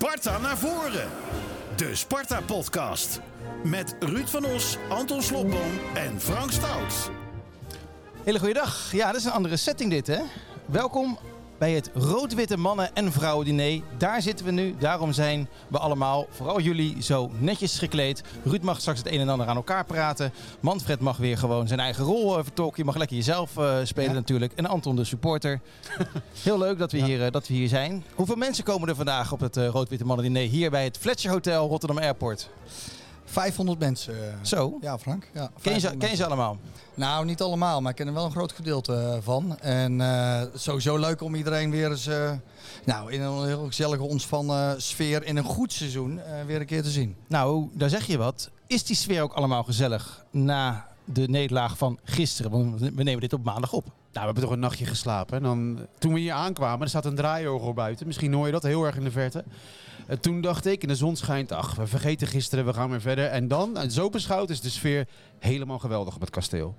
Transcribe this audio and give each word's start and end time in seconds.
Sparta 0.00 0.38
naar 0.38 0.58
voren. 0.58 1.08
De 1.76 1.94
Sparta-podcast. 1.94 3.20
Met 3.64 3.96
Ruud 3.98 4.26
van 4.28 4.44
Os, 4.44 4.76
Anton 4.88 5.22
Slobboom 5.22 5.70
en 5.94 6.20
Frank 6.20 6.50
Stout. 6.50 7.10
Hele 8.24 8.38
goede 8.38 8.54
dag. 8.54 8.92
Ja, 8.92 9.06
dat 9.06 9.16
is 9.16 9.24
een 9.24 9.32
andere 9.32 9.56
setting 9.56 9.90
dit, 9.90 10.06
hè? 10.06 10.20
Welkom 10.66 11.18
bij 11.60 11.72
het 11.72 11.90
rood-witte 11.94 12.56
mannen- 12.56 12.94
en 12.94 13.12
vrouwen-diner. 13.12 13.80
Daar 13.98 14.22
zitten 14.22 14.46
we 14.46 14.52
nu. 14.52 14.74
Daarom 14.78 15.12
zijn 15.12 15.48
we 15.68 15.78
allemaal, 15.78 16.26
vooral 16.30 16.60
jullie, 16.60 17.02
zo 17.02 17.30
netjes 17.38 17.78
gekleed. 17.78 18.22
Ruud 18.44 18.62
mag 18.62 18.80
straks 18.80 18.98
het 18.98 19.12
een 19.12 19.20
en 19.20 19.28
ander 19.28 19.46
aan 19.46 19.56
elkaar 19.56 19.84
praten. 19.84 20.32
Manfred 20.60 21.00
mag 21.00 21.16
weer 21.16 21.38
gewoon 21.38 21.68
zijn 21.68 21.80
eigen 21.80 22.04
rol 22.04 22.38
uh, 22.38 22.44
vertolken. 22.44 22.78
Je 22.78 22.84
mag 22.84 22.96
lekker 22.96 23.16
jezelf 23.16 23.56
uh, 23.58 23.76
spelen 23.82 24.10
ja. 24.10 24.16
natuurlijk. 24.16 24.52
En 24.52 24.66
Anton 24.66 24.96
de 24.96 25.04
supporter. 25.04 25.60
Heel 26.42 26.58
leuk 26.58 26.78
dat 26.78 26.92
we, 26.92 26.98
ja. 26.98 27.04
hier, 27.04 27.24
uh, 27.24 27.30
dat 27.30 27.48
we 27.48 27.54
hier 27.54 27.68
zijn. 27.68 28.04
Hoeveel 28.14 28.36
mensen 28.36 28.64
komen 28.64 28.88
er 28.88 28.96
vandaag 28.96 29.32
op 29.32 29.40
het 29.40 29.56
rood-witte 29.56 30.04
mannen-diner 30.04 30.48
hier 30.48 30.70
bij 30.70 30.84
het 30.84 30.98
Fletcher 30.98 31.30
Hotel 31.30 31.68
Rotterdam 31.68 31.98
Airport? 31.98 32.50
500 33.30 33.78
mensen. 33.78 34.14
Zo? 34.42 34.78
Ja, 34.80 34.98
Frank. 34.98 35.30
Ja, 35.34 35.50
ken, 35.62 35.72
je 35.72 35.80
ze, 35.80 35.96
ken 35.96 36.10
je 36.10 36.16
ze 36.16 36.26
allemaal? 36.26 36.58
Nou, 36.94 37.24
niet 37.24 37.40
allemaal, 37.40 37.80
maar 37.80 37.90
ik 37.90 37.96
ken 37.96 38.06
er 38.06 38.12
wel 38.12 38.24
een 38.24 38.30
groot 38.30 38.52
gedeelte 38.52 39.18
van. 39.22 39.58
En 39.58 40.00
uh, 40.00 40.42
sowieso 40.54 40.96
leuk 40.96 41.22
om 41.22 41.34
iedereen 41.34 41.70
weer 41.70 41.90
eens 41.90 42.06
uh, 42.06 42.32
nou, 42.84 43.12
in 43.12 43.20
een 43.20 43.46
heel 43.46 43.66
gezellige 43.66 44.02
ontspannen 44.02 44.82
sfeer 44.82 45.24
in 45.24 45.36
een 45.36 45.44
goed 45.44 45.72
seizoen 45.72 46.16
uh, 46.16 46.22
weer 46.46 46.60
een 46.60 46.66
keer 46.66 46.82
te 46.82 46.90
zien. 46.90 47.16
Nou, 47.26 47.68
daar 47.72 47.88
zeg 47.88 48.06
je 48.06 48.18
wat. 48.18 48.50
Is 48.66 48.84
die 48.84 48.96
sfeer 48.96 49.22
ook 49.22 49.32
allemaal 49.32 49.62
gezellig 49.62 50.24
na 50.30 50.88
de 51.04 51.28
nederlaag 51.28 51.78
van 51.78 51.98
gisteren? 52.04 52.50
Want 52.50 52.80
we 52.80 53.02
nemen 53.02 53.20
dit 53.20 53.32
op 53.32 53.44
maandag 53.44 53.72
op. 53.72 53.84
Nou, 53.84 53.94
we 54.12 54.20
hebben 54.20 54.42
toch 54.42 54.52
een 54.52 54.58
nachtje 54.58 54.86
geslapen. 54.86 55.36
En 55.36 55.42
dan, 55.42 55.86
toen 55.98 56.12
we 56.12 56.20
hier 56.20 56.32
aankwamen, 56.32 56.80
er 56.80 56.88
staat 56.88 57.04
een 57.04 57.14
draaiorgel 57.14 57.72
buiten. 57.72 58.06
Misschien 58.06 58.32
hoor 58.32 58.46
je 58.46 58.52
dat 58.52 58.62
heel 58.62 58.84
erg 58.84 58.96
in 58.96 59.04
de 59.04 59.10
verte. 59.10 59.44
En 60.10 60.20
toen 60.20 60.40
dacht 60.40 60.66
ik, 60.66 60.82
en 60.82 60.88
de 60.88 60.94
zon 60.94 61.16
schijnt, 61.16 61.52
ach, 61.52 61.74
we 61.74 61.86
vergeten 61.86 62.26
gisteren, 62.26 62.64
we 62.64 62.72
gaan 62.72 62.90
weer 62.90 63.00
verder. 63.00 63.26
En 63.26 63.48
dan, 63.48 63.76
en 63.76 63.90
zo 63.90 64.08
beschouwd, 64.08 64.50
is 64.50 64.60
de 64.60 64.70
sfeer 64.70 65.08
helemaal 65.38 65.78
geweldig 65.78 66.14
op 66.14 66.20
het 66.20 66.30
kasteel. 66.30 66.76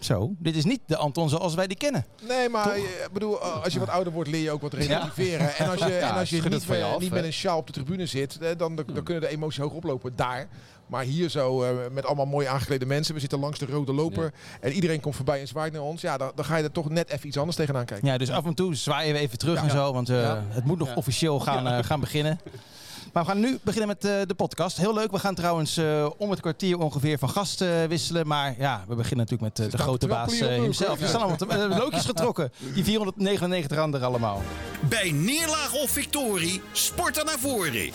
Zo, 0.00 0.34
dit 0.38 0.56
is 0.56 0.64
niet 0.64 0.80
de 0.86 0.96
Anton 0.96 1.28
zoals 1.28 1.54
wij 1.54 1.66
die 1.66 1.76
kennen. 1.76 2.06
Nee, 2.28 2.48
maar 2.48 2.78
ik 2.78 3.08
bedoel, 3.12 3.38
als 3.38 3.72
je 3.72 3.78
wat 3.78 3.88
ouder 3.88 4.12
wordt, 4.12 4.30
leer 4.30 4.42
je 4.42 4.50
ook 4.50 4.60
wat 4.60 4.74
relativeren. 4.74 5.46
Ja. 5.56 5.56
En 5.56 5.70
als 5.70 5.80
je, 5.80 5.92
ja, 5.92 6.10
en 6.10 6.14
als 6.14 6.30
je 6.30 6.42
niet, 6.48 6.64
van 6.64 6.76
je 6.76 6.84
af, 6.84 7.00
niet 7.00 7.10
met 7.10 7.24
een 7.24 7.32
sjaal 7.32 7.58
op 7.58 7.66
de 7.66 7.72
tribune 7.72 8.06
zit, 8.06 8.38
dan, 8.40 8.76
dan, 8.76 8.84
dan 8.92 9.04
kunnen 9.04 9.22
de 9.22 9.28
emoties 9.28 9.60
hoog 9.60 9.72
oplopen 9.72 10.12
daar. 10.16 10.48
Maar 10.86 11.02
hier 11.02 11.28
zo, 11.28 11.62
uh, 11.62 11.70
met 11.92 12.06
allemaal 12.06 12.26
mooi 12.26 12.46
aangeklede 12.46 12.86
mensen. 12.86 13.14
We 13.14 13.20
zitten 13.20 13.38
langs 13.38 13.58
de 13.58 13.66
rode 13.66 13.92
loper. 13.92 14.24
Ja. 14.24 14.30
En 14.60 14.72
iedereen 14.72 15.00
komt 15.00 15.16
voorbij 15.16 15.40
en 15.40 15.48
zwaait 15.48 15.72
naar 15.72 15.82
ons. 15.82 16.00
Ja, 16.00 16.16
dan, 16.16 16.32
dan, 16.34 16.44
ga 16.44 16.56
je 16.56 16.64
er 16.64 16.72
toch 16.72 16.88
net 16.88 17.10
even 17.10 17.26
iets 17.26 17.38
anders 17.38 17.56
tegenaan 17.56 17.84
kijken. 17.84 18.08
Ja, 18.08 18.18
dus 18.18 18.30
af 18.30 18.44
en 18.44 18.54
toe 18.54 18.74
zwaaien 18.74 19.14
we 19.14 19.18
even 19.18 19.38
terug 19.38 19.62
en 19.62 19.70
zo. 19.70 19.92
Want 19.92 20.10
uh, 20.10 20.38
het 20.48 20.64
moet 20.64 20.78
nog 20.78 20.96
officieel 20.96 21.40
gaan, 21.40 21.66
uh, 21.66 21.84
gaan 21.84 22.00
beginnen. 22.00 22.38
Maar 23.16 23.24
we 23.24 23.30
gaan 23.30 23.40
nu 23.40 23.58
beginnen 23.62 23.88
met 23.88 24.04
uh, 24.04 24.12
de 24.26 24.34
podcast. 24.34 24.76
Heel 24.76 24.94
leuk. 24.94 25.10
We 25.10 25.18
gaan 25.18 25.34
trouwens 25.34 25.78
uh, 25.78 26.10
om 26.18 26.30
het 26.30 26.40
kwartier 26.40 26.78
ongeveer 26.78 27.18
van 27.18 27.28
gast 27.28 27.60
uh, 27.60 27.84
wisselen. 27.84 28.26
Maar 28.26 28.54
ja, 28.58 28.84
we 28.88 28.94
beginnen 28.94 29.26
natuurlijk 29.26 29.58
met 29.58 29.70
de 29.70 29.78
grote 29.78 30.06
baas 30.06 30.40
hemzelf. 30.40 31.00
Er 31.00 31.08
staan 31.08 31.20
allemaal 31.20 31.78
loodjes 31.78 32.04
getrokken. 32.04 32.52
Die 32.74 32.84
499 32.84 33.78
anderen 33.78 34.06
allemaal. 34.06 34.42
Bij 34.88 35.10
neerlaag 35.10 35.74
of 35.74 35.90
victorie, 35.90 36.62
Sparta 36.72 37.22
naar 37.22 37.38
voren. 37.38 37.90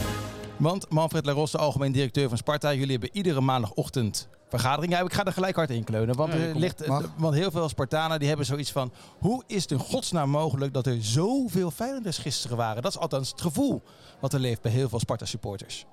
Want 0.57 0.89
Manfred 0.89 1.25
Larosse, 1.25 1.57
algemeen 1.57 1.91
directeur 1.91 2.29
van 2.29 2.37
Sparta. 2.37 2.73
Jullie 2.73 2.91
hebben 2.91 3.09
iedere 3.13 3.41
maandagochtend 3.41 4.27
vergadering. 4.51 4.93
Ja, 4.93 4.99
ik 4.99 5.13
ga 5.13 5.25
er 5.25 5.33
gelijk 5.33 5.55
hard 5.55 5.69
in 5.69 5.83
kleunen. 5.83 6.15
Want, 6.15 6.33
er 6.33 6.55
ligt, 6.55 6.87
want 7.17 7.33
heel 7.33 7.51
veel 7.51 7.69
Spartanen 7.69 8.19
die 8.19 8.27
hebben 8.27 8.45
zoiets 8.45 8.71
van... 8.71 8.91
hoe 9.19 9.43
is 9.47 9.61
het 9.61 9.71
in 9.71 9.79
godsnaam 9.79 10.29
mogelijk 10.29 10.73
dat 10.73 10.85
er 10.85 10.97
zoveel 11.03 11.71
Feyenoorders 11.71 12.17
gisteren 12.17 12.57
waren? 12.57 12.81
Dat 12.81 12.91
is 12.91 12.97
althans 12.97 13.29
het 13.29 13.41
gevoel 13.41 13.81
wat 14.19 14.33
er 14.33 14.39
leeft 14.39 14.61
bij 14.61 14.71
heel 14.71 14.89
veel 14.89 14.99
Sparta-supporters. 14.99 15.85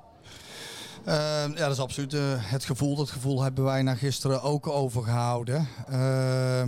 Uh, 1.09 1.15
ja, 1.15 1.49
dat 1.55 1.71
is 1.71 1.79
absoluut 1.79 2.15
uh, 2.15 2.21
het 2.37 2.65
gevoel. 2.65 2.97
Dat 2.97 3.11
gevoel 3.11 3.43
hebben 3.43 3.65
wij 3.65 3.83
na 3.83 3.95
gisteren 3.95 4.43
ook 4.43 4.67
overgehouden. 4.67 5.69
Uh, 5.91 6.63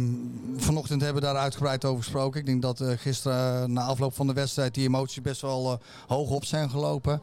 vanochtend 0.56 1.02
hebben 1.02 1.22
we 1.22 1.28
daar 1.28 1.36
uitgebreid 1.36 1.84
over 1.84 2.02
gesproken. 2.02 2.40
Ik 2.40 2.46
denk 2.46 2.62
dat 2.62 2.80
uh, 2.80 2.92
gisteren 2.96 3.72
na 3.72 3.82
afloop 3.82 4.14
van 4.14 4.26
de 4.26 4.32
wedstrijd 4.32 4.74
die 4.74 4.86
emoties 4.86 5.22
best 5.22 5.40
wel 5.40 5.80
hoog 6.06 6.30
op 6.30 6.44
zijn 6.44 6.70
gelopen. 6.70 7.14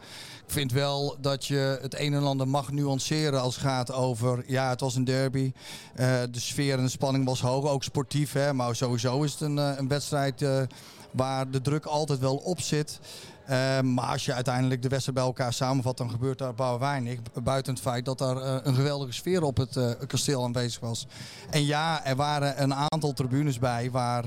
Ik 0.46 0.54
vind 0.54 0.72
wel 0.72 1.16
dat 1.22 1.46
je 1.46 1.80
het 1.82 2.00
een 2.00 2.14
en 2.14 2.24
ander 2.24 2.48
mag 2.48 2.72
nuanceren 2.72 3.42
als 3.42 3.56
het 3.56 3.64
gaat 3.64 3.92
over... 3.92 4.44
Ja, 4.48 4.70
het 4.70 4.80
was 4.80 4.96
een 4.96 5.04
derby. 5.04 5.52
de 5.96 6.30
sfeer 6.32 6.78
en 6.78 6.84
de 6.84 6.90
spanning 6.90 7.26
was 7.26 7.42
hoog. 7.42 7.70
Ook 7.70 7.84
sportief, 7.84 8.34
hè. 8.34 8.54
Maar 8.54 8.76
sowieso 8.76 9.24
is 9.24 9.32
het 9.32 9.42
een, 9.42 9.58
een 9.58 9.88
wedstrijd 9.88 10.46
waar 11.12 11.52
de 11.52 11.62
druk 11.62 11.86
altijd 11.86 12.20
wel 12.20 12.36
op 12.36 12.62
zit. 12.62 13.00
Uh, 13.50 13.82
maar 13.82 14.06
als 14.06 14.26
je 14.26 14.34
uiteindelijk 14.34 14.82
de 14.82 14.88
wedstrijd 14.88 15.18
bij 15.18 15.28
elkaar 15.28 15.54
samenvat, 15.54 15.98
dan 15.98 16.10
gebeurt 16.10 16.38
daar 16.38 16.54
bouwen 16.54 16.80
weinig. 16.80 17.20
Buiten 17.44 17.74
het 17.74 17.82
feit 17.82 18.06
dat 18.06 18.22
er 18.22 18.36
uh, 18.36 18.56
een 18.64 18.76
geweldige 18.76 19.12
sfeer 19.12 19.44
op 19.44 19.58
het 19.58 19.76
uh, 19.76 19.92
kasteel 20.08 20.44
aanwezig 20.44 20.80
was. 20.80 21.08
En 21.50 21.66
ja, 21.66 22.06
er 22.06 22.16
waren 22.16 22.62
een 22.62 22.74
aantal 22.74 23.14
tribunes 23.14 23.60
bij 23.60 23.92
waar 23.92 24.26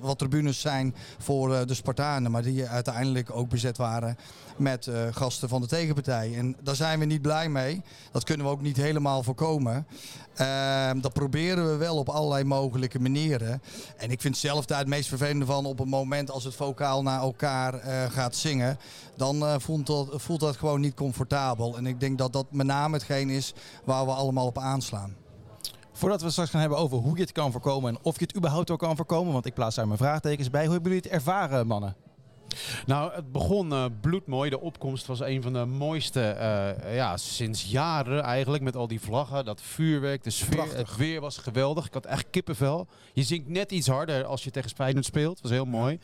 wat 0.00 0.18
tribunes 0.18 0.60
zijn 0.60 0.94
voor 1.18 1.66
de 1.66 1.74
Spartanen. 1.74 2.30
Maar 2.30 2.42
die 2.42 2.66
uiteindelijk 2.66 3.30
ook 3.36 3.48
bezet 3.48 3.76
waren 3.76 4.16
met 4.58 4.90
gasten 5.10 5.48
van 5.48 5.60
de 5.60 5.66
tegenpartij. 5.66 6.34
En 6.36 6.56
daar 6.62 6.76
zijn 6.76 6.98
we 6.98 7.04
niet 7.04 7.22
blij 7.22 7.48
mee. 7.48 7.82
Dat 8.12 8.24
kunnen 8.24 8.46
we 8.46 8.52
ook 8.52 8.62
niet 8.62 8.76
helemaal 8.76 9.22
voorkomen. 9.22 9.86
Ehm, 10.36 11.00
dat 11.00 11.12
proberen 11.12 11.70
we 11.70 11.76
wel 11.76 11.96
op 11.96 12.08
allerlei 12.08 12.44
mogelijke 12.44 13.00
manieren. 13.00 13.62
En 13.96 14.10
ik 14.10 14.20
vind 14.20 14.36
zelf 14.36 14.66
daar 14.66 14.78
het 14.78 14.88
meest 14.88 15.08
vervelende 15.08 15.44
van 15.44 15.66
op 15.66 15.78
het 15.78 15.88
moment 15.88 16.30
als 16.30 16.44
het 16.44 16.54
vocaal 16.54 17.02
naar 17.02 17.20
elkaar 17.20 17.74
uh, 17.74 18.10
gaat 18.10 18.36
zingen. 18.36 18.78
Dan 19.16 19.42
uh, 19.42 19.54
voelt, 19.58 19.86
dat, 19.86 20.08
voelt 20.12 20.40
dat 20.40 20.56
gewoon 20.56 20.80
niet 20.80 20.94
comfortabel. 20.94 21.76
En 21.76 21.86
ik 21.86 22.00
denk 22.00 22.18
dat 22.18 22.32
dat 22.32 22.46
met 22.50 22.66
name 22.66 22.94
hetgeen 22.94 23.30
is 23.30 23.54
waar 23.84 24.04
we 24.04 24.12
allemaal 24.12 24.46
op 24.46 24.58
aanslaan. 24.58 25.16
Voordat 25.92 26.22
we 26.22 26.30
straks 26.30 26.50
gaan 26.50 26.60
hebben 26.60 26.78
over 26.78 26.98
hoe 26.98 27.16
je 27.16 27.22
het 27.22 27.32
kan 27.32 27.52
voorkomen 27.52 27.90
en 27.90 27.98
of 28.02 28.18
je 28.18 28.24
het 28.24 28.36
überhaupt 28.36 28.70
ook 28.70 28.78
kan 28.78 28.96
voorkomen. 28.96 29.32
Want 29.32 29.46
ik 29.46 29.54
plaats 29.54 29.76
daar 29.76 29.86
mijn 29.86 29.98
vraagtekens 29.98 30.50
bij. 30.50 30.64
Hoe 30.64 30.72
hebben 30.72 30.92
jullie 30.92 31.08
het 31.08 31.14
ervaren, 31.14 31.66
mannen? 31.66 32.05
Nou, 32.86 33.12
het 33.12 33.32
begon 33.32 33.72
uh, 33.72 33.84
bloedmooi. 34.00 34.50
De 34.50 34.60
opkomst 34.60 35.06
was 35.06 35.20
een 35.20 35.42
van 35.42 35.52
de 35.52 35.64
mooiste 35.64 36.36
uh, 36.38 36.94
ja, 36.94 37.16
sinds 37.16 37.64
jaren 37.64 38.22
eigenlijk. 38.22 38.62
Met 38.62 38.76
al 38.76 38.86
die 38.86 39.00
vlaggen, 39.00 39.44
dat 39.44 39.60
vuurwerk, 39.60 40.24
de 40.24 40.30
sfeer. 40.30 40.56
Prachtig. 40.56 40.76
Het 40.76 40.96
weer 40.96 41.20
was 41.20 41.38
geweldig. 41.38 41.86
Ik 41.86 41.94
had 41.94 42.06
echt 42.06 42.26
kippenvel. 42.30 42.86
Je 43.12 43.22
zingt 43.22 43.48
net 43.48 43.72
iets 43.72 43.86
harder 43.86 44.24
als 44.24 44.44
je 44.44 44.50
tegen 44.50 44.70
Feyenoord 44.70 45.04
speelt. 45.04 45.34
Dat 45.34 45.42
was 45.42 45.50
heel 45.50 45.64
mooi. 45.64 45.98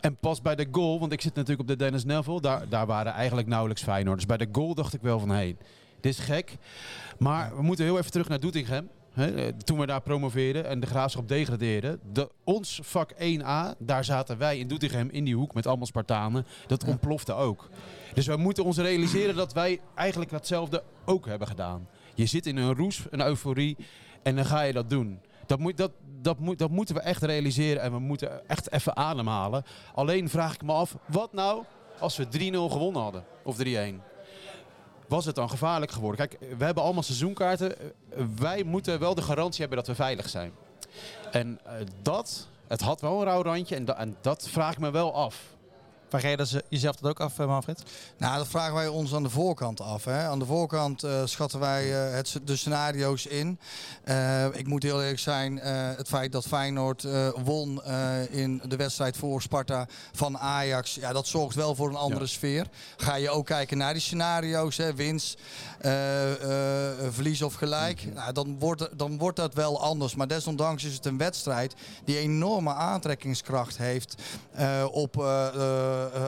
En 0.00 0.16
pas 0.16 0.42
bij 0.42 0.54
de 0.54 0.66
goal, 0.72 1.00
want 1.00 1.12
ik 1.12 1.20
zit 1.20 1.34
natuurlijk 1.34 1.60
op 1.60 1.68
de 1.68 1.76
Dennis 1.76 2.04
Neville. 2.04 2.40
Daar, 2.40 2.68
daar 2.68 2.86
waren 2.86 3.12
eigenlijk 3.12 3.48
nauwelijks 3.48 3.82
Feyenoorders. 3.82 4.26
Bij 4.26 4.36
de 4.36 4.48
goal 4.52 4.74
dacht 4.74 4.94
ik 4.94 5.00
wel 5.00 5.18
van, 5.18 5.28
hé, 5.28 5.34
hey, 5.34 5.56
dit 6.00 6.12
is 6.12 6.18
gek. 6.18 6.56
Maar 7.18 7.56
we 7.56 7.62
moeten 7.62 7.84
heel 7.84 7.98
even 7.98 8.10
terug 8.10 8.28
naar 8.28 8.40
Doetinchem. 8.40 8.88
He, 9.20 9.52
toen 9.52 9.78
we 9.78 9.86
daar 9.86 10.00
promoveerden 10.00 10.66
en 10.66 10.80
de 10.80 10.86
graafschap 10.86 11.28
degradeerde. 11.28 11.98
De, 12.12 12.30
ons 12.44 12.80
vak 12.82 13.12
1A, 13.12 13.78
daar 13.78 14.04
zaten 14.04 14.38
wij 14.38 14.58
in 14.58 14.68
Doetinchem 14.68 15.08
in 15.10 15.24
die 15.24 15.34
hoek 15.34 15.54
met 15.54 15.66
allemaal 15.66 15.86
Spartanen. 15.86 16.46
Dat 16.66 16.84
ontplofte 16.84 17.32
ook. 17.32 17.68
Dus 18.14 18.26
we 18.26 18.36
moeten 18.36 18.64
ons 18.64 18.78
realiseren 18.78 19.36
dat 19.36 19.52
wij 19.52 19.80
eigenlijk 19.94 20.30
datzelfde 20.30 20.82
ook 21.04 21.26
hebben 21.26 21.48
gedaan. 21.48 21.88
Je 22.14 22.26
zit 22.26 22.46
in 22.46 22.56
een 22.56 22.74
roes, 22.74 23.04
een 23.10 23.26
euforie 23.26 23.76
en 24.22 24.36
dan 24.36 24.44
ga 24.44 24.62
je 24.62 24.72
dat 24.72 24.90
doen. 24.90 25.20
Dat, 25.46 25.58
moet, 25.58 25.76
dat, 25.76 25.90
dat, 26.20 26.38
moet, 26.38 26.58
dat 26.58 26.70
moeten 26.70 26.94
we 26.94 27.00
echt 27.00 27.22
realiseren 27.22 27.82
en 27.82 27.92
we 27.92 27.98
moeten 27.98 28.48
echt 28.48 28.72
even 28.72 28.96
ademhalen. 28.96 29.64
Alleen 29.94 30.28
vraag 30.28 30.54
ik 30.54 30.62
me 30.62 30.72
af, 30.72 30.96
wat 31.06 31.32
nou 31.32 31.64
als 31.98 32.16
we 32.16 32.24
3-0 32.24 32.28
gewonnen 32.72 33.02
hadden? 33.02 33.24
Of 33.42 33.56
3-1? 33.64 34.09
Was 35.10 35.24
het 35.24 35.34
dan 35.34 35.50
gevaarlijk 35.50 35.92
geworden? 35.92 36.28
Kijk, 36.28 36.56
we 36.58 36.64
hebben 36.64 36.82
allemaal 36.82 37.02
seizoenkaarten. 37.02 37.74
Wij 38.36 38.62
moeten 38.62 38.98
wel 38.98 39.14
de 39.14 39.22
garantie 39.22 39.60
hebben 39.60 39.78
dat 39.78 39.86
we 39.86 39.94
veilig 39.94 40.28
zijn. 40.28 40.52
En 41.30 41.60
uh, 41.66 41.72
dat, 42.02 42.48
het 42.66 42.80
had 42.80 43.00
wel 43.00 43.18
een 43.18 43.24
rauw 43.24 43.42
randje 43.42 43.74
en, 43.74 43.96
en 43.96 44.16
dat 44.20 44.48
vraag 44.48 44.72
ik 44.72 44.78
me 44.78 44.90
wel 44.90 45.14
af. 45.14 45.42
Vraag 46.10 46.22
jij 46.22 46.36
dat 46.36 46.62
jezelf 46.68 46.96
dat 46.96 47.10
ook 47.10 47.20
af, 47.20 47.36
Manfred? 47.36 47.82
Nou, 48.18 48.36
dat 48.36 48.48
vragen 48.48 48.74
wij 48.74 48.88
ons 48.88 49.14
aan 49.14 49.22
de 49.22 49.30
voorkant 49.30 49.80
af. 49.80 50.04
Hè. 50.04 50.28
Aan 50.28 50.38
de 50.38 50.44
voorkant 50.44 51.04
uh, 51.04 51.22
schatten 51.24 51.60
wij 51.60 52.08
uh, 52.08 52.14
het, 52.14 52.40
de 52.44 52.56
scenario's 52.56 53.26
in. 53.26 53.58
Uh, 54.04 54.44
ik 54.44 54.66
moet 54.66 54.82
heel 54.82 55.00
eerlijk 55.00 55.18
zijn, 55.18 55.56
het 55.56 56.08
feit 56.08 56.32
dat 56.32 56.46
Feyenoord 56.46 57.06
won 57.44 57.82
in 58.30 58.62
de 58.64 58.76
wedstrijd 58.76 59.16
voor 59.16 59.42
Sparta 59.42 59.86
van 60.12 60.38
Ajax, 60.38 60.94
ja, 60.94 61.12
dat 61.12 61.26
zorgt 61.26 61.54
wel 61.54 61.74
voor 61.74 61.88
een 61.88 61.96
andere 61.96 62.20
ja. 62.20 62.26
sfeer. 62.26 62.66
Ga 62.96 63.14
je 63.14 63.30
ook 63.30 63.46
kijken 63.46 63.78
naar 63.78 63.92
die 63.92 64.02
scenario's, 64.02 64.76
hè, 64.76 64.94
winst, 64.94 65.38
verlies 67.10 67.42
of 67.42 67.54
gelijk, 67.54 68.04
mm 68.04 68.14
nou, 68.14 68.32
dan, 68.32 68.58
wordt, 68.58 68.88
dan 68.98 69.18
wordt 69.18 69.36
dat 69.36 69.54
wel 69.54 69.80
anders. 69.82 70.14
Maar 70.14 70.28
desondanks 70.28 70.84
is 70.84 70.94
het 70.94 71.06
een 71.06 71.18
wedstrijd 71.18 71.74
die 72.04 72.18
enorme 72.18 72.72
aantrekkingskracht 72.72 73.78
heeft 73.78 74.14
op 74.90 75.16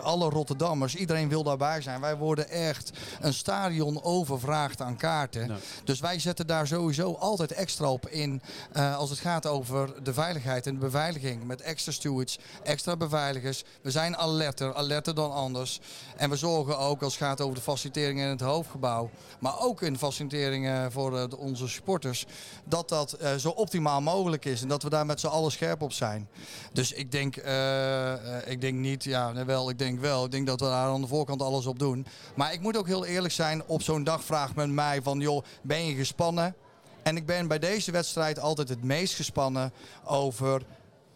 alle 0.02 0.28
Rotterdammers, 0.28 0.94
iedereen 0.94 1.28
wil 1.28 1.42
daarbij 1.42 1.80
zijn. 1.80 2.00
Wij 2.00 2.16
worden 2.16 2.48
echt 2.48 2.90
een 3.20 3.34
stadion 3.34 4.02
overvraagd 4.02 4.80
aan 4.80 4.96
kaarten. 4.96 5.48
Ja. 5.48 5.56
Dus 5.84 6.00
wij 6.00 6.18
zetten 6.18 6.46
daar 6.46 6.66
sowieso 6.66 7.12
altijd 7.12 7.52
extra 7.52 7.90
op 7.90 8.08
in 8.08 8.42
eh, 8.72 8.96
als 8.96 9.10
het 9.10 9.18
gaat 9.18 9.46
over 9.46 10.02
de 10.02 10.14
veiligheid 10.14 10.66
en 10.66 10.74
de 10.74 10.80
beveiliging. 10.80 11.44
Met 11.44 11.60
extra 11.60 11.92
stewards, 11.92 12.38
extra 12.62 12.96
beveiligers. 12.96 13.64
We 13.82 13.90
zijn 13.90 14.16
alerter, 14.16 14.74
alerter 14.74 15.14
dan 15.14 15.32
anders. 15.32 15.80
En 16.16 16.30
we 16.30 16.36
zorgen 16.36 16.78
ook 16.78 17.02
als 17.02 17.14
het 17.14 17.22
gaat 17.22 17.40
over 17.40 17.54
de 17.54 17.62
faciliteringen 17.62 18.24
in 18.24 18.30
het 18.30 18.40
hoofdgebouw, 18.40 19.10
maar 19.40 19.60
ook 19.60 19.82
in 19.82 19.98
faciliteringen 19.98 20.92
voor 20.92 21.18
eh, 21.18 21.38
onze 21.38 21.68
supporters, 21.68 22.26
dat 22.64 22.88
dat 22.88 23.12
eh, 23.12 23.34
zo 23.34 23.48
optimaal 23.48 24.00
mogelijk 24.00 24.44
is 24.44 24.62
en 24.62 24.68
dat 24.68 24.82
we 24.82 24.88
daar 24.88 25.06
met 25.06 25.20
z'n 25.20 25.26
allen 25.26 25.52
scherp 25.52 25.82
op 25.82 25.92
zijn. 25.92 26.28
Dus 26.72 26.92
ik 26.92 27.12
denk, 27.12 27.36
eh, 27.36 28.12
eh, 28.12 28.52
ik 28.52 28.60
denk 28.60 28.78
niet, 28.78 29.04
ja, 29.04 29.32
nee, 29.32 29.44
wel, 29.62 29.70
ik 29.70 29.78
denk 29.78 30.00
wel. 30.00 30.24
Ik 30.24 30.30
denk 30.30 30.46
dat 30.46 30.60
we 30.60 30.66
daar 30.66 30.86
aan 30.88 31.00
de 31.00 31.06
voorkant 31.06 31.42
alles 31.42 31.66
op 31.66 31.78
doen. 31.78 32.06
Maar 32.36 32.52
ik 32.52 32.60
moet 32.60 32.76
ook 32.76 32.86
heel 32.86 33.04
eerlijk 33.06 33.34
zijn, 33.34 33.62
op 33.66 33.82
zo'n 33.82 34.04
dag 34.04 34.24
vraagt 34.24 34.54
men 34.54 34.74
mij 34.74 35.02
van, 35.02 35.20
joh, 35.20 35.44
ben 35.62 35.84
je 35.86 35.94
gespannen? 35.94 36.54
En 37.02 37.16
ik 37.16 37.26
ben 37.26 37.48
bij 37.48 37.58
deze 37.58 37.90
wedstrijd 37.90 38.38
altijd 38.38 38.68
het 38.68 38.82
meest 38.84 39.14
gespannen 39.14 39.72
over 40.04 40.62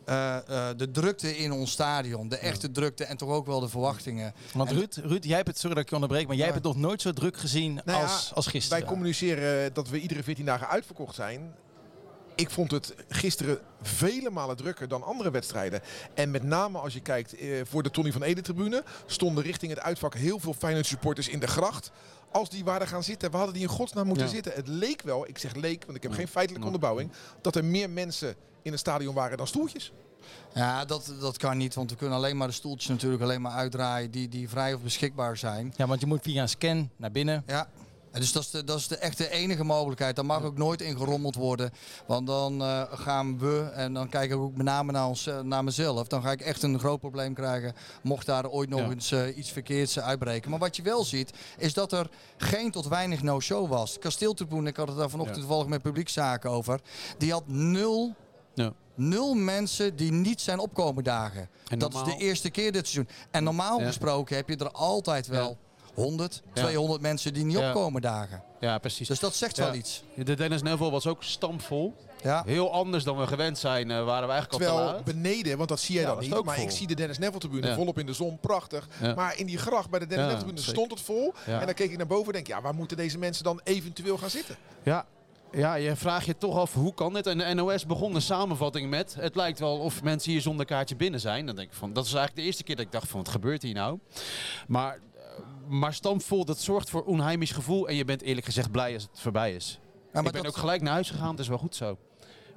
eh, 0.04 0.36
eh, 0.36 0.76
de 0.76 0.90
drukte 0.90 1.36
in 1.36 1.52
ons 1.52 1.70
stadion. 1.70 2.28
De 2.28 2.36
echte 2.38 2.70
drukte 2.70 3.04
en 3.04 3.16
toch 3.16 3.28
ook 3.28 3.46
wel 3.46 3.60
de 3.60 3.68
verwachtingen. 3.68 4.34
Want 4.54 4.70
En- 4.70 4.76
Ruud, 4.76 4.96
Ruud, 4.96 5.24
jij 5.24 5.36
hebt 5.36 5.48
het, 5.48 5.58
sorry 5.58 5.74
dat 5.74 5.82
ik 5.84 5.88
je 5.88 5.94
onderbreek, 5.94 6.26
maar 6.26 6.36
jij 6.36 6.46
Ja. 6.46 6.52
hebt 6.52 6.64
het 6.64 6.74
nog 6.74 6.82
nooit 6.82 7.02
zo 7.02 7.12
druk 7.12 7.36
gezien 7.36 7.80
Nou 7.84 7.98
ja, 7.98 8.04
als, 8.04 8.34
als 8.34 8.46
gisteren. 8.46 8.78
Wij 8.78 8.88
communiceren 8.88 9.74
dat 9.74 9.88
we 9.88 10.00
iedere 10.00 10.22
14 10.22 10.44
dagen 10.44 10.68
uitverkocht 10.68 11.14
zijn. 11.14 11.54
Ik 12.36 12.50
vond 12.50 12.70
het 12.70 12.94
gisteren 13.08 13.58
vele 13.82 14.30
malen 14.30 14.56
drukker 14.56 14.88
dan 14.88 15.02
andere 15.02 15.30
wedstrijden. 15.30 15.80
En 16.14 16.30
met 16.30 16.42
name 16.42 16.78
als 16.78 16.92
je 16.94 17.00
kijkt 17.00 17.34
eh, 17.34 17.60
voor 17.64 17.82
de 17.82 17.90
Tony 17.90 18.12
van 18.12 18.22
Ede 18.22 18.40
tribune... 18.40 18.84
stonden 19.06 19.44
richting 19.44 19.72
het 19.72 19.80
uitvak 19.80 20.14
heel 20.14 20.38
veel 20.38 20.52
Feyenoord 20.54 20.86
supporters 20.86 21.28
in 21.28 21.38
de 21.38 21.46
gracht. 21.46 21.90
Als 22.32 22.50
die 22.50 22.64
waren 22.64 22.86
gaan 22.86 23.02
zitten, 23.02 23.30
we 23.30 23.36
hadden 23.36 23.54
die 23.54 23.62
in 23.62 23.68
godsnaam 23.68 24.06
moeten 24.06 24.26
Ja. 24.26 24.30
zitten. 24.32 24.52
Het 24.52 24.68
leek 24.68 25.02
wel, 25.02 25.28
ik 25.28 25.38
zeg 25.38 25.54
leek, 25.54 25.84
want 25.84 25.96
ik 25.96 26.02
heb 26.02 26.12
Ja. 26.12 26.16
geen 26.18 26.28
feitelijke 26.28 26.66
Ja. 26.68 26.72
onderbouwing... 26.74 27.10
dat 27.40 27.56
er 27.56 27.64
meer 27.64 27.90
mensen 27.90 28.34
in 28.62 28.70
het 28.70 28.80
stadion 28.80 29.14
waren 29.14 29.36
dan 29.36 29.46
stoeltjes. 29.46 29.92
Ja, 30.54 30.84
dat, 30.84 31.12
dat 31.20 31.36
kan 31.36 31.56
niet, 31.56 31.74
want 31.74 31.90
we 31.90 31.96
kunnen 31.96 32.16
alleen 32.16 32.36
maar 32.36 32.46
de 32.48 32.54
stoeltjes 32.54 32.88
natuurlijk 32.88 33.22
alleen 33.22 33.40
maar 33.42 33.52
uitdraaien 33.52 34.10
die, 34.10 34.28
die 34.28 34.48
vrij 34.48 34.74
of 34.74 34.80
beschikbaar 34.82 35.36
zijn. 35.36 35.74
Ja, 35.76 35.86
want 35.86 36.00
je 36.00 36.06
moet 36.06 36.22
via 36.22 36.42
een 36.42 36.48
scan 36.48 36.90
naar 36.96 37.10
binnen. 37.10 37.42
Ja. 37.46 37.68
En 38.16 38.22
dus 38.22 38.32
dat 38.32 38.42
is, 38.42 38.50
de, 38.50 38.64
dat 38.64 38.78
is 38.78 38.88
de 38.88 38.96
echte 38.96 39.30
enige 39.30 39.64
mogelijkheid. 39.64 40.16
Daar 40.16 40.26
mag 40.26 40.42
ook 40.42 40.56
nooit 40.58 40.80
in 40.80 40.96
gerommeld 40.96 41.34
worden. 41.34 41.70
Want 42.06 42.26
dan 42.26 42.62
eh, 42.62 42.82
gaan 42.90 43.38
we, 43.38 43.70
en 43.74 43.92
dan 43.94 44.08
kijk 44.08 44.30
ik 44.30 44.36
ook 44.36 44.56
met 44.56 44.66
name 44.66 44.92
naar, 44.92 45.06
ons, 45.06 45.26
eh, 45.26 45.40
naar 45.40 45.64
mezelf, 45.64 46.06
dan 46.08 46.22
ga 46.22 46.30
ik 46.30 46.40
echt 46.40 46.62
een 46.62 46.78
groot 46.78 47.00
probleem 47.00 47.34
krijgen. 47.34 47.74
Mocht 48.02 48.26
daar 48.26 48.48
ooit 48.48 48.68
nog 48.68 48.80
Ja. 48.80 48.90
eens 48.90 49.12
eh, 49.12 49.36
iets 49.36 49.50
verkeerds 49.50 49.98
uitbreken. 49.98 50.50
Maar 50.50 50.58
wat 50.58 50.76
je 50.76 50.82
wel 50.82 51.04
ziet, 51.04 51.30
is 51.58 51.74
dat 51.74 51.92
er 51.92 52.08
geen 52.36 52.70
tot 52.70 52.88
weinig 52.88 53.22
no-show 53.22 53.68
was. 53.68 53.98
Kasteeltribune, 53.98 54.68
ik 54.68 54.76
had 54.76 54.88
het 54.88 54.96
daar 54.96 55.10
vanochtend 55.10 55.36
Ja. 55.38 55.42
toevallig 55.44 55.68
met 55.70 55.82
publiekzaken 55.82 56.50
over. 56.50 56.80
Die 57.18 57.32
had 57.32 57.42
nul 57.46 58.14
Ja. 58.54 58.72
Nul 58.94 59.34
mensen 59.34 59.96
die 59.96 60.12
niet 60.12 60.40
zijn 60.40 60.58
opkomen 60.58 61.04
dagen. 61.04 61.48
En 61.68 61.78
dat 61.78 61.94
is 61.94 62.02
de 62.02 62.16
eerste 62.16 62.50
keer 62.50 62.72
dit 62.72 62.88
seizoen. 62.88 63.14
En 63.30 63.44
normaal 63.44 63.78
gesproken 63.78 64.36
heb 64.36 64.48
je 64.48 64.56
er 64.56 64.70
altijd 64.70 65.26
wel 65.26 65.56
100, 65.96 66.42
Ja. 66.54 66.62
200 66.62 67.00
mensen 67.00 67.34
die 67.34 67.44
niet 67.44 67.56
Ja. 67.58 67.68
opkomen 67.68 68.02
dagen. 68.02 68.42
Ja, 68.60 68.78
precies. 68.78 69.08
Dus 69.08 69.20
dat 69.20 69.34
zegt 69.34 69.56
Ja. 69.56 69.64
wel 69.64 69.74
iets. 69.74 70.02
De 70.14 70.34
Dennis 70.34 70.62
Neville 70.62 70.90
was 70.90 71.06
ook 71.06 71.22
stampvol. 71.22 71.94
Ja. 72.22 72.42
Heel 72.46 72.72
anders 72.72 73.04
dan 73.04 73.16
we 73.18 73.26
gewend 73.26 73.58
zijn, 73.58 73.90
eh, 73.90 74.04
waren 74.04 74.26
we 74.28 74.32
eigenlijk 74.34 74.52
al 74.52 74.58
te 74.58 74.64
Terwijl 74.74 74.94
laat. 74.96 75.04
beneden, 75.04 75.56
want 75.56 75.68
dat 75.68 75.80
zie 75.80 75.94
jij 75.94 76.04
Ja, 76.04 76.08
dan 76.10 76.18
niet. 76.20 76.44
Maar 76.44 76.54
vol. 76.54 76.64
ik 76.64 76.70
zie 76.70 76.86
de 76.86 76.94
Dennis 76.94 77.18
Neville 77.18 77.38
tribune 77.40 77.66
Ja. 77.66 77.74
volop 77.74 77.98
in 77.98 78.06
de 78.06 78.12
zon, 78.12 78.38
prachtig. 78.40 78.88
Ja. 79.00 79.14
Maar 79.14 79.38
in 79.38 79.46
die 79.46 79.58
gracht 79.58 79.90
bij 79.90 79.98
de 79.98 80.06
Dennis 80.06 80.26
Ja, 80.26 80.32
Neville 80.32 80.52
tribune 80.54 80.66
zeker. 80.66 80.74
stond 80.74 80.90
het 80.90 81.00
vol. 81.00 81.34
Ja. 81.46 81.60
En 81.60 81.66
dan 81.66 81.74
keek 81.74 81.90
ik 81.90 81.96
naar 81.96 82.06
boven 82.06 82.26
en 82.26 82.32
denk, 82.32 82.46
ja, 82.46 82.60
waar 82.62 82.74
moeten 82.74 82.96
deze 82.96 83.18
mensen 83.18 83.44
dan 83.44 83.60
eventueel 83.64 84.18
gaan 84.18 84.30
zitten? 84.30 84.56
Ja. 84.82 85.06
Ja, 85.52 85.74
je 85.74 85.96
vraagt 85.96 86.26
je 86.26 86.38
toch 86.38 86.56
af 86.56 86.72
hoe 86.74 86.94
kan 86.94 87.12
dit? 87.12 87.26
En 87.26 87.38
de 87.38 87.54
NOS 87.54 87.86
begon 87.86 88.14
een 88.14 88.22
samenvatting 88.22 88.90
met... 88.90 89.14
Het 89.18 89.34
lijkt 89.36 89.58
wel 89.58 89.78
of 89.78 90.02
mensen 90.02 90.32
hier 90.32 90.40
zonder 90.40 90.66
kaartje 90.66 90.96
binnen 90.96 91.20
zijn. 91.20 91.46
Dan 91.46 91.56
denk 91.56 91.68
ik 91.68 91.74
van, 91.76 91.92
dat 91.92 92.04
is 92.04 92.10
eigenlijk 92.12 92.40
de 92.40 92.46
eerste 92.46 92.62
keer 92.62 92.76
dat 92.76 92.84
ik 92.84 92.92
dacht 92.92 93.08
van, 93.08 93.18
wat 93.22 93.28
gebeurt 93.28 93.62
hier 93.62 93.74
nou? 93.74 93.98
Maar, 94.68 94.98
maar 95.68 95.94
stampvol, 95.94 96.44
dat 96.44 96.58
zorgt 96.58 96.90
voor 96.90 97.02
onheimisch 97.04 97.50
gevoel. 97.52 97.88
En 97.88 97.94
je 97.94 98.04
bent 98.04 98.22
eerlijk 98.22 98.46
gezegd 98.46 98.70
blij 98.70 98.94
als 98.94 99.02
het 99.02 99.20
voorbij 99.20 99.54
is. 99.54 99.80
Ja, 99.82 99.88
maar 100.12 100.24
ik 100.26 100.32
ben 100.32 100.42
dat- 100.42 100.50
ook 100.52 100.56
gelijk 100.58 100.82
naar 100.82 100.92
huis 100.92 101.10
gegaan, 101.10 101.30
dat 101.30 101.38
is 101.40 101.48
wel 101.48 101.58
goed 101.58 101.74
zo. 101.76 101.98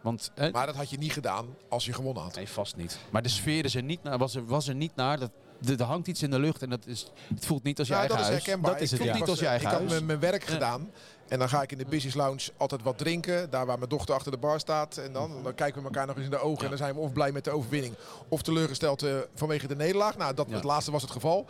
Want, 0.01 0.31
eh, 0.35 0.51
Maar 0.51 0.65
dat 0.65 0.75
had 0.75 0.89
je 0.89 0.97
niet 0.97 1.11
gedaan 1.13 1.45
als 1.69 1.85
je 1.85 1.93
gewonnen 1.93 2.23
had. 2.23 2.35
nee, 2.35 2.47
vast 2.49 2.75
niet. 2.75 2.99
Maar 3.09 3.21
de 3.21 3.29
sfeer 3.29 3.65
is 3.65 3.75
er 3.75 3.83
niet 3.83 4.03
naar, 4.03 4.17
was, 4.17 4.35
er, 4.35 4.45
was 4.45 4.67
er 4.67 4.75
niet 4.75 4.95
naar. 4.95 5.19
Dat, 5.19 5.31
er, 5.79 5.83
hangt 5.85 6.07
iets 6.07 6.23
in 6.23 6.29
de 6.29 6.39
lucht 6.39 6.61
en 6.61 6.69
dat 6.69 6.85
is, 6.87 7.11
het 7.35 7.45
voelt 7.45 7.63
niet 7.63 7.79
als 7.79 7.87
je 7.87 7.93
Ja, 7.93 7.99
eigen 7.99 8.17
dat 8.17 8.25
is 8.25 8.31
huis. 8.31 8.45
herkenbaar. 8.45 8.71
Dat 8.73 8.81
is 8.81 8.91
Ik 8.91 8.97
het, 8.99 9.07
ja. 9.07 9.13
Niet 9.15 9.27
als 9.29 9.39
je 9.39 9.45
eigen 9.45 9.65
Ik 9.67 9.71
had 9.71 9.79
huis. 9.79 9.91
mijn- 9.93 10.05
mijn 10.05 10.19
werk 10.19 10.43
gedaan. 10.43 10.91
En 11.27 11.39
dan 11.39 11.49
ga 11.49 11.61
ik 11.61 11.71
in 11.71 11.77
de 11.77 11.85
business 11.85 12.15
lounge 12.15 12.49
altijd 12.57 12.81
wat 12.83 12.97
drinken. 12.97 13.49
Daar 13.49 13.65
waar 13.65 13.77
mijn 13.77 13.89
dochter 13.89 14.15
achter 14.15 14.31
de 14.31 14.37
bar 14.37 14.59
staat. 14.59 14.97
En 14.97 15.13
dan, 15.13 15.43
dan 15.43 15.55
kijken 15.55 15.79
we 15.81 15.87
elkaar 15.87 16.07
nog 16.07 16.15
eens 16.15 16.25
in 16.25 16.31
de 16.31 16.39
ogen. 16.39 16.63
En 16.63 16.69
dan 16.69 16.77
zijn 16.77 16.93
we 16.93 16.99
of 16.99 17.13
blij 17.13 17.31
met 17.31 17.43
de 17.43 17.51
overwinning. 17.51 17.93
Of 18.29 18.41
teleurgesteld 18.41 19.03
eh, 19.03 19.13
vanwege 19.35 19.67
de 19.67 19.75
nederlaag. 19.75 20.17
Nou, 20.17 20.33
dat, 20.33 20.45
Ja. 20.49 20.55
het 20.55 20.63
laatste 20.63 20.91
was 20.91 21.01
het 21.01 21.11
geval. 21.11 21.45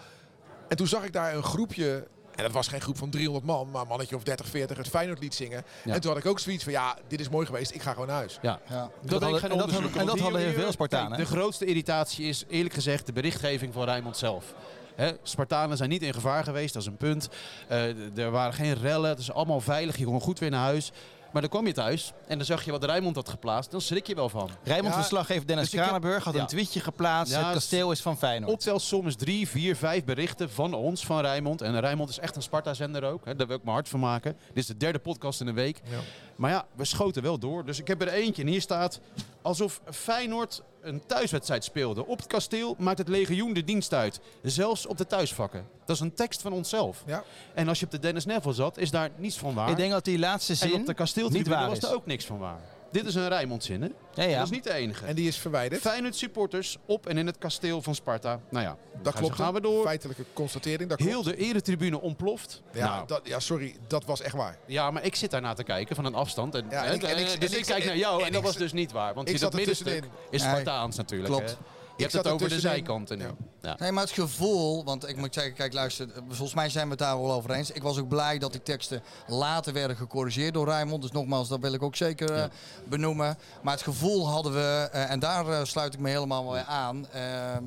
En 0.69 0.77
toen 0.77 0.87
zag 0.87 1.03
ik 1.03 1.13
daar 1.13 1.35
een 1.35 1.43
groepje... 1.43 2.07
En 2.35 2.45
dat 2.45 2.53
was 2.53 2.67
geen 2.67 2.81
groep 2.81 2.97
van 2.97 3.09
300 3.09 3.45
man, 3.45 3.71
maar 3.71 3.81
een 3.81 3.87
mannetje 3.87 4.15
of 4.15 4.23
30, 4.23 4.47
40 4.47 4.77
het 4.77 4.87
Feyenoord 4.87 5.19
lied 5.19 5.35
zingen. 5.35 5.63
Ja. 5.83 5.93
En 5.93 6.01
toen 6.01 6.11
had 6.11 6.19
ik 6.19 6.25
ook 6.25 6.39
zoiets 6.39 6.63
van, 6.63 6.73
ja, 6.73 6.97
dit 7.07 7.19
is 7.19 7.29
mooi 7.29 7.45
geweest, 7.45 7.73
ik 7.73 7.81
ga 7.81 7.91
gewoon 7.91 8.07
naar 8.07 8.15
huis. 8.15 8.39
Ja. 8.41 8.59
Ja. 8.69 8.75
Dat, 8.75 8.89
hadden- 9.11 9.19
denk 9.19 9.33
ik 9.33 9.39
geen 9.39 9.51
en 9.51 9.57
dat 9.57 9.95
en 9.95 10.05
dat 10.05 10.19
hadden 10.19 10.41
heel 10.41 10.53
veel 10.53 10.71
Spartanen, 10.71 11.17
Kijk, 11.17 11.29
De 11.29 11.35
grootste 11.35 11.65
irritatie 11.65 12.25
is 12.25 12.43
eerlijk 12.49 12.73
gezegd 12.73 13.05
de 13.05 13.13
berichtgeving 13.13 13.73
van 13.73 13.83
Rijnmond 13.83 14.17
zelf. 14.17 14.53
Hè, 14.95 15.11
Spartanen 15.23 15.77
zijn 15.77 15.89
niet 15.89 16.01
in 16.01 16.13
gevaar 16.13 16.43
geweest, 16.43 16.73
dat 16.73 16.81
is 16.81 16.87
een 16.87 16.97
punt. 16.97 17.29
Eh, 17.67 18.17
er 18.17 18.31
waren 18.31 18.53
geen 18.53 18.73
rellen, 18.73 19.09
het 19.09 19.19
is 19.19 19.31
allemaal 19.31 19.61
veilig, 19.61 19.97
je 19.97 20.05
kon 20.05 20.21
goed 20.21 20.39
weer 20.39 20.49
naar 20.49 20.63
huis. 20.63 20.91
Maar 21.31 21.41
dan 21.41 21.51
kwam 21.51 21.67
je 21.67 21.73
thuis 21.73 22.13
en 22.27 22.37
dan 22.37 22.45
zag 22.45 22.65
je 22.65 22.71
wat 22.71 22.83
Rijnmond 22.83 23.15
had 23.15 23.29
geplaatst, 23.29 23.71
dan 23.71 23.81
schrik 23.81 24.07
je 24.07 24.15
wel 24.15 24.29
van. 24.29 24.49
Rijnmond 24.63 24.93
Ja, 24.93 24.99
verslaggever 24.99 25.47
Dennis 25.47 25.69
dus 25.69 25.81
Kranenburg 25.81 26.23
had 26.23 26.33
ja. 26.33 26.39
een 26.41 26.47
tweetje 26.47 26.79
geplaatst. 26.79 27.33
Ja, 27.33 27.43
het 27.43 27.53
kasteel 27.53 27.91
is 27.91 28.01
van 28.01 28.17
Feyenoord. 28.17 28.51
Optelsom 28.51 29.07
is 29.07 29.15
drie, 29.15 29.47
vier, 29.47 29.75
vijf 29.75 30.03
berichten 30.03 30.49
van 30.49 30.73
ons, 30.73 31.05
van 31.05 31.21
Rijnmond. 31.21 31.61
En 31.61 31.79
Rijnmond 31.79 32.09
is 32.09 32.19
echt 32.19 32.35
een 32.35 32.41
Sparta-zender 32.41 33.03
ook, 33.03 33.25
hè, 33.25 33.35
daar 33.35 33.47
wil 33.47 33.55
ik 33.55 33.63
mijn 33.63 33.75
hart 33.75 33.89
van 33.89 33.99
maken. 33.99 34.37
Dit 34.47 34.57
is 34.57 34.67
de 34.67 34.77
derde 34.77 34.99
podcast 34.99 35.41
in 35.41 35.47
een 35.47 35.55
week. 35.55 35.81
Ja. 35.89 35.99
Maar 36.35 36.51
ja, 36.51 36.65
we 36.75 36.85
schoten 36.85 37.23
wel 37.23 37.39
door. 37.39 37.65
Dus 37.65 37.79
ik 37.79 37.87
heb 37.87 38.01
er 38.01 38.07
eentje 38.07 38.41
en 38.41 38.47
hier 38.47 38.61
staat... 38.61 38.99
alsof 39.41 39.81
Feyenoord 39.91 40.63
een 40.81 41.05
thuiswedstrijd 41.05 41.63
speelde. 41.63 42.05
Op 42.05 42.17
het 42.17 42.27
kasteel 42.27 42.75
maakt 42.77 42.97
het 42.97 43.07
legioen 43.07 43.53
de 43.53 43.63
dienst 43.63 43.93
uit. 43.93 44.19
Zelfs 44.43 44.85
op 44.85 44.97
de 44.97 45.07
thuisvakken. 45.07 45.67
Dat 45.85 45.95
is 45.95 46.01
een 46.01 46.13
tekst 46.13 46.41
van 46.41 46.53
onszelf. 46.53 47.03
Ja. 47.05 47.23
En 47.53 47.67
als 47.67 47.79
je 47.79 47.85
op 47.85 47.91
de 47.91 47.99
Dennis 47.99 48.25
Neville 48.25 48.53
zat, 48.53 48.77
is 48.77 48.91
daar 48.91 49.09
niets 49.15 49.37
van 49.37 49.53
waar. 49.53 49.69
Ik 49.69 49.75
denk 49.77 49.91
dat 49.91 50.05
die 50.05 50.19
laatste 50.19 50.51
en 50.51 50.57
zin 50.57 50.67
op 50.67 50.79
de 50.79 50.85
niet 50.85 50.95
kasteeltribune 50.95 51.55
waar 51.55 51.67
was 51.67 51.77
is. 51.77 51.83
er 51.83 51.95
ook 51.95 52.05
niks 52.05 52.25
van 52.25 52.37
waar. 52.37 52.59
Dit 52.91 53.05
is 53.05 53.15
een 53.15 53.27
Rijnmond-zin, 53.27 53.81
hè? 53.81 53.87
Ja, 54.13 54.23
ja. 54.23 54.35
Dat 54.37 54.45
is 54.45 54.51
niet 54.51 54.63
de 54.63 54.73
enige. 54.73 55.05
En 55.05 55.15
die 55.15 55.27
is 55.27 55.37
verwijderd. 55.37 55.81
Feyenoord 55.81 56.15
supporters 56.15 56.77
op 56.85 57.07
en 57.07 57.17
in 57.17 57.25
het 57.25 57.37
kasteel 57.37 57.81
van 57.81 57.95
Sparta. 57.95 58.39
Nou 58.49 58.65
ja, 58.65 58.77
Dat 59.01 59.13
klopt. 59.13 59.35
gaan 59.35 59.53
we 59.53 59.61
door. 59.61 59.85
Feitelijke 59.85 60.23
constatering, 60.33 60.89
dat 60.89 60.97
klopt. 60.97 61.11
Heel 61.13 61.23
de 61.23 61.35
eretribune 61.35 62.01
ontploft. 62.01 62.61
Ja, 62.73 62.85
Nou, 62.95 63.07
dat, 63.07 63.21
ja, 63.23 63.39
sorry, 63.39 63.75
dat 63.87 64.05
was 64.05 64.21
echt 64.21 64.35
waar. 64.35 64.57
ja, 64.65 64.91
maar 64.91 65.03
ik 65.05 65.15
zit 65.15 65.31
daarna 65.31 65.53
te 65.53 65.63
kijken 65.63 65.95
van 65.95 66.05
een 66.05 66.15
afstand. 66.15 66.55
En, 66.55 66.65
Ja, 66.69 66.81
hè, 66.81 66.87
en 66.87 66.95
ik- 66.95 67.03
en 67.03 67.17
ik- 67.17 67.25
dus 67.25 67.35
en 67.35 67.43
ik, 67.43 67.51
ik- 67.59 67.65
kijk 67.65 67.85
naar 67.85 67.97
jou 67.97 68.19
en, 68.19 68.25
en 68.27 68.33
dat 68.33 68.43
was 68.43 68.55
dus 68.57 68.71
niet 68.73 68.91
waar. 68.91 69.13
Want 69.13 69.29
ik 69.29 69.39
dat 69.39 69.53
middenstuk 69.53 69.87
tussenin. 69.87 70.11
is 70.29 70.41
Spartaans 70.41 70.95
natuurlijk. 70.97 71.29
klopt. 71.33 71.49
hè. 71.49 71.55
Je 71.97 72.05
Ik 72.05 72.11
hebt 72.11 72.11
zat 72.11 72.31
het 72.33 72.41
er 72.41 72.47
over 72.47 72.49
de 72.55 72.69
zijkanten 72.69 73.17
nu. 73.17 73.25
Ja. 73.61 73.75
Nee, 73.79 73.91
maar 73.91 74.03
het 74.03 74.13
gevoel, 74.13 74.83
want 74.83 75.07
ik 75.07 75.17
moet 75.17 75.33
zeggen, 75.33 75.53
kijk 75.53 75.73
luister, 75.73 76.07
volgens 76.27 76.53
mij 76.53 76.69
zijn 76.69 76.83
we 76.85 76.89
het 76.89 76.99
daar 76.99 77.21
wel 77.21 77.31
over 77.31 77.51
eens. 77.51 77.71
Ik 77.71 77.81
was 77.83 77.97
ook 77.97 78.07
blij 78.07 78.37
dat 78.37 78.51
die 78.51 78.63
teksten 78.63 79.01
later 79.27 79.73
werden 79.73 79.97
gecorrigeerd 79.97 80.53
door 80.53 80.65
Rijmond. 80.65 81.01
Dus 81.01 81.11
nogmaals, 81.11 81.47
dat 81.47 81.59
wil 81.59 81.73
ik 81.73 81.83
ook 81.83 81.95
zeker 81.95 82.33
eh, 82.33 82.43
benoemen. 82.87 83.37
Maar 83.61 83.73
het 83.73 83.83
gevoel 83.83 84.27
hadden 84.29 84.53
we, 84.53 84.89
eh, 84.91 85.11
en 85.11 85.19
daar 85.19 85.47
eh, 85.49 85.59
sluit 85.63 85.93
ik 85.93 85.99
me 85.99 86.09
helemaal 86.09 86.49
bij 86.49 86.63
aan. 86.63 87.07
eh, 87.11 87.21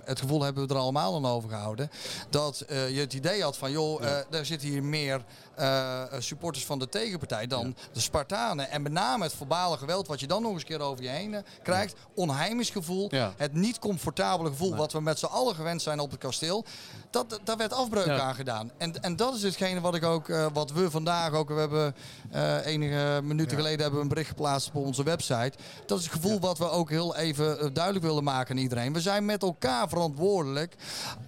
het 0.05 0.21
gevoel 0.21 0.43
hebben 0.43 0.67
we 0.69 0.75
er 0.75 0.81
allemaal 0.81 1.15
aan 1.15 1.27
overgehouden. 1.27 1.91
Dat 2.31 2.61
eh, 2.61 2.91
je 2.95 3.01
het 3.01 3.13
idee 3.13 3.43
had 3.43 3.57
van, 3.57 3.71
joh, 3.71 4.03
eh, 4.05 4.19
er 4.39 4.47
zitten 4.47 4.69
hier 4.69 4.83
meer 4.85 5.25
eh, 5.55 6.03
supporters 6.19 6.65
van 6.65 6.79
de 6.79 6.89
tegenpartij 6.89 7.47
dan 7.47 7.77
de 7.93 8.01
Spartanen. 8.01 8.71
En 8.71 8.83
met 8.83 8.93
name 8.93 9.25
het 9.25 9.35
verbale 9.35 9.77
geweld 9.77 10.07
wat 10.07 10.21
je 10.21 10.27
dan 10.27 10.43
nog 10.43 10.53
eens 10.53 10.61
een 10.61 10.67
keer 10.69 10.81
over 10.81 11.03
je 11.05 11.11
heen 11.11 11.35
eh, 11.35 11.41
krijgt. 11.63 11.95
Onheimisch 12.15 12.71
gevoel. 12.71 13.09
Het 13.37 13.53
niet 13.55 13.79
comfortabele 13.79 14.49
gevoel 14.49 14.77
wat 14.77 14.93
we 14.93 15.01
met 15.01 15.19
z'n 15.19 15.25
allen 15.27 15.55
gewend 15.55 15.82
zijn 15.83 16.01
op 16.01 16.11
het 16.11 16.21
kasteel. 16.21 16.65
Dat, 17.11 17.41
daar 17.45 17.57
werd 17.57 17.73
afbreuk 17.73 18.07
Ja. 18.07 18.21
aan 18.21 18.35
gedaan. 18.35 18.71
En, 18.77 19.03
en 19.03 19.17
dat 19.17 19.35
is 19.35 19.43
hetgene 19.43 19.81
wat 19.81 19.95
ik 19.95 20.05
ook, 20.05 20.29
eh, 20.29 20.47
wat 20.53 20.73
we 20.73 20.91
vandaag 20.91 21.33
ook, 21.33 21.49
we 21.49 21.55
hebben 21.55 21.95
eh, 22.31 22.67
enige 22.67 23.21
minuten 23.23 23.57
geleden 23.57 23.81
hebben 23.81 23.97
we 23.99 24.03
een 24.03 24.09
bericht 24.09 24.29
geplaatst 24.29 24.69
op 24.69 24.75
onze 24.75 25.03
website. 25.03 25.53
Dat 25.87 25.99
is 25.99 26.05
het 26.05 26.13
gevoel 26.15 26.41
wat 26.41 26.59
we 26.59 26.71
ook 26.71 26.91
heel 26.91 27.17
even 27.17 27.61
eh, 27.61 27.69
duidelijk 27.73 28.05
willen 28.05 28.25
maken 28.25 28.57
aan 28.57 28.63
iedereen. 28.63 28.93
We 28.93 29.01
zijn 29.01 29.25
met 29.25 29.43
elkaar 29.43 29.89
verantwoordelijk. 29.89 30.75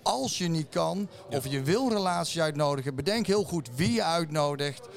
Als 0.02 0.38
je 0.38 0.48
niet 0.48 0.68
kan 0.68 1.08
of 1.30 1.46
je 1.46 1.62
wil 1.62 1.88
relaties 1.88 2.40
uitnodigen, 2.40 2.94
bedenk 2.94 3.26
heel 3.26 3.44
goed 3.44 3.68
wie 3.74 3.92
je 3.92 4.02
uitnodigt. 4.02 4.88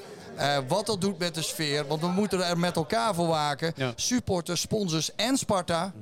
Wat 0.67 0.85
dat 0.85 1.01
doet 1.01 1.17
met 1.17 1.35
de 1.35 1.41
sfeer. 1.41 1.87
Want 1.87 2.01
we 2.01 2.07
moeten 2.07 2.45
er 2.45 2.59
met 2.59 2.75
elkaar 2.75 3.15
voor 3.15 3.27
waken. 3.27 3.73
Ja. 3.75 3.93
Supporters, 3.95 4.61
sponsors 4.61 5.15
en 5.15 5.37
Sparta. 5.37 5.93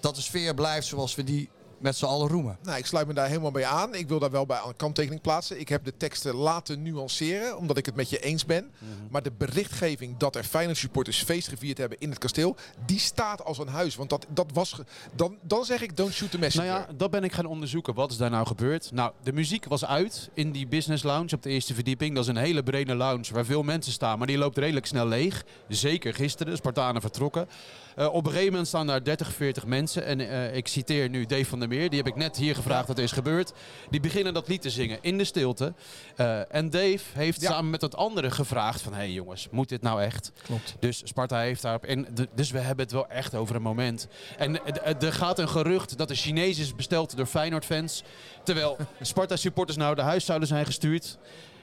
Dat 0.00 0.14
de 0.14 0.20
sfeer 0.20 0.54
blijft 0.54 0.86
zoals 0.86 1.14
we 1.14 1.24
die 1.24 1.48
met 1.78 1.96
z'n 1.96 2.04
allen 2.04 2.28
roemen. 2.28 2.58
Nou, 2.62 2.78
ik 2.78 2.86
sluit 2.86 3.06
me 3.06 3.12
daar 3.12 3.28
helemaal 3.28 3.50
bij 3.50 3.66
aan. 3.66 3.94
Ik 3.94 4.08
wil 4.08 4.18
daar 4.18 4.30
wel 4.30 4.46
bij 4.46 4.60
een 4.66 4.76
kanttekening 4.76 5.20
plaatsen. 5.20 5.60
Ik 5.60 5.68
heb 5.68 5.84
de 5.84 5.96
teksten 5.96 6.34
laten 6.34 6.82
nuanceren, 6.82 7.56
omdat 7.58 7.76
ik 7.76 7.86
het 7.86 7.94
met 7.94 8.10
je 8.10 8.18
eens 8.18 8.44
ben. 8.44 8.70
Maar 9.10 9.22
de 9.22 9.32
berichtgeving 9.38 10.16
dat 10.16 10.36
er 10.36 10.44
Feyenoord 10.44 10.78
supporters 10.78 11.22
feest 11.22 11.48
gevierd 11.48 11.78
hebben 11.78 11.98
in 12.00 12.10
het 12.10 12.18
kasteel, 12.18 12.56
die 12.86 12.98
staat 12.98 13.44
als 13.44 13.58
een 13.58 13.68
huis. 13.68 13.96
Want 13.96 14.10
dat, 14.10 14.26
dat 14.28 14.50
was... 14.52 14.80
Dan, 15.14 15.36
dan 15.42 15.64
zeg 15.64 15.82
ik, 15.82 15.96
don't 15.96 16.12
shoot 16.12 16.30
the 16.30 16.38
messenger. 16.38 16.70
Nou 16.70 16.84
ja, 16.88 16.92
dat 16.96 17.10
ben 17.10 17.24
ik 17.24 17.32
gaan 17.32 17.46
onderzoeken. 17.46 17.94
Wat 17.94 18.10
is 18.10 18.16
daar 18.16 18.30
nou 18.30 18.46
gebeurd? 18.46 18.90
Nou, 18.92 19.12
de 19.22 19.32
muziek 19.32 19.64
was 19.64 19.84
uit 19.84 20.30
in 20.34 20.52
die 20.52 20.66
business 20.66 21.02
lounge 21.02 21.34
op 21.34 21.42
de 21.42 21.50
eerste 21.50 21.74
verdieping. 21.74 22.14
Dat 22.14 22.24
is 22.24 22.30
een 22.30 22.36
hele 22.36 22.62
brede 22.62 22.94
lounge 22.94 23.32
waar 23.32 23.44
veel 23.44 23.62
mensen 23.62 23.92
staan, 23.92 24.18
maar 24.18 24.26
die 24.26 24.38
loopt 24.38 24.58
redelijk 24.58 24.86
snel 24.86 25.06
leeg. 25.06 25.44
Zeker 25.68 26.14
gisteren, 26.14 26.52
de 26.52 26.58
Spartanen 26.58 27.00
vertrokken. 27.00 27.48
Eh, 27.96 28.12
op 28.12 28.24
een 28.24 28.30
gegeven 28.30 28.50
moment 28.50 28.68
staan 28.68 28.86
daar 28.86 29.04
30, 29.04 29.32
40 29.32 29.66
mensen. 29.66 30.04
En 30.04 30.20
eh, 30.20 30.56
ik 30.56 30.68
citeer 30.68 31.08
nu 31.08 31.26
Dave 31.26 31.44
van 31.44 31.58
der 31.58 31.68
Meer. 31.68 31.88
Die 31.90 31.98
heb 31.98 32.06
ik 32.08 32.16
net 32.16 32.36
hier 32.36 32.54
gevraagd 32.54 32.88
wat 32.88 32.98
er 32.98 33.04
is 33.04 33.12
gebeurd. 33.12 33.52
Die 33.90 34.00
beginnen 34.00 34.34
dat 34.34 34.48
lied 34.48 34.62
te 34.62 34.70
zingen 34.70 34.98
in 35.00 35.18
de 35.18 35.24
stilte. 35.24 35.74
Eh, 36.16 36.54
en 36.54 36.70
Dave 36.70 36.98
heeft 37.12 37.40
Ja. 37.40 37.50
samen 37.50 37.70
met 37.70 37.80
dat 37.80 37.96
andere 37.96 38.30
gevraagd 38.30 38.80
van... 38.80 38.92
Hé 38.92 38.98
hey 38.98 39.10
jongens, 39.12 39.48
moet 39.50 39.68
dit 39.68 39.82
nou 39.82 40.02
echt? 40.02 40.32
Klopt. 40.42 40.76
Dus 40.80 41.00
Sparta 41.04 41.38
heeft 41.38 41.62
daarop... 41.62 41.84
En 41.84 42.06
d- 42.14 42.26
dus 42.34 42.50
we 42.50 42.58
hebben 42.58 42.84
het 42.84 42.94
wel 42.94 43.08
echt 43.08 43.34
over 43.34 43.56
een 43.56 43.62
moment. 43.62 44.08
En 44.38 44.60
er 45.00 45.12
gaat 45.12 45.38
een 45.38 45.48
gerucht 45.48 45.98
dat 45.98 46.08
de 46.08 46.14
Chinees 46.14 46.58
is 46.58 46.74
besteld 46.74 47.16
door 47.16 47.26
Feyenoord-fans. 47.26 48.02
Terwijl 48.44 48.76
Sparta-supporters 49.00 49.78
nou 49.78 49.94
naar 49.96 50.04
huis 50.04 50.24
zouden 50.24 50.48
zijn 50.48 50.66
gestuurd. 50.66 51.18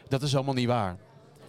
Dat 0.07 0.21
is 0.21 0.35
allemaal 0.35 0.53
niet 0.53 0.67
waar. 0.67 0.97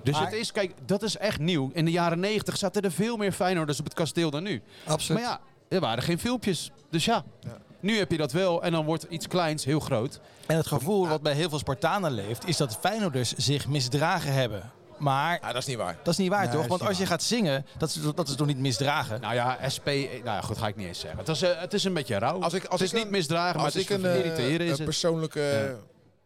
Dus 0.04 0.14
Maar- 0.14 0.24
het 0.24 0.32
is, 0.34 0.52
kijk, 0.52 0.72
dat 0.86 1.02
is 1.02 1.16
echt 1.16 1.38
nieuw. 1.38 1.70
In 1.74 1.84
de 1.84 1.90
jaren 1.90 2.20
90 2.20 2.56
zaten 2.56 2.82
er 2.82 2.92
veel 2.92 3.16
meer 3.16 3.32
Feyenoorders 3.32 3.78
op 3.78 3.84
het 3.84 3.94
kasteel 3.94 4.30
dan 4.30 4.42
nu. 4.42 4.62
Absoluut. 4.86 5.22
Maar 5.22 5.30
ja, 5.30 5.40
er 5.68 5.80
waren 5.80 6.02
geen 6.02 6.18
filmpjes. 6.18 6.70
Dus 6.90 7.04
ja, 7.04 7.24
Ja. 7.40 7.56
nu 7.80 7.98
heb 7.98 8.10
je 8.10 8.16
dat 8.16 8.32
wel. 8.32 8.62
En 8.62 8.72
dan 8.72 8.84
wordt 8.84 9.06
iets 9.08 9.26
kleins 9.26 9.64
heel 9.64 9.80
groot. 9.80 10.20
En 10.46 10.56
het 10.56 10.66
gevoel 10.66 11.08
wat 11.08 11.22
bij 11.22 11.32
heel 11.32 11.48
veel 11.48 11.58
Spartanen 11.58 12.12
leeft, 12.12 12.48
is 12.48 12.56
dat 12.56 12.76
Feyenoorders 12.80 13.32
zich 13.32 13.68
misdragen 13.68 14.32
hebben. 14.32 14.70
Maar 14.98 15.38
Ja, 15.42 15.46
dat 15.52 15.56
is 15.62 15.66
niet 15.66 15.76
waar. 15.76 15.96
dat 16.02 16.12
is 16.12 16.18
niet 16.18 16.28
waar, 16.30 16.44
Nee, 16.46 16.54
toch? 16.54 16.66
Want 16.66 16.80
als 16.80 16.90
je 16.90 16.98
waar. 16.98 17.06
gaat 17.06 17.22
zingen, 17.22 17.66
dat 17.78 17.88
is, 17.88 17.98
dat 18.14 18.28
is 18.28 18.34
toch 18.34 18.46
niet 18.46 18.58
misdragen? 18.58 19.20
Nou 19.20 19.34
ja, 19.34 19.58
SP... 19.74 19.86
eh, 19.86 20.10
Nou 20.10 20.24
ja, 20.24 20.40
goed, 20.40 20.58
ga 20.58 20.66
ik 20.68 20.76
niet 20.76 20.86
eens 20.86 21.00
zeggen. 21.00 21.18
Het 21.18 21.28
is, 21.28 21.42
eh, 21.42 21.60
het 21.60 21.72
is 21.74 21.84
een 21.84 21.94
beetje 21.94 22.18
rauw. 22.18 22.42
Als 22.42 22.52
ik, 22.52 22.64
als 22.64 22.80
het 22.80 22.92
is 22.92 22.96
ik 22.98 23.02
niet 23.04 23.12
misdragen, 23.12 23.56
maar 23.56 23.66
het 23.66 23.74
is 23.74 23.82
ik 23.82 23.90
een, 23.90 24.04
eh, 24.04 24.16
irriteren. 24.16 24.60
Is 24.60 24.60
een 24.60 24.68
het. 24.68 24.84
persoonlijke 24.84 25.40
Ja. 25.40 25.74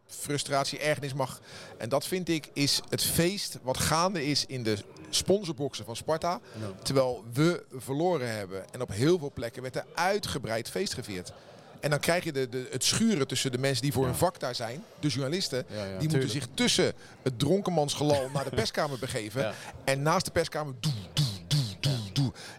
Frustratie, 0.09 0.79
ergernis 0.79 1.13
mag. 1.13 1.41
En 1.77 1.89
dat 1.89 2.07
vind 2.07 2.29
ik 2.29 2.49
is 2.53 2.81
het 2.89 3.03
feest 3.03 3.57
wat 3.61 3.77
gaande 3.77 4.25
is 4.25 4.45
in 4.45 4.63
de 4.63 4.77
sponsorboxen 5.09 5.85
van 5.85 5.95
Sparta. 5.95 6.39
Terwijl 6.83 7.23
we 7.33 7.63
verloren 7.75 8.35
hebben. 8.35 8.73
En 8.73 8.81
op 8.81 8.91
heel 8.91 9.19
veel 9.19 9.31
plekken 9.33 9.61
werd 9.61 9.75
er 9.75 9.85
uitgebreid 9.93 10.69
feest 10.69 10.93
gevierd. 10.93 11.31
En 11.79 11.89
dan 11.89 11.99
krijg 11.99 12.23
je 12.23 12.31
de, 12.31 12.49
de, 12.49 12.67
het 12.71 12.83
schuren 12.83 13.27
tussen 13.27 13.51
de 13.51 13.57
mensen 13.57 13.83
die 13.83 13.93
voor 13.93 14.05
hun 14.05 14.15
vak 14.15 14.39
daar 14.39 14.55
zijn, 14.55 14.83
de 14.99 15.07
journalisten. 15.07 15.65
Ja, 15.69 15.75
ja, 15.75 15.81
die 15.83 15.89
tuurlijk. 15.89 16.11
moeten 16.11 16.29
zich 16.29 16.47
tussen 16.53 16.93
het 17.21 17.39
dronkenmansgelal 17.39 18.29
naar 18.33 18.43
de 18.43 18.55
perskamer 18.61 18.99
begeven. 18.99 19.41
Ja. 19.41 19.53
En 19.83 20.01
naast 20.01 20.25
de 20.25 20.31
perskamer 20.31 20.73
doe, 20.79 20.91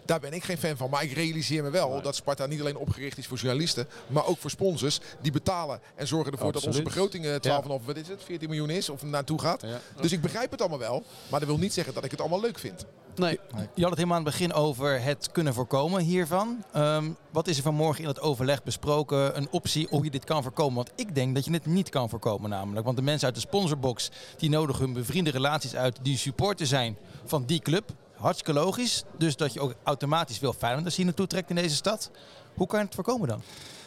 Daar 0.05 0.19
ben 0.19 0.33
ik 0.33 0.43
geen 0.43 0.57
fan 0.57 0.77
van. 0.77 0.89
Maar 0.89 1.03
ik 1.03 1.11
realiseer 1.11 1.63
me 1.63 1.69
wel 1.69 2.01
dat 2.01 2.15
Sparta 2.15 2.45
niet 2.45 2.59
alleen 2.59 2.77
opgericht 2.77 3.17
is 3.17 3.27
voor 3.27 3.37
journalisten, 3.37 3.87
maar 4.07 4.25
ook 4.25 4.37
voor 4.37 4.49
sponsors 4.49 4.99
die 5.21 5.31
betalen 5.31 5.79
en 5.95 6.07
zorgen 6.07 6.31
ervoor 6.31 6.51
dat 6.51 6.65
onze 6.65 6.81
begroting 6.81 7.25
eh, 7.25 7.61
12,5 7.79 7.85
wat 7.85 7.95
is 7.95 8.07
het, 8.07 8.23
14 8.23 8.49
miljoen 8.49 8.69
is 8.69 8.89
of 8.89 9.03
naartoe 9.03 9.39
gaat. 9.39 9.61
Ja. 9.61 9.79
Dus 10.01 10.11
ik 10.11 10.21
begrijp 10.21 10.51
het 10.51 10.59
allemaal 10.59 10.79
wel, 10.79 11.03
maar 11.29 11.39
dat 11.39 11.49
wil 11.49 11.57
niet 11.57 11.73
zeggen 11.73 11.93
dat 11.93 12.03
ik 12.03 12.11
het 12.11 12.19
allemaal 12.19 12.41
leuk 12.41 12.59
vind. 12.59 12.85
Nee. 13.15 13.39
Je 13.53 13.81
had 13.81 13.89
het 13.89 13.95
helemaal 13.95 14.17
aan 14.17 14.25
het 14.25 14.33
begin 14.33 14.53
over 14.53 15.01
het 15.01 15.31
kunnen 15.31 15.53
voorkomen 15.53 16.01
hiervan. 16.01 16.63
Ehm, 16.73 17.09
wat 17.31 17.47
is 17.47 17.57
er 17.57 17.63
vanmorgen 17.63 18.01
in 18.01 18.07
het 18.07 18.19
overleg 18.19 18.63
besproken? 18.63 19.37
Een 19.37 19.47
optie 19.51 19.87
hoe 19.89 20.03
je 20.03 20.09
dit 20.09 20.23
kan 20.23 20.43
voorkomen? 20.43 20.75
Want 20.75 20.91
ik 20.95 21.15
denk 21.15 21.35
dat 21.35 21.45
je 21.45 21.51
het 21.51 21.65
niet 21.65 21.89
kan 21.89 22.09
voorkomen 22.09 22.49
namelijk. 22.49 22.85
Want 22.85 22.97
de 22.97 23.03
mensen 23.03 23.25
uit 23.25 23.35
de 23.35 23.41
sponsorbox 23.41 24.09
die 24.37 24.49
nodigen 24.49 24.83
hun 24.83 24.93
bevriende 24.93 25.31
relaties 25.31 25.75
uit 25.75 25.99
die 26.01 26.17
supporter 26.17 26.65
zijn 26.65 26.97
van 27.25 27.45
die 27.45 27.59
club. 27.59 27.93
Hartstikke 28.21 28.53
logisch. 28.53 29.03
Dus 29.17 29.35
dat 29.35 29.53
je 29.53 29.59
ook 29.59 29.73
automatisch 29.83 30.37
veel 30.37 30.53
Feyenoorders 30.53 30.95
hier 30.95 31.05
naartoe 31.05 31.27
trekt 31.27 31.49
in 31.49 31.55
deze 31.55 31.75
stad. 31.75 32.11
Hoe 32.53 32.67
kan 32.67 32.79
je 32.79 32.85
het 32.85 32.95
voorkomen 32.95 33.27
dan? 33.27 33.41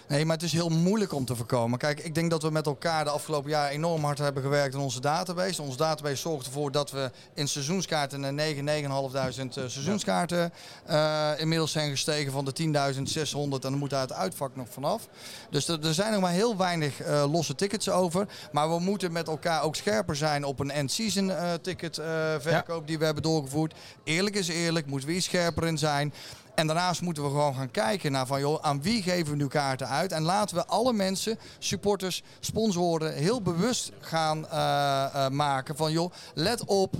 Nee, 0.08 0.24
maar 0.24 0.36
het 0.36 0.44
is 0.44 0.52
heel 0.52 0.68
moeilijk 0.68 1.12
om 1.12 1.24
te 1.24 1.36
voorkomen. 1.36 1.78
Kijk, 1.78 2.00
ik 2.00 2.14
denk 2.14 2.30
dat 2.30 2.42
we 2.42 2.50
met 2.50 2.66
elkaar 2.66 3.04
de 3.04 3.10
afgelopen 3.10 3.50
jaar 3.50 3.70
enorm 3.70 4.04
hard 4.04 4.18
hebben 4.18 4.42
gewerkt 4.42 4.74
aan 4.74 4.80
onze 4.80 5.00
database. 5.00 5.62
Onze 5.62 5.76
database 5.76 6.16
zorgt 6.16 6.46
ervoor 6.46 6.72
dat 6.72 6.90
we 6.90 7.10
in 7.34 7.48
seizoenskaarten 7.48 8.20
naar 8.20 8.32
9, 8.32 8.64
9.500 8.64 8.68
eh, 8.68 9.68
seizoenskaarten 9.68 10.52
eh, 10.86 11.30
inmiddels 11.36 11.72
zijn 11.72 11.90
gestegen 11.90 12.32
van 12.32 12.44
de 12.44 12.52
10.600 12.60 13.34
en 13.34 13.60
dan 13.60 13.78
moet 13.78 13.90
daar 13.90 14.00
het 14.00 14.12
uitvak 14.12 14.56
nog 14.56 14.66
vanaf. 14.70 15.08
Dus 15.50 15.68
er, 15.68 15.86
er 15.86 15.94
zijn 15.94 16.12
nog 16.12 16.20
maar 16.20 16.32
heel 16.32 16.56
weinig 16.56 17.00
eh, 17.00 17.24
losse 17.32 17.54
tickets 17.54 17.88
over. 17.88 18.28
Maar 18.52 18.68
we 18.68 18.78
moeten 18.78 19.12
met 19.12 19.28
elkaar 19.28 19.62
ook 19.62 19.76
scherper 19.76 20.16
zijn 20.16 20.44
op 20.44 20.60
een 20.60 20.70
end-season 20.70 21.30
eh, 21.30 21.52
ticket 21.62 22.00
verkoop 22.38 22.86
die 22.86 22.98
we 22.98 23.04
hebben 23.04 23.22
doorgevoerd. 23.22 23.74
Eerlijk 24.04 24.36
is 24.36 24.48
eerlijk, 24.48 24.86
moeten 24.86 25.08
we 25.08 25.14
iets 25.14 25.26
scherper 25.26 25.66
in 25.66 25.78
zijn. 25.78 26.12
En 26.54 26.66
daarnaast 26.66 27.00
moeten 27.00 27.22
we 27.22 27.28
gewoon 27.28 27.54
gaan 27.54 27.70
kijken 27.70 28.12
naar 28.12 28.26
van 28.26 28.40
joh, 28.40 28.58
aan 28.62 28.82
wie 28.82 29.02
geven 29.02 29.30
we 29.30 29.36
nu 29.36 29.46
kaarten 29.46 29.88
uit. 29.88 30.12
En 30.12 30.22
laten 30.22 30.56
we 30.56 30.66
alle 30.66 30.92
mensen, 30.92 31.38
supporters, 31.58 32.22
sponsoren, 32.40 33.14
heel 33.14 33.42
bewust 33.42 33.92
gaan 34.00 34.48
eh, 34.48 35.04
eh, 35.04 35.30
maken 35.30 35.76
van 35.76 35.92
joh, 35.92 36.12
let 36.34 36.64
op 36.64 36.94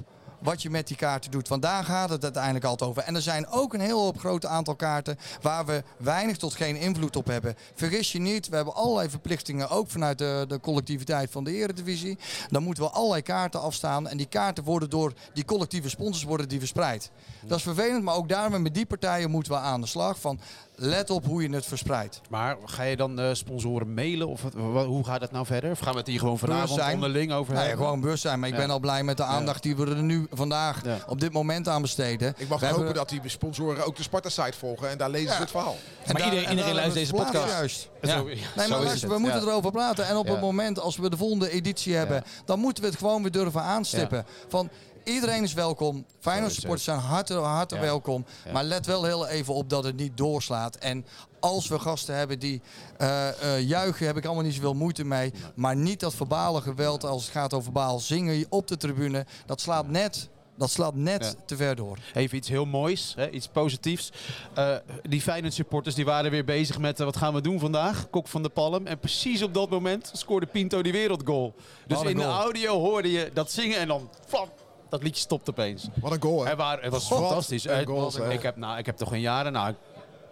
wat 0.44 0.62
je 0.62 0.70
met 0.70 0.86
die 0.86 0.96
kaarten 0.96 1.30
doet. 1.30 1.48
Want 1.48 1.62
daar 1.62 1.84
gaat 1.84 2.10
het 2.10 2.22
uiteindelijk 2.22 2.64
altijd 2.64 2.90
over. 2.90 3.02
En 3.02 3.14
er 3.14 3.22
zijn 3.22 3.48
ook 3.48 3.74
een 3.74 3.80
heel 3.80 4.14
grote 4.18 4.48
aantal 4.48 4.74
kaarten 4.74 5.18
waar 5.40 5.66
we 5.66 5.82
weinig 5.96 6.36
tot 6.36 6.54
geen 6.54 6.76
invloed 6.76 7.16
op 7.16 7.26
hebben. 7.26 7.54
Vergis 7.74 8.12
je 8.12 8.18
niet, 8.18 8.48
we 8.48 8.56
hebben 8.56 8.74
allerlei 8.74 9.08
verplichtingen, 9.08 9.68
ook 9.68 9.90
vanuit 9.90 10.18
de, 10.18 10.44
de 10.48 10.60
collectiviteit 10.60 11.30
van 11.30 11.44
de 11.44 11.54
Eredivisie. 11.54 12.18
Dan 12.48 12.62
moeten 12.62 12.84
we 12.84 12.90
allerlei 12.90 13.22
kaarten 13.22 13.60
afstaan. 13.60 14.08
En 14.08 14.16
die 14.16 14.26
kaarten 14.26 14.64
worden 14.64 14.90
door 14.90 15.12
die 15.32 15.44
collectieve 15.44 15.88
sponsors 15.88 16.24
worden 16.24 16.48
die 16.48 16.58
verspreid. 16.58 17.10
Dat 17.46 17.58
is 17.58 17.64
vervelend, 17.64 18.04
maar 18.04 18.14
ook 18.14 18.28
daarmee 18.28 18.58
met 18.58 18.74
die 18.74 18.86
partijen 18.86 19.30
moeten 19.30 19.52
we 19.52 19.58
aan 19.58 19.80
de 19.80 19.86
slag. 19.86 20.20
Van 20.20 20.40
let 20.76 21.10
op 21.10 21.24
hoe 21.26 21.42
je 21.42 21.54
het 21.54 21.66
verspreidt. 21.66 22.20
Maar 22.30 22.56
ga 22.64 22.82
je 22.82 22.96
dan 22.96 23.18
eh, 23.20 23.28
sponsoren 23.32 23.94
mailen? 23.94 24.28
Of 24.28 24.42
hoe 24.86 25.04
gaat 25.04 25.20
het 25.20 25.30
nou 25.30 25.46
verder? 25.46 25.70
Of 25.70 25.78
gaan 25.78 25.92
we 25.92 25.98
het 25.98 26.06
hier 26.06 26.18
gewoon 26.18 26.38
vanavond 26.38 26.68
Bewustzijn. 26.68 26.94
onderling 26.94 27.32
over 27.32 27.54
hebben? 27.56 27.76
gewoon 27.76 28.00
bewust 28.00 28.22
zijn. 28.22 28.38
Maar 28.40 28.48
ik 28.48 28.54
Ja. 28.54 28.60
ben 28.60 28.70
al 28.70 28.78
blij 28.80 29.02
met 29.04 29.16
de 29.16 29.22
aandacht 29.24 29.62
die 29.62 29.76
we 29.76 29.86
er 29.86 30.02
nu 30.02 30.26
vandaag 30.30 30.84
Ja. 30.84 30.98
op 31.06 31.20
dit 31.20 31.32
moment 31.32 31.68
aan 31.68 31.82
besteden. 31.82 32.34
Ik 32.36 32.48
mag 32.48 32.60
We 32.60 32.66
hopen 32.66 32.84
hebben- 32.84 32.94
dat 32.94 33.08
die 33.08 33.20
sponsoren 33.30 33.84
ook 33.86 33.96
de 33.96 34.02
Sparta-site 34.02 34.58
volgen 34.58 34.90
en 34.90 34.98
daar 34.98 35.10
lezen 35.10 35.34
ze 35.34 35.40
het 35.40 35.50
verhaal. 35.50 35.76
en 35.76 36.12
Maar 36.12 36.14
daar- 36.14 36.24
iedereen- 36.24 36.44
en 36.44 36.50
iedereen 36.50 36.74
daar 36.74 36.82
luistert 36.84 37.10
deze 37.10 37.24
podcast. 37.24 37.52
Juist. 37.52 37.88
Ja, 38.00 38.08
Ja. 38.08 38.16
zo- 38.18 38.24
Nee, 38.24 38.68
maar 38.68 38.82
luister, 38.82 39.08
we 39.08 39.18
moeten 39.18 39.40
ja. 39.40 39.46
erover 39.46 39.70
praten. 39.70 40.06
En 40.06 40.16
op 40.16 40.26
Ja. 40.26 40.32
het 40.32 40.40
moment 40.40 40.78
als 40.80 40.96
we 40.96 41.10
de 41.10 41.16
volgende 41.16 41.50
editie 41.50 41.94
hebben, 41.94 42.24
dan 42.44 42.58
moeten 42.58 42.82
we 42.82 42.88
het 42.88 42.98
gewoon 42.98 43.22
weer 43.22 43.30
durven 43.32 43.62
aanstippen. 43.62 44.26
Van 44.48 44.70
iedereen 45.04 45.42
is 45.42 45.52
welkom. 45.52 46.06
Feyenoord 46.20 46.52
supporters 46.52 46.84
zijn 46.84 46.98
harte, 46.98 47.34
harte 47.34 47.78
welkom. 47.78 48.24
Maar 48.52 48.64
let 48.64 48.86
wel 48.86 49.04
heel 49.04 49.26
even 49.26 49.54
op 49.54 49.70
dat 49.70 49.84
het 49.84 49.96
niet 49.96 50.16
doorslaat. 50.16 50.76
En 50.76 51.06
als 51.40 51.68
we 51.68 51.78
gasten 51.78 52.16
hebben 52.16 52.38
die 52.38 52.62
eh, 52.98 53.28
eh, 53.56 53.68
juichen, 53.68 54.06
heb 54.06 54.16
ik 54.16 54.24
allemaal 54.24 54.44
niet 54.44 54.54
zoveel 54.54 54.74
moeite 54.74 55.04
mee. 55.04 55.32
Maar 55.54 55.76
niet 55.76 56.00
dat 56.00 56.14
verbale 56.14 56.60
geweld 56.60 57.04
als 57.04 57.22
het 57.22 57.32
gaat 57.32 57.52
over 57.52 57.64
verbaal 57.64 58.00
zingen 58.00 58.46
op 58.48 58.66
de 58.68 58.76
tribune. 58.76 59.26
Dat 59.46 59.60
slaat 59.60 59.88
net, 59.88 60.28
dat 60.56 60.70
slaat 60.70 60.94
net 60.94 61.24
Ja. 61.24 61.42
te 61.46 61.56
ver 61.56 61.76
door. 61.76 61.98
Even 62.14 62.36
iets 62.36 62.48
heel 62.48 62.64
moois, 62.66 63.12
hè, 63.16 63.30
iets 63.30 63.48
positiefs. 63.48 64.12
Eh, 64.54 64.76
die 65.02 65.20
Feyenoord 65.20 65.54
supporters 65.54 65.94
die 65.94 66.04
waren 66.04 66.30
weer 66.30 66.44
bezig 66.44 66.78
met 66.78 66.98
wat 66.98 67.16
gaan 67.16 67.34
we 67.34 67.40
doen 67.40 67.58
vandaag? 67.60 68.10
Kok 68.10 68.28
van 68.28 68.42
de 68.42 68.48
Palm. 68.48 68.86
En 68.86 68.98
precies 68.98 69.42
op 69.42 69.54
dat 69.54 69.70
moment 69.70 70.10
scoorde 70.14 70.46
Pinto 70.46 70.82
die 70.82 70.92
wereldgoal. 70.92 71.54
Dus 71.86 72.02
in 72.02 72.16
de 72.16 72.22
audio 72.24 72.78
hoorde 72.80 73.10
je 73.10 73.30
dat 73.34 73.52
zingen 73.52 73.78
en 73.78 73.88
dan 73.88 74.10
flap, 74.26 74.63
dat 74.94 75.02
liedje 75.02 75.20
stopt 75.22 75.50
opeens. 75.50 75.88
Wat 76.00 76.12
een 76.12 76.22
goal, 76.22 76.44
hè? 76.44 76.50
Er 76.50 76.56
waren, 76.56 76.82
het 76.84 76.92
was 76.92 77.06
fantastisch. 77.06 77.64
een 77.64 77.72
Eh, 77.80 77.86
goal, 77.86 78.30
ik, 78.30 78.42
heb, 78.42 78.56
nou, 78.56 78.78
ik 78.78 78.86
heb 78.86 78.96
toch 78.96 79.12
in 79.14 79.20
jaren 79.20 79.52
nou, 79.52 79.74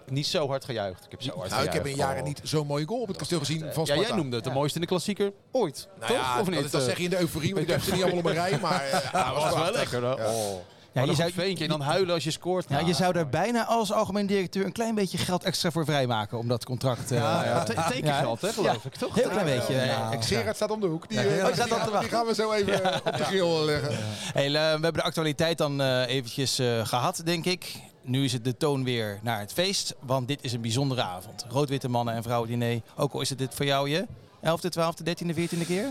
niet 0.08 0.26
zo 0.26 0.48
hard 0.48 0.64
gejuicht. 0.64 1.04
Ik 1.04 1.10
heb 1.10 1.22
zo 1.22 1.36
hard 1.38 1.50
Nou, 1.50 1.62
ik 1.64 1.72
heb 1.72 1.82
gejuicht. 1.82 1.90
in 2.00 2.06
jaren 2.06 2.20
Oh. 2.22 2.28
niet 2.28 2.40
zo'n 2.42 2.66
mooie 2.66 2.86
goal 2.86 3.00
op 3.00 3.08
het 3.08 3.16
kasteel 3.16 3.38
gezien 3.38 3.58
van 3.58 3.66
Ja, 3.68 3.72
Sparta. 3.84 3.94
jij 3.94 4.12
noemde 4.16 4.36
het 4.36 4.44
de 4.44 4.50
mooiste 4.50 4.74
in 4.74 4.80
de 4.80 4.86
klassieker 4.90 5.32
ooit. 5.52 5.88
Nou 6.00 6.12
toch? 6.12 6.20
ja, 6.20 6.40
of 6.40 6.48
niet? 6.50 6.62
Dat, 6.62 6.70
dat 6.70 6.80
Eh, 6.80 6.86
zeg 6.86 6.96
je 6.98 7.04
in 7.04 7.10
de 7.10 7.18
euforie, 7.20 7.54
want 7.54 7.62
ik 7.66 7.70
heb 7.72 7.82
ze 7.82 7.92
niet 7.92 8.02
allemaal 8.02 8.18
op 8.20 8.24
een 8.26 8.32
rij, 8.32 8.58
maar... 8.60 8.82
eh, 8.90 9.12
Ja, 9.12 9.32
dat 9.32 9.42
was 9.42 9.54
wel 9.62 9.72
lekker. 9.72 10.04
Hoor. 10.04 10.14
Oh. 10.14 10.54
Ja, 10.94 11.00
Ja, 11.02 11.08
je 11.08 11.14
zou, 11.14 11.28
een 11.28 11.34
veentje 11.34 11.64
en 11.64 11.70
dan 11.70 11.80
huilen 11.80 12.14
als 12.14 12.24
je 12.24 12.30
scoort. 12.30 12.64
ja, 12.68 12.74
Nou, 12.74 12.86
je 12.86 12.92
zou 12.94 13.08
er 13.10 13.14
mooi. 13.14 13.26
bijna 13.26 13.64
als 13.64 13.92
algemeen 13.92 14.26
directeur 14.26 14.64
een 14.64 14.72
klein 14.72 14.94
beetje 14.94 15.18
geld 15.18 15.44
extra 15.44 15.70
voor 15.70 15.84
vrijmaken 15.84 16.38
om 16.38 16.48
dat 16.48 16.64
contract. 16.64 17.10
eh, 17.10 17.18
Ja, 17.18 17.44
ja. 17.44 17.50
ja. 17.50 17.62
te- 17.62 17.84
Tekengeld, 17.90 18.40
hè, 18.40 18.52
geloof 18.52 18.84
ik, 18.84 18.94
toch? 18.94 19.14
Heel 19.14 19.28
klein 19.28 19.44
beetje. 19.46 19.74
eh, 19.74 19.86
Ja. 19.86 20.16
Gerard 20.20 20.56
staat 20.56 20.70
om 20.70 20.80
de 20.80 20.86
hoek. 20.86 21.08
Die, 21.08 21.18
Ja, 21.18 21.24
eh, 21.24 21.28
die 21.46 21.54
gaan- 21.54 21.68
wachten. 21.68 22.00
die 22.00 22.08
gaan 22.08 22.26
we 22.26 22.34
zo 22.34 22.52
even 22.52 22.84
eh, 22.84 22.96
op 23.06 23.16
de 23.16 23.24
grill 23.24 23.64
leggen. 23.64 23.96
Hey, 24.32 24.46
eh, 24.46 24.52
we 24.52 24.58
hebben 24.58 24.92
de 24.92 25.02
actualiteit 25.02 25.58
dan 25.58 25.80
eh, 25.80 26.06
eventjes 26.08 26.58
eh, 26.58 26.86
gehad, 26.86 27.20
denk 27.24 27.44
ik. 27.44 27.74
Nu 28.02 28.24
is 28.24 28.32
het 28.32 28.44
de 28.44 28.56
toon 28.56 28.84
weer 28.84 29.18
naar 29.22 29.40
het 29.40 29.52
feest, 29.52 29.94
want 30.00 30.28
dit 30.28 30.38
is 30.42 30.52
een 30.52 30.60
bijzondere 30.60 31.02
avond. 31.02 31.46
Rood-witte 31.48 31.88
mannen 31.88 32.14
en 32.14 32.22
vrouwen 32.22 32.48
diner. 32.48 32.80
Ook 32.96 33.12
al 33.12 33.20
is 33.20 33.28
het 33.28 33.38
dit 33.38 33.54
voor 33.54 33.66
jou 33.66 33.88
je 33.88 34.06
11e, 34.42 34.68
12e, 34.68 35.02
13e, 35.04 35.34
14e 35.34 35.66
keer? 35.66 35.88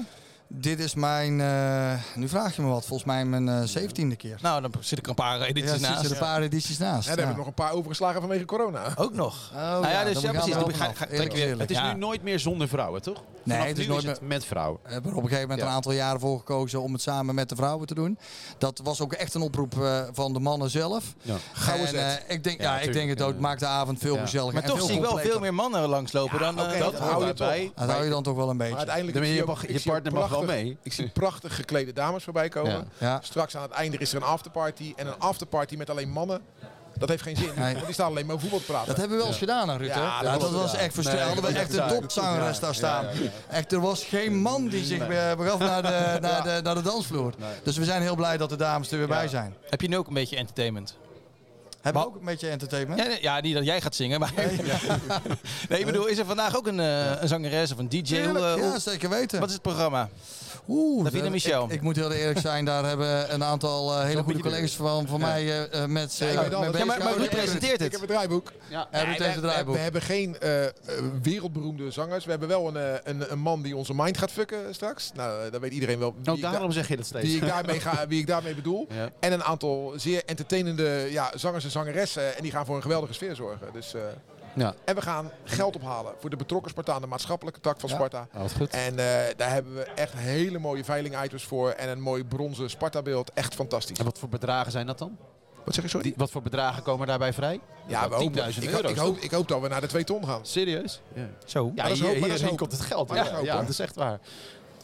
Dit 0.53 0.79
is 0.79 0.93
mijn, 0.95 1.41
eh, 1.41 1.93
nu 2.15 2.27
vraag 2.29 2.55
je 2.55 2.61
me 2.61 2.67
wat, 2.67 2.85
volgens 2.85 3.07
mij 3.07 3.25
mijn 3.25 3.49
eh, 3.49 3.61
zeventiende 3.63 4.15
keer. 4.15 4.37
Nou, 4.41 4.61
dan 4.61 4.71
zit 4.79 4.97
ik 4.97 5.03
er 5.03 5.09
een 5.09 5.15
paar 5.15 5.39
Ja, 5.39 5.45
edities 5.45 5.71
er 5.71 5.79
naast. 5.81 5.93
zitten 5.99 6.11
een 6.11 6.23
paar 6.23 6.41
edities 6.41 6.77
naast. 6.77 7.07
En 7.09 7.15
daar 7.15 7.23
heb 7.25 7.33
ik 7.33 7.37
nog 7.39 7.47
een 7.47 7.53
paar 7.53 7.71
overgeslagen 7.71 8.19
vanwege 8.21 8.45
corona. 8.45 8.81
Ook 8.95 9.13
nog. 9.13 9.49
Oh, 9.53 9.59
nou 9.59 9.87
ja, 9.87 10.03
dus 10.03 10.13
dan 10.13 10.23
ja, 10.23 10.31
precies. 10.31 10.53
Dan 10.53 10.73
ga- 10.73 10.91
ga-. 10.93 11.05
Het 11.57 11.69
is 11.71 11.77
Ja. 11.77 11.93
nu 11.93 11.99
nooit 11.99 12.23
meer 12.23 12.39
zonder 12.39 12.67
vrouwen, 12.67 13.01
toch? 13.01 13.23
Nee, 13.43 13.57
het 13.57 13.77
is 13.77 13.87
nooit 13.87 14.03
het 14.03 14.21
met 14.21 14.45
vrouwen. 14.45 14.79
We 14.83 14.91
hebben 14.91 15.11
er 15.11 15.17
op 15.17 15.23
een 15.23 15.29
gegeven 15.29 15.49
moment 15.49 15.65
Ja. 15.65 15.71
een 15.71 15.75
aantal 15.77 15.91
jaren 15.91 16.19
voor 16.19 16.37
gekozen 16.37 16.81
om 16.81 16.93
het 16.93 17.01
samen 17.01 17.35
met 17.35 17.49
de 17.49 17.55
vrouwen 17.55 17.87
te 17.87 17.93
doen. 17.93 18.17
Dat 18.57 18.79
was 18.83 19.01
ook 19.01 19.13
echt 19.13 19.33
een 19.33 19.41
oproep 19.41 19.81
eh, 19.81 20.01
van 20.11 20.33
de 20.33 20.39
mannen 20.39 20.69
zelf. 20.69 21.13
Ja. 21.21 21.35
En, 21.73 21.95
eh, 21.95 22.13
ik 22.27 22.43
denk, 22.43 22.61
Ja, 22.61 22.75
ja, 22.75 22.81
ik 22.81 22.93
denk 22.93 23.09
het 23.09 23.21
ook. 23.21 23.33
Ja. 23.33 23.39
maakt 23.39 23.59
de 23.59 23.65
avond 23.65 23.99
veel 23.99 24.15
Ja. 24.15 24.21
gezelliger. 24.21 24.53
Maar 24.53 24.63
en 24.63 24.69
toch 24.69 24.77
veel 24.77 24.87
zie 24.87 24.95
ik 24.95 25.01
wel 25.01 25.17
veel 25.17 25.39
meer 25.39 25.53
mannen 25.53 25.89
langslopen 25.89 26.39
dan... 26.39 26.59
eh, 26.59 26.79
dat 26.79 26.99
hou 26.99 27.25
je 27.25 27.33
toch. 27.33 27.55
Dat 27.75 27.89
hou 27.89 28.03
je 28.03 28.09
dan 28.09 28.23
toch 28.23 28.35
wel 28.35 28.49
een 28.49 28.55
Maar 28.57 28.67
beetje. 28.67 28.77
uiteindelijk 28.77 29.13
Dan 29.17 29.23
ben 29.25 29.31
ik 29.31 29.39
je 29.39 29.45
mag- 29.73 29.83
partner 29.83 30.13
mag 30.13 30.29
wel 30.29 30.43
mee. 30.43 30.77
Ik 30.83 30.93
zie 30.93 31.09
prachtig 31.09 31.55
geklede 31.55 31.93
dames 31.93 32.23
voorbij 32.23 32.49
komen. 32.49 32.71
Ja. 32.71 33.07
Ja. 33.07 33.19
Straks 33.23 33.55
aan 33.55 33.61
het 33.61 33.71
einde 33.71 33.97
is 33.97 34.11
er 34.11 34.17
een 34.17 34.27
afterparty. 34.27 34.93
En 34.95 35.07
een 35.07 35.19
afterparty 35.19 35.75
met 35.75 35.89
alleen 35.89 36.09
mannen. 36.09 36.41
Dat 37.01 37.09
heeft 37.09 37.23
geen 37.23 37.37
zin. 37.37 37.51
Nee. 37.55 37.73
Want 37.73 37.85
die 37.85 37.93
staan 37.93 38.07
alleen 38.07 38.25
maar 38.25 38.39
voetbal 38.39 38.59
te 38.59 38.65
praten. 38.65 38.87
Dat 38.87 38.97
hebben 38.97 39.15
we 39.17 39.21
wel 39.23 39.31
eens 39.31 39.41
gedaan, 39.41 39.69
hè, 39.69 39.77
Ruud. 39.77 39.89
hè? 39.93 39.99
Ja, 39.99 40.05
Ja, 40.21 40.31
dat 40.31 40.41
dat 40.41 40.51
was- 40.51 40.61
was 40.61 40.75
echt 40.75 40.93
verstrekt. 40.93 41.19
Nee, 41.19 41.33
Hadden 41.33 41.51
we 41.53 41.59
echt 41.59 41.67
was 41.67 41.75
de 41.75 41.81
echt 41.93 42.01
topzangeres 42.01 42.59
daar 42.59 42.75
staan. 42.75 43.05
Echt, 43.49 43.71
er 43.71 43.79
was 43.81 44.03
geen 44.03 44.35
man 44.41 44.67
die 44.67 44.83
zich 44.85 45.07
begaf 45.37 45.59
naar 45.59 45.81
de, 45.81 46.17
naar, 46.21 46.43
de, 46.43 46.59
naar 46.63 46.75
de 46.75 46.81
dansvloer. 46.81 47.33
Dus 47.63 47.77
we 47.77 47.85
zijn 47.85 48.01
heel 48.01 48.15
blij 48.15 48.37
dat 48.37 48.49
de 48.49 48.55
dames 48.55 48.91
er 48.91 48.97
weer 48.97 49.07
bij 49.07 49.27
zijn. 49.27 49.53
Heb 49.69 49.81
je 49.81 49.87
nu 49.87 49.97
ook 49.97 50.07
een 50.07 50.13
beetje 50.13 50.35
entertainment? 50.37 50.97
Hebben 51.81 52.01
we 52.01 52.07
ook 52.07 52.15
een 52.15 52.25
beetje 52.25 52.49
entertainment? 52.49 52.99
Ja, 53.01 53.07
nee, 53.07 53.21
ja, 53.21 53.39
niet 53.41 53.53
dat 53.53 53.65
jij 53.65 53.81
gaat 53.81 53.95
zingen, 53.95 54.19
maar... 54.19 54.31
Nee, 55.69 55.79
ik 55.79 55.85
bedoel, 55.85 56.05
is 56.05 56.17
er 56.17 56.25
vandaag 56.25 56.55
ook 56.57 56.67
een, 56.67 56.79
eh, 56.79 57.21
een 57.21 57.27
zangeres 57.27 57.71
of 57.71 57.77
een 57.77 57.89
DJ? 57.89 58.01
Tuurlijk, 58.01 58.45
eh, 58.45 58.53
hoe- 58.53 58.61
ja, 58.63 58.79
zeker 58.79 59.09
weten. 59.09 59.39
wat 59.39 59.47
is 59.47 59.53
het 59.53 59.63
programma? 59.63 60.09
Oeh, 60.67 61.03
Davina 61.03 61.23
dat- 61.23 61.31
Michel. 61.31 61.63
Ik, 61.65 61.71
ik 61.71 61.81
moet 61.81 61.95
heel 61.95 62.11
eerlijk 62.11 62.39
zijn, 62.39 62.65
daar 62.65 62.85
hebben 62.85 63.33
een 63.33 63.43
aantal 63.43 63.93
eh, 63.93 64.03
hele 64.03 64.23
goede 64.23 64.39
collega's 64.39 64.75
van, 64.75 65.07
van 65.07 65.19
mij 65.19 65.41
eh, 65.41 65.83
eh, 65.83 65.89
met, 65.89 66.17
Ja, 66.17 66.25
eh, 66.27 66.39
mee 66.59 66.71
Ja, 66.77 66.85
maar, 66.85 66.99
maar 67.03 67.13
presenteert 67.29 67.73
Ik 67.73 67.79
heb 67.81 67.91
het? 67.91 67.99
het 68.01 68.09
draaiboek. 68.09 68.51
Ja. 68.69 68.87
Nee, 68.91 69.17
we, 69.17 69.23
het 69.23 69.35
we, 69.35 69.41
draaiboek. 69.41 69.75
we 69.75 69.79
hebben 69.81 70.01
geen 70.01 70.39
eh, 70.39 70.65
eh, 70.65 70.71
wereldberoemde 71.21 71.91
zangers. 71.91 72.23
We 72.25 72.31
hebben 72.31 72.47
wel 72.49 72.67
een, 72.67 72.77
eh, 72.77 72.93
een, 73.03 73.31
een 73.31 73.39
man 73.39 73.61
die 73.61 73.75
onze 73.75 73.93
mind 73.95 74.17
gaat 74.17 74.31
fucken 74.31 74.73
straks. 74.73 75.11
Nou, 75.15 75.45
eh, 75.45 75.51
dat 75.51 75.61
weet 75.61 75.71
iedereen 75.73 75.99
wel. 75.99 76.13
Wie, 76.15 76.23
Nou, 76.25 76.39
daarom 76.39 76.71
zeg 76.71 76.87
je 76.87 76.95
dat 76.97 77.05
steeds. 77.05 77.25
wie, 77.27 77.35
ik, 77.35 77.47
daarmee 77.47 77.79
ga, 77.79 78.07
wie 78.07 78.19
ik 78.19 78.27
daarmee 78.27 78.55
bedoel. 78.55 78.87
Ja. 78.89 79.09
En 79.19 79.31
een 79.33 79.43
aantal 79.43 79.93
zeer 79.95 80.21
entertainende 80.25 81.07
ja, 81.09 81.31
zangers 81.35 81.63
en 81.63 81.71
zangeressen. 81.71 82.35
En 82.35 82.41
die 82.43 82.51
gaan 82.51 82.65
voor 82.65 82.75
een 82.75 82.81
geweldige 82.81 83.13
sfeer 83.13 83.35
zorgen. 83.35 83.67
Dus, 83.73 83.93
eh, 83.93 84.01
Ja. 84.53 84.73
en 84.85 84.95
we 84.95 85.01
gaan 85.01 85.31
geld 85.43 85.75
ophalen 85.75 86.13
voor 86.19 86.29
de 86.29 86.35
betrokken 86.35 86.71
Spartaan, 86.71 87.01
de 87.01 87.07
maatschappelijke 87.07 87.59
tak 87.59 87.79
van 87.79 87.89
Ja. 87.89 87.95
Sparta. 87.95 88.27
Goed. 88.57 88.69
En 88.69 88.99
eh, 88.99 89.35
daar 89.37 89.49
hebben 89.51 89.75
we 89.75 89.83
echt 89.83 90.13
hele 90.15 90.59
mooie 90.59 90.83
veiling-items 90.83 91.43
voor. 91.43 91.69
En 91.69 91.89
een 91.89 92.01
mooi 92.01 92.23
bronzen 92.25 92.69
Sparta-beeld. 92.69 93.31
Echt 93.33 93.55
fantastisch. 93.55 93.97
En 93.97 94.05
wat 94.05 94.19
voor 94.19 94.29
bedragen 94.29 94.71
zijn 94.71 94.85
dat 94.87 94.97
dan? 94.97 95.17
Wat 95.65 95.73
zeg 95.73 95.83
je, 95.83 95.89
sorry? 95.89 96.05
Die, 96.05 96.13
wat 96.17 96.31
voor 96.31 96.41
bedragen 96.41 96.83
komen 96.83 97.07
daarbij 97.07 97.33
vrij? 97.33 97.59
ja, 97.87 98.09
we 98.09 98.15
hopen, 98.15 98.53
10.000 98.53 98.63
ik, 98.63 98.89
ik, 98.89 98.97
hoop, 98.97 99.17
ik 99.17 99.31
hoop 99.31 99.47
dat 99.47 99.61
we 99.61 99.67
naar 99.67 99.81
de 99.81 99.87
2 99.87 100.03
ton 100.03 100.25
gaan. 100.25 100.45
Serieus? 100.45 101.01
Ja, 101.13 101.29
Zo. 101.45 101.71
ja 101.75 101.83
dat 101.83 101.91
is 101.91 101.99
hier, 101.99 102.19
hoop, 102.19 102.29
is 102.29 102.55
komt 102.55 102.71
het 102.71 102.81
geld. 102.81 103.09
Ja, 103.09 103.15
dat 103.15 103.25
is 103.25 103.31
hoop, 103.31 103.45
ja, 103.45 103.59
dat 103.59 103.69
is 103.69 103.79
echt 103.79 103.95
waar. 103.95 104.19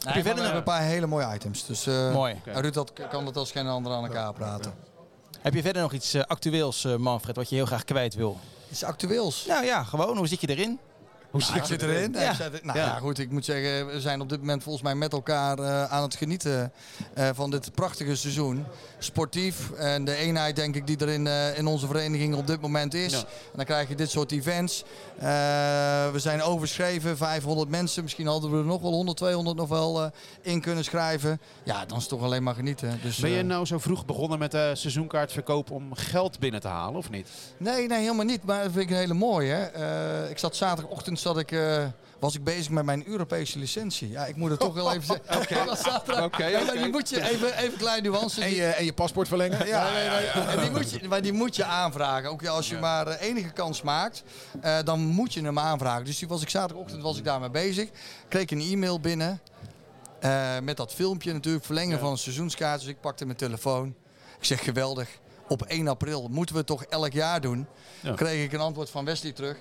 Heb 0.04 0.24
verder 0.24 0.44
nog 0.44 0.52
een 0.52 0.62
paar 0.62 0.82
hele 0.82 1.06
mooie 1.06 1.34
items. 1.34 1.66
Dus 1.66 1.86
eh, 1.86 2.12
Mooi. 2.12 2.40
Ruud 2.44 2.74
dat, 2.74 2.92
kan 3.10 3.24
dat 3.24 3.36
als 3.36 3.52
geen 3.52 3.66
ander 3.66 3.92
aan 3.92 4.04
elkaar 4.04 4.32
praten. 4.32 4.74
Heb 5.40 5.54
je 5.54 5.62
verder 5.62 5.82
nog 5.82 5.92
iets 5.92 6.14
eh, 6.14 6.22
actueels, 6.22 6.84
eh, 6.84 6.96
Manfred, 6.96 7.36
wat 7.36 7.48
je 7.48 7.54
heel 7.54 7.66
graag 7.66 7.84
kwijt 7.84 8.14
wil? 8.14 8.38
Iets 8.70 8.84
actueels. 8.84 9.44
Nou 9.46 9.64
ja, 9.64 9.84
gewoon. 9.84 10.16
Hoe 10.16 10.26
zit 10.26 10.40
je 10.40 10.48
erin? 10.48 10.78
Hoe 11.30 11.40
ik 11.54 11.64
zit 11.64 11.82
erin? 11.82 12.12
Ja. 12.12 12.36
Nou 12.62 12.78
Ja. 12.78 12.98
goed. 12.98 13.18
Ik 13.18 13.30
moet 13.30 13.44
zeggen, 13.44 13.86
we 13.86 14.00
zijn 14.00 14.20
op 14.20 14.28
dit 14.28 14.38
moment 14.38 14.62
volgens 14.62 14.84
mij 14.84 14.94
met 14.94 15.12
elkaar 15.12 15.58
eh, 15.58 15.84
aan 15.84 16.02
het 16.02 16.14
genieten 16.14 16.72
eh, 17.14 17.28
van 17.32 17.50
dit 17.50 17.74
prachtige 17.74 18.16
seizoen. 18.16 18.64
Sportief 18.98 19.70
en 19.70 20.04
de 20.04 20.14
eenheid 20.14 20.56
denk 20.56 20.74
ik 20.74 20.86
die 20.86 20.96
er 20.96 21.08
in, 21.08 21.26
eh, 21.26 21.58
in 21.58 21.66
onze 21.66 21.86
vereniging 21.86 22.34
op 22.34 22.46
dit 22.46 22.60
moment 22.60 22.94
is. 22.94 23.12
Ja. 23.12 23.18
En 23.18 23.56
dan 23.56 23.64
krijg 23.64 23.88
je 23.88 23.94
dit 23.94 24.10
soort 24.10 24.32
events. 24.32 24.84
We 26.12 26.18
zijn 26.18 26.42
overschreven, 26.42 27.16
500 27.16 27.68
mensen. 27.68 28.02
Misschien 28.02 28.26
hadden 28.26 28.50
we 28.50 28.58
er 28.58 28.64
nog 28.64 28.80
wel 28.80 28.92
100, 28.92 29.16
200 29.16 29.56
nog 29.56 29.68
wel 29.68 30.10
in 30.40 30.60
kunnen 30.60 30.84
schrijven. 30.84 31.40
Ja, 31.62 31.86
dan 31.86 31.96
is 31.96 32.02
het 32.02 32.12
toch 32.12 32.22
alleen 32.22 32.42
maar 32.42 32.54
genieten. 32.54 32.98
Dus, 33.02 33.18
Ben 33.18 33.30
je 33.30 33.42
nou 33.42 33.66
zo 33.66 33.78
vroeg 33.78 34.04
begonnen 34.06 34.38
met 34.38 34.50
de 34.50 34.70
seizoenkaartverkoop 34.74 35.70
om 35.70 35.94
geld 35.94 36.38
binnen 36.38 36.60
te 36.60 36.68
halen, 36.68 36.96
of 36.98 37.10
niet? 37.10 37.28
Nee, 37.56 37.86
nee, 37.86 37.98
helemaal 38.00 38.24
niet. 38.24 38.44
Maar 38.44 38.62
dat 38.62 38.72
vind 38.72 38.84
ik 38.84 38.90
een 38.90 38.96
hele 38.96 39.14
mooie. 39.14 39.70
Ik 40.30 40.38
zat 40.38 40.56
zaterdagochtend 40.56 41.17
zat 41.18 41.38
ik, 41.38 41.52
eh, 41.52 41.86
was 42.18 42.34
ik 42.34 42.44
bezig 42.44 42.70
met 42.70 42.84
mijn 42.84 43.06
Europese 43.06 43.58
licentie. 43.58 44.10
Ja, 44.10 44.26
ik 44.26 44.36
moet 44.36 44.50
het 44.50 44.60
toch 44.60 44.74
wel 44.74 44.92
even 44.92 45.04
zeggen. 45.04 45.36
Oké. 45.42 46.22
Oké, 46.22 46.44
Ja, 46.44 46.72
die 46.72 46.88
moet 46.88 47.08
je 47.08 47.30
even, 47.30 47.58
even 47.58 47.78
kleine 47.78 48.08
nuance. 48.08 48.42
En 48.42 48.54
je, 48.54 48.66
en 48.66 48.84
je 48.84 48.92
paspoort 48.92 49.28
verlengen. 49.28 49.66
Ja, 49.66 49.92
nee, 49.92 50.08
nee, 50.08 50.18
nee. 50.18 50.44
En 50.44 50.60
die 50.60 50.70
moet 50.70 50.90
je, 50.90 51.08
maar 51.08 51.22
die 51.22 51.32
moet 51.32 51.56
je 51.56 51.64
aanvragen. 51.64 52.30
Ook 52.30 52.46
als 52.46 52.68
je 52.68 52.78
maar 52.78 53.06
eh, 53.06 53.28
enige 53.28 53.50
kans 53.50 53.82
maakt, 53.82 54.22
eh, 54.60 54.78
dan 54.84 55.00
moet 55.00 55.34
je 55.34 55.42
hem 55.42 55.58
aanvragen. 55.58 56.04
Dus 56.04 56.18
die 56.18 56.28
was 56.28 56.42
ik 56.42 56.48
zaterdagochtend 56.48 57.02
was 57.02 57.18
ik 57.18 57.24
daarmee 57.24 57.50
bezig. 57.50 57.88
Kreeg 58.28 58.50
een 58.50 58.60
e-mail 58.60 59.00
binnen. 59.00 59.40
met 60.62 60.76
dat 60.76 60.94
filmpje 60.94 61.32
natuurlijk, 61.32 61.64
verlengen 61.64 61.98
van 61.98 62.10
een 62.10 62.18
seizoenskaart. 62.18 62.80
Dus 62.80 62.88
ik 62.88 63.00
pakte 63.00 63.24
mijn 63.24 63.36
telefoon. 63.38 63.94
Ik 64.38 64.44
zeg 64.44 64.64
geweldig. 64.64 65.08
Op 65.48 65.62
1 65.62 65.88
april 65.88 66.28
moeten 66.28 66.54
we 66.54 66.60
het 66.60 66.68
toch 66.68 66.84
elk 66.84 67.12
jaar 67.12 67.40
doen. 67.40 67.66
Ja. 68.00 68.14
Kreeg 68.14 68.44
ik 68.44 68.52
een 68.52 68.60
antwoord 68.60 68.90
van 68.90 69.04
Wesley 69.04 69.32
terug. 69.32 69.56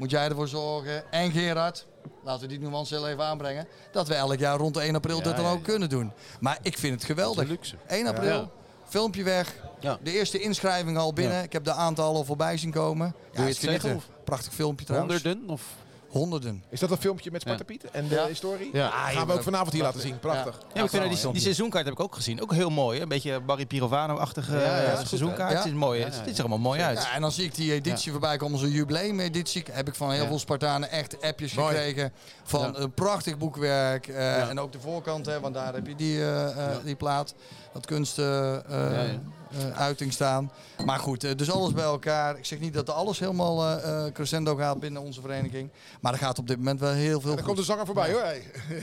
Moet 0.00 0.10
jij 0.10 0.28
ervoor 0.28 0.48
zorgen, 0.48 1.12
en 1.12 1.30
Gerard, 1.32 1.86
laten 2.24 2.42
we 2.42 2.46
die 2.48 2.58
nuance 2.68 2.94
heel 2.94 3.08
even 3.08 3.24
aanbrengen, 3.24 3.66
dat 3.92 4.08
we 4.08 4.14
elk 4.14 4.38
jaar 4.38 4.56
rond 4.58 4.76
1 4.76 4.94
april 4.94 5.16
Ja, 5.16 5.22
dat 5.22 5.36
dan 5.36 5.44
ja, 5.44 5.50
ook 5.50 5.62
kunnen 5.62 5.88
doen. 5.88 6.12
Maar 6.40 6.58
ik 6.62 6.78
vind 6.78 6.94
het 6.94 7.04
geweldig. 7.04 7.48
luxe. 7.48 7.76
1 7.86 8.06
april, 8.06 8.34
Ja. 8.40 8.48
filmpje 8.88 9.22
weg. 9.22 9.54
Ja. 9.80 9.98
De 10.02 10.12
eerste 10.12 10.40
inschrijving 10.40 10.98
al 10.98 11.12
binnen. 11.12 11.36
Ja. 11.36 11.42
Ik 11.42 11.52
heb 11.52 11.64
de 11.64 11.72
aantallen 11.72 12.16
al 12.16 12.24
voorbij 12.24 12.56
zien 12.56 12.70
komen. 12.70 13.14
je 13.32 13.40
het 13.40 13.48
is 13.48 13.58
genieten. 13.58 13.88
zeggen, 13.90 14.08
Prachtig 14.24 14.52
filmpje 14.52 14.86
trouwens. 14.86 15.22
Honderden? 15.22 15.50
Of? 15.50 15.62
Honderden. 16.10 16.62
Is 16.68 16.80
dat 16.80 16.90
een 16.90 16.96
filmpje 16.96 17.30
met 17.30 17.40
Sparta 17.40 17.58
Ja. 17.66 17.74
Piet 17.74 17.90
en 17.90 18.08
de 18.08 18.14
Ja. 18.14 18.26
historie? 18.26 18.70
Ja. 18.72 18.86
Ah, 18.88 19.06
gaan 19.08 19.26
we 19.26 19.32
ook 19.32 19.42
vanavond 19.42 19.72
hier 19.72 19.82
laten 19.82 20.00
zien. 20.00 20.18
Prachtig. 20.18 20.58
Ja, 20.74 20.82
ik 20.82 20.90
vind 20.90 21.22
die, 21.22 21.32
die 21.32 21.40
seizoenkaart 21.40 21.84
heb 21.84 21.94
ik 21.94 22.00
ook 22.00 22.14
gezien. 22.14 22.42
Ook 22.42 22.52
heel 22.52 22.70
mooi. 22.70 22.96
hè. 22.96 23.02
Een 23.02 23.08
beetje 23.08 23.40
Barry 23.40 23.66
Pirovano-achtige 23.66 24.52
Ja, 24.52 24.60
ja, 24.60 24.82
eh, 24.82 25.04
seizoenkaart. 25.06 25.52
Het 25.56 25.64
is 25.64 25.72
mooi. 25.72 25.98
Ja, 25.98 26.04
Het 26.04 26.14
ja, 26.14 26.24
ziet 26.24 26.34
er 26.34 26.40
allemaal 26.40 26.58
mooi 26.58 26.80
uit. 26.80 26.98
Ja, 27.02 27.12
en 27.14 27.20
dan 27.20 27.32
zie 27.32 27.44
ik 27.44 27.54
die 27.54 27.72
editie 27.72 28.10
voorbij 28.10 28.36
komen, 28.36 28.58
zo'n 28.58 28.70
jubileumeditie. 28.70 29.64
Heb 29.70 29.88
ik 29.88 29.94
van 29.94 30.10
heel 30.10 30.22
Ja. 30.22 30.28
veel 30.28 30.38
Spartanen 30.38 30.90
echt 30.90 31.22
appjes 31.22 31.54
Mooi. 31.54 31.74
gekregen. 31.74 32.12
Van 32.42 32.60
Ja. 32.60 32.78
een 32.78 32.92
prachtig 32.94 33.38
boekwerk. 33.38 34.08
eh, 34.08 34.14
Ja. 34.16 34.48
En 34.48 34.60
ook 34.60 34.72
de 34.72 34.80
voorkant, 34.80 35.26
hè, 35.26 35.40
want 35.40 35.54
daar 35.54 35.74
heb 35.74 35.86
je 35.86 35.94
die, 35.94 36.18
eh, 36.20 36.70
eh, 36.72 36.76
die 36.84 36.94
plaat. 36.96 37.34
Dat 37.72 37.86
kunstuiting 37.86 39.32
ja. 39.50 39.72
uiting 39.74 40.12
staan. 40.12 40.50
Maar 40.84 40.98
goed, 40.98 41.24
eh, 41.24 41.36
dus 41.36 41.50
alles 41.50 41.72
bij 41.72 41.84
elkaar. 41.84 42.38
Ik 42.38 42.44
zeg 42.44 42.58
niet 42.58 42.74
dat 42.74 42.90
alles 42.90 43.18
helemaal 43.18 43.64
eh, 43.64 44.06
eh, 44.06 44.12
crescendo 44.12 44.56
gaat 44.56 44.80
binnen 44.80 45.02
onze 45.02 45.20
vereniging. 45.20 45.70
Maar 46.00 46.12
er 46.12 46.18
gaat 46.18 46.38
op 46.38 46.46
dit 46.46 46.56
moment 46.56 46.80
wel 46.80 46.92
heel 46.92 47.20
veel 47.20 47.34
dan 47.34 47.44
komt 47.44 47.56
de 47.56 47.62
zanger 47.62 47.86
voorbij 47.86 48.12
hoor. 48.12 48.22
Hey. 48.22 48.42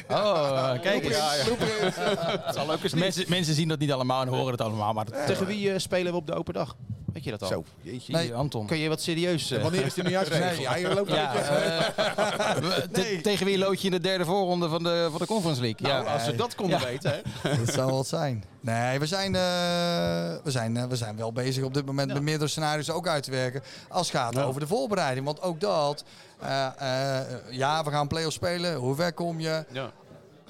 Oh, 0.10 0.74
eh, 0.74 0.82
kijk 0.88 1.04
eens. 1.04 1.16
Ja, 1.16 1.34
ja. 1.34 1.44
Het 2.42 2.56
zal 2.56 2.72
ook 2.72 2.84
eens 2.84 2.94
mensen, 2.94 3.26
mensen 3.28 3.54
zien 3.54 3.68
dat 3.68 3.80
niet 3.80 3.92
allemaal 3.92 4.22
en 4.22 4.28
horen 4.28 4.52
het 4.52 4.62
allemaal. 4.62 4.94
Maar 4.94 5.06
dat, 5.06 5.26
Tegen 5.26 5.46
wie 5.46 5.72
eh, 5.72 5.80
spelen 5.80 6.12
we 6.12 6.18
op 6.18 6.28
de 6.28 6.34
open 6.34 6.54
dag? 6.54 6.76
Weet 7.18 7.26
je 7.26 7.32
dat 7.32 7.42
al? 7.42 7.48
Zo. 7.48 7.64
jeetje, 7.82 8.14
Nee. 8.14 8.34
Anton. 8.34 8.66
Kun 8.68 8.78
je 8.78 8.90
wat 8.90 9.02
serieus... 9.02 9.52
eh, 9.52 9.62
Wanneer 9.62 9.86
is 9.86 9.94
die 9.94 10.04
nu 10.04 10.18
uitgegeven? 10.18 10.48
Nee. 10.50 10.62
Ja, 10.62 10.76
je 10.76 10.94
loopt 10.94 11.12
Ja, 11.12 11.36
eh, 11.36 13.20
tegen 13.22 13.46
wie 13.46 13.58
lood 13.58 13.80
je 13.82 13.86
in 13.86 13.92
de 13.94 14.00
derde 14.00 14.26
voorronde 14.26 14.70
van 14.70 14.84
de, 14.84 15.08
van 15.10 15.20
de 15.20 15.26
Conference 15.26 15.62
League? 15.62 15.88
Nou, 15.88 16.04
ja. 16.06 16.14
als 16.14 16.26
we 16.26 16.36
dat 16.36 16.56
konden 16.56 16.80
Ja. 16.80 16.86
weten, 16.86 17.12
hè? 17.12 17.56
Dat 17.66 17.74
zou 17.74 17.92
wat 17.92 18.08
zijn. 18.08 18.44
Nee, 18.60 19.00
we 19.00 19.06
zijn, 19.06 19.36
eh, 19.36 19.42
we 20.44 20.52
zijn, 20.52 20.90
we 20.90 20.96
zijn 20.96 21.18
wel 21.18 21.32
bezig 21.34 21.64
op 21.64 21.74
dit 21.74 21.86
moment 21.86 22.08
Ja. 22.08 22.14
met 22.14 22.24
meerdere 22.24 22.50
scenario's 22.50 22.90
ook 22.90 23.08
uit 23.08 23.24
te 23.24 23.32
werken. 23.32 23.62
Als 23.90 24.08
het 24.12 24.18
gaat 24.18 24.34
Ja. 24.34 24.42
over 24.44 24.60
de 24.60 24.68
voorbereiding. 24.68 25.26
Want 25.26 25.42
ook 25.42 25.60
dat, 25.60 26.04
eh, 26.40 26.66
eh, 27.20 27.26
ja, 27.50 27.84
we 27.84 27.92
gaan 27.92 28.08
play-offs 28.08 28.36
spelen. 28.36 28.76
Hoe 28.76 28.96
ver 28.96 29.14
kom 29.14 29.40
je? 29.40 29.66
Ja. 29.72 29.92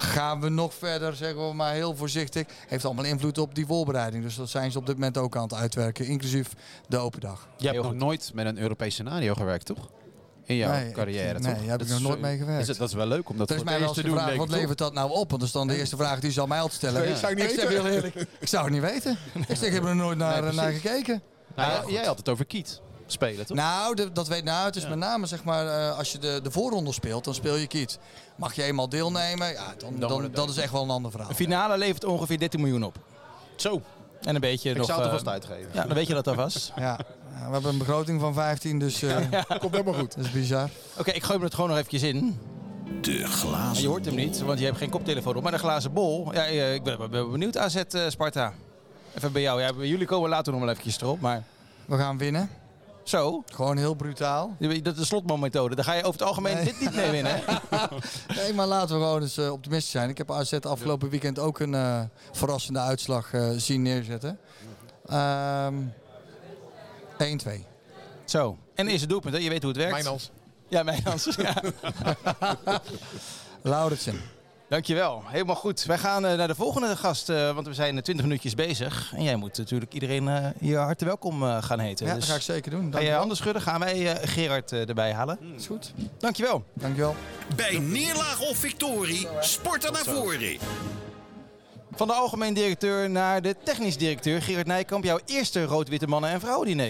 Gaan 0.00 0.40
we 0.40 0.48
nog 0.48 0.74
verder, 0.74 1.14
zeggen 1.16 1.48
we 1.48 1.54
maar 1.54 1.72
heel 1.72 1.96
voorzichtig. 1.96 2.46
Heeft 2.68 2.84
allemaal 2.84 3.04
invloed 3.04 3.38
op 3.38 3.54
die 3.54 3.66
voorbereiding. 3.66 4.22
Dus 4.24 4.36
dat 4.36 4.48
zijn 4.48 4.70
ze 4.72 4.78
op 4.78 4.86
dit 4.86 4.94
moment 4.94 5.18
ook 5.18 5.36
aan 5.36 5.42
het 5.42 5.54
uitwerken. 5.54 6.06
Inclusief 6.06 6.48
de 6.88 6.96
open 6.98 7.20
dag. 7.20 7.48
Je 7.56 7.66
hebt 7.68 7.82
nog 7.82 7.94
nooit 7.94 8.30
met 8.34 8.46
een 8.46 8.58
Europees 8.58 8.92
scenario 8.92 9.34
gewerkt, 9.34 9.66
toch? 9.66 9.88
In 10.44 10.56
jouw 10.56 10.70
Nee, 10.72 10.88
ik- 10.88 10.94
carrière, 10.94 11.38
nee, 11.38 11.52
toch? 11.52 11.60
daar 11.60 11.70
heb 11.70 11.78
Dat 11.78 11.88
ik 11.88 11.92
nog 11.92 12.02
nooit 12.02 12.14
eh, 12.16 12.20
mee 12.22 12.38
gewerkt. 12.38 12.60
Is 12.62 12.68
het, 12.68 12.78
dat 12.78 12.88
is 12.88 12.94
wel 12.94 13.06
leuk 13.06 13.28
om 13.28 13.36
dat 13.36 13.46
voor 13.46 13.56
is 13.56 13.62
het 13.62 13.70
mij 13.70 13.80
wel 13.80 13.92
te 13.92 14.02
doen, 14.02 14.16
denk 14.26 14.36
wat 14.38 14.48
ik, 14.48 14.54
levert 14.54 14.78
dat 14.78 14.92
nou 14.92 15.10
op? 15.10 15.16
Want 15.28 15.30
dat 15.30 15.42
is 15.42 15.52
dan 15.52 15.66
de 15.66 15.76
eerste 15.76 15.96
vraag 15.96 16.20
die 16.20 16.30
ze 16.30 16.40
aan 16.42 16.48
mij 16.48 16.58
altijd 16.60 16.76
stellen. 16.76 17.02
Nee, 17.02 17.16
zou 17.16 17.32
ik 17.32 17.38
niet 17.38 17.50
ik 17.52 17.58
zeg 17.58 17.68
weten. 17.68 17.84
heel 17.84 17.92
eerlijk, 17.94 18.14
ik 18.38 18.48
zou 18.48 18.64
het 18.64 18.72
niet 18.72 18.82
weten. 18.82 19.18
Ik 19.48 19.56
zeg, 19.56 19.62
ik 19.68 19.72
heb 19.72 19.84
er 19.84 19.96
nooit 19.96 20.18
naar, 20.18 20.42
Nee, 20.42 20.52
naar 20.52 20.72
gekeken. 20.72 21.22
Nou, 21.56 21.86
Ja, 21.86 21.92
jij 21.98 22.04
had 22.04 22.18
het 22.18 22.28
over 22.28 22.44
Kiet 22.46 22.80
spelen, 23.12 23.46
toch? 23.46 23.56
Nou, 23.56 23.94
de- 23.94 24.12
dat 24.12 24.28
weet 24.28 24.44
nou. 24.44 24.66
Het 24.66 24.76
is 24.76 24.82
Ja. 24.82 24.88
met 24.88 24.98
name 24.98 25.26
zeg 25.26 25.44
maar, 25.44 25.66
eh, 25.66 25.98
als 25.98 26.12
je 26.12 26.18
de, 26.18 26.40
de 26.42 26.50
voorronde 26.50 26.92
speelt, 26.92 27.24
dan 27.24 27.34
speel 27.34 27.54
je 27.56 27.66
kiet. 27.66 27.98
Mag 28.36 28.54
je 28.54 28.62
eenmaal 28.62 28.88
deelnemen, 28.88 29.52
ja, 29.52 29.74
dan, 29.78 29.96
dan, 29.98 30.22
het 30.22 30.36
dat 30.36 30.48
is 30.48 30.56
echt 30.56 30.72
wel 30.72 30.82
een 30.82 30.90
ander 30.90 31.10
verhaal. 31.10 31.28
Een 31.30 31.36
finale 31.36 31.78
levert 31.78 32.04
ongeveer 32.04 32.38
13 32.38 32.60
miljoen 32.60 32.82
op. 32.84 32.96
Zo, 33.56 33.82
En 34.22 34.34
een 34.34 34.40
beetje 34.40 34.70
ik 34.70 34.76
nog... 34.76 34.86
zou 34.86 34.98
het 34.98 35.06
eh, 35.08 35.14
alvast 35.14 35.32
uitgeven. 35.34 35.70
Ja, 35.72 35.84
dan 35.84 35.94
weet 35.94 36.06
je 36.06 36.14
dat 36.14 36.26
alvast. 36.28 36.72
Ja. 36.76 36.98
Ja, 37.40 37.46
we 37.46 37.52
hebben 37.52 37.70
een 37.72 37.78
begroting 37.78 38.20
van 38.20 38.34
15, 38.34 38.78
dus 38.78 39.02
eh, 39.02 39.16
Komt 39.60 39.72
helemaal 39.72 39.94
goed. 39.94 40.16
dat 40.16 40.24
is 40.24 40.30
bizar. 40.30 40.68
Oké, 40.98 41.10
ik 41.10 41.22
gooi 41.22 41.38
me 41.38 41.44
het 41.44 41.54
gewoon 41.54 41.68
nog 41.70 41.78
eventjes 41.78 42.02
in. 42.02 42.38
De 43.00 43.24
glazen 43.26 43.82
je 43.82 43.88
hoort 43.88 44.04
hem 44.04 44.14
niet, 44.14 44.40
want 44.40 44.58
je 44.58 44.64
hebt 44.64 44.78
geen 44.78 44.90
koptelefoon 44.90 45.36
op. 45.36 45.42
Maar 45.42 45.52
de 45.52 45.58
glazen 45.58 45.92
bol, 45.92 46.32
ja, 46.32 46.44
eh, 46.46 46.74
ik 46.74 46.82
ben, 46.82 47.10
ben 47.10 47.30
benieuwd 47.30 47.56
AZ 47.56 47.82
Sparta. 48.08 48.52
Even 49.16 49.32
bij 49.32 49.42
jou. 49.42 49.60
Ja, 49.60 49.72
bij 49.72 49.86
jullie 49.86 50.06
komen 50.06 50.28
later 50.30 50.52
nog 50.52 50.60
wel 50.60 50.70
eventjes 50.70 51.00
erop, 51.00 51.20
maar 51.20 51.42
We 51.86 51.96
gaan 51.96 52.18
winnen. 52.18 52.50
Zo. 53.08 53.42
Gewoon 53.54 53.76
heel 53.76 53.94
brutaal. 53.94 54.56
Dat 54.58 54.70
is 54.72 54.94
de 54.94 55.04
slotmanmethode. 55.04 55.74
Daar 55.74 55.84
ga 55.84 55.92
je 55.92 56.02
over 56.02 56.20
het 56.20 56.28
algemeen 56.28 56.54
Nee. 56.54 56.64
dit 56.64 56.80
niet 56.80 56.94
mee 56.94 57.10
winnen. 57.10 57.40
hè? 57.44 57.56
Nee, 58.36 58.54
maar 58.54 58.66
laten 58.66 58.96
we 58.98 59.02
gewoon 59.04 59.22
eens 59.22 59.36
eh, 59.36 59.52
optimistisch 59.52 59.90
zijn. 59.90 60.08
Ik 60.10 60.18
heb 60.18 60.30
AZ 60.30 60.52
afgelopen 60.52 61.08
weekend 61.08 61.38
ook 61.38 61.58
een 61.60 61.74
eh, 61.74 62.00
verrassende 62.32 62.78
uitslag 62.78 63.32
eh, 63.32 63.48
zien 63.56 63.82
neerzetten. 63.82 64.38
Ehm 65.06 65.74
1-2. 67.18 67.50
Zo. 68.24 68.56
En 68.74 68.86
de 68.86 68.92
eerste 68.92 69.06
doelpunt, 69.06 69.34
hè? 69.34 69.40
je 69.40 69.48
weet 69.48 69.62
hoe 69.62 69.70
het 69.72 69.80
werkt. 69.80 69.94
Mijnans. 69.94 70.30
Ja, 70.68 70.82
Mijnans. 70.82 71.24
ja. 71.36 71.54
Lauritsen. 73.62 74.20
Dankjewel. 74.68 75.22
Helemaal 75.26 75.54
goed. 75.56 75.84
Wij 75.84 75.98
gaan 75.98 76.26
eh, 76.26 76.36
naar 76.36 76.46
de 76.48 76.54
volgende 76.54 76.96
gast, 76.96 77.28
eh, 77.28 77.54
want 77.54 77.66
we 77.66 77.74
zijn 77.74 78.02
20 78.02 78.24
minuutjes 78.26 78.54
bezig. 78.54 79.12
En 79.16 79.22
jij 79.22 79.36
moet 79.36 79.58
natuurlijk 79.58 79.92
iedereen 79.94 80.28
eh, 80.28 80.46
hier 80.58 80.76
hartelijk 80.78 81.04
welkom 81.20 81.42
eh, 81.42 81.62
gaan 81.62 81.78
heten. 81.78 82.06
Ja, 82.06 82.12
dus 82.14 82.20
dat 82.22 82.30
ga 82.30 82.36
ik 82.36 82.42
zeker 82.42 82.70
doen. 82.70 82.92
ga 82.92 83.00
je 83.00 83.10
handen 83.10 83.36
schudden, 83.36 83.62
gaan 83.62 83.80
wij 83.80 84.12
eh, 84.12 84.28
Gerard 84.28 84.72
eh, 84.72 84.88
erbij 84.88 85.12
halen. 85.12 85.38
Is 85.56 85.66
goed. 85.66 85.92
Dankjewel. 86.18 86.64
Dankjewel. 86.74 87.14
Bij 87.56 87.78
neerlaag 87.78 88.40
of 88.40 88.56
victorie, 88.56 89.28
sporten 89.40 89.92
naar 89.92 90.04
voren. 90.04 90.58
Van 91.94 92.06
de 92.06 92.12
algemeen 92.12 92.54
directeur 92.54 93.10
naar 93.10 93.42
de 93.42 93.56
technisch 93.64 93.96
directeur. 93.96 94.42
Gerard 94.42 94.66
Nijkamp, 94.66 95.04
jouw 95.04 95.18
eerste 95.26 95.64
rood-witte 95.64 96.06
mannen- 96.06 96.30
en 96.30 96.40
vrouwen-diner. 96.40 96.86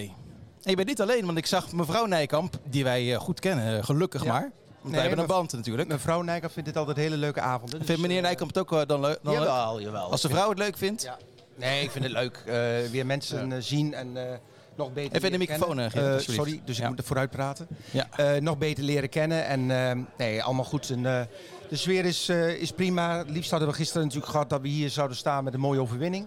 En 0.63 0.69
je 0.69 0.75
bent 0.75 0.87
niet 0.87 1.01
alleen, 1.01 1.25
want 1.25 1.37
ik 1.37 1.45
zag 1.45 1.71
mevrouw 1.71 2.05
Nijkamp, 2.05 2.53
die 2.69 2.83
wij 2.83 3.13
eh, 3.13 3.19
goed 3.19 3.39
kennen, 3.39 3.77
eh, 3.77 3.83
gelukkig 3.85 4.23
Ja. 4.23 4.31
maar. 4.31 4.51
Want 4.81 4.83
Nee, 4.83 4.91
wij 4.93 5.01
hebben 5.01 5.19
een 5.19 5.25
band 5.39 5.53
natuurlijk. 5.53 5.87
Mevrouw 5.89 6.21
Nijkamp 6.21 6.53
vindt 6.53 6.69
dit 6.69 6.77
altijd 6.77 6.97
hele 6.97 7.17
leuke 7.17 7.41
avonden. 7.41 7.85
Vindt 7.85 8.01
meneer 8.01 8.21
Nijkamp 8.21 8.49
het 8.55 8.59
ook 8.59 8.71
eh, 8.71 8.81
dan 8.87 8.99
leuk? 8.99 9.19
dan 9.21 9.33
leuk? 9.33 9.41
Jawel, 9.43 9.81
jawel. 9.81 10.11
Als 10.11 10.21
de 10.21 10.29
vrouw 10.29 10.49
het 10.49 10.57
leuk 10.57 10.77
vindt? 10.77 11.01
Ja. 11.03 11.17
Nee, 11.55 11.83
ik 11.83 11.91
vind 11.91 12.03
het 12.03 12.13
leuk. 12.13 12.43
eh, 12.45 12.53
weer 12.91 13.05
mensen 13.05 13.51
eh, 13.51 13.57
zien 13.61 13.93
en 13.93 14.17
eh, 14.31 14.37
nog 14.75 14.93
beter 14.93 15.15
Even 15.15 15.31
in 15.31 15.39
de 15.39 15.45
leren 15.45 15.59
microfoon, 15.59 15.79
eh, 15.79 16.13
Eh, 16.15 16.19
sorry, 16.19 16.61
dus 16.65 16.77
Ja. 16.77 16.83
ik 16.83 16.89
moet 16.89 16.99
er 16.99 17.05
vooruit 17.05 17.29
praten. 17.29 17.67
Ja. 17.91 18.07
Eh, 18.15 18.41
nog 18.41 18.57
beter 18.57 18.83
leren 18.83 19.09
kennen. 19.09 19.45
En 19.45 19.71
eh, 19.71 19.97
nee, 20.17 20.43
allemaal 20.43 20.65
goed. 20.65 20.89
En, 20.89 21.05
eh, 21.05 21.21
de 21.69 21.75
sfeer 21.75 22.05
is, 22.05 22.29
eh, 22.29 22.49
is 22.49 22.71
prima. 22.71 23.17
Het 23.17 23.29
liefst 23.29 23.51
hadden 23.51 23.69
we 23.69 23.75
gisteren 23.75 24.03
natuurlijk 24.03 24.31
gehad 24.31 24.49
dat 24.49 24.61
we 24.61 24.67
hier 24.67 24.89
zouden 24.89 25.17
staan 25.17 25.43
met 25.43 25.53
een 25.53 25.59
mooie 25.59 25.81
overwinning. 25.81 26.25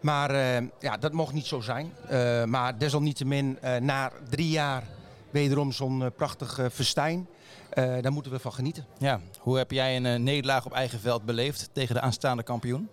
Maar 0.00 0.30
eh, 0.30 0.62
ja, 0.80 0.96
dat 0.96 1.12
mocht 1.12 1.32
niet 1.32 1.46
zo 1.46 1.60
zijn. 1.60 1.92
Eh, 2.08 2.44
maar 2.44 2.78
desalniettemin, 2.78 3.58
eh 3.60 3.76
na 3.76 4.12
drie 4.30 4.48
jaar 4.50 4.82
wederom 5.30 5.72
zo'n 5.72 6.02
eh, 6.02 6.08
prachtig 6.16 6.58
eh, 6.58 6.66
festijn. 6.72 7.26
Eh, 7.76 7.96
daar 8.00 8.12
moeten 8.12 8.32
we 8.32 8.38
van 8.38 8.52
genieten. 8.52 8.86
Ja. 8.98 9.20
Hoe 9.40 9.56
heb 9.56 9.70
jij 9.70 9.96
een 9.96 10.06
eh, 10.06 10.18
nederlaag 10.18 10.66
op 10.66 10.72
eigen 10.72 11.00
veld 11.00 11.24
beleefd 11.24 11.68
tegen 11.72 11.94
de 11.94 12.00
aanstaande 12.00 12.42
kampioen? 12.42 12.88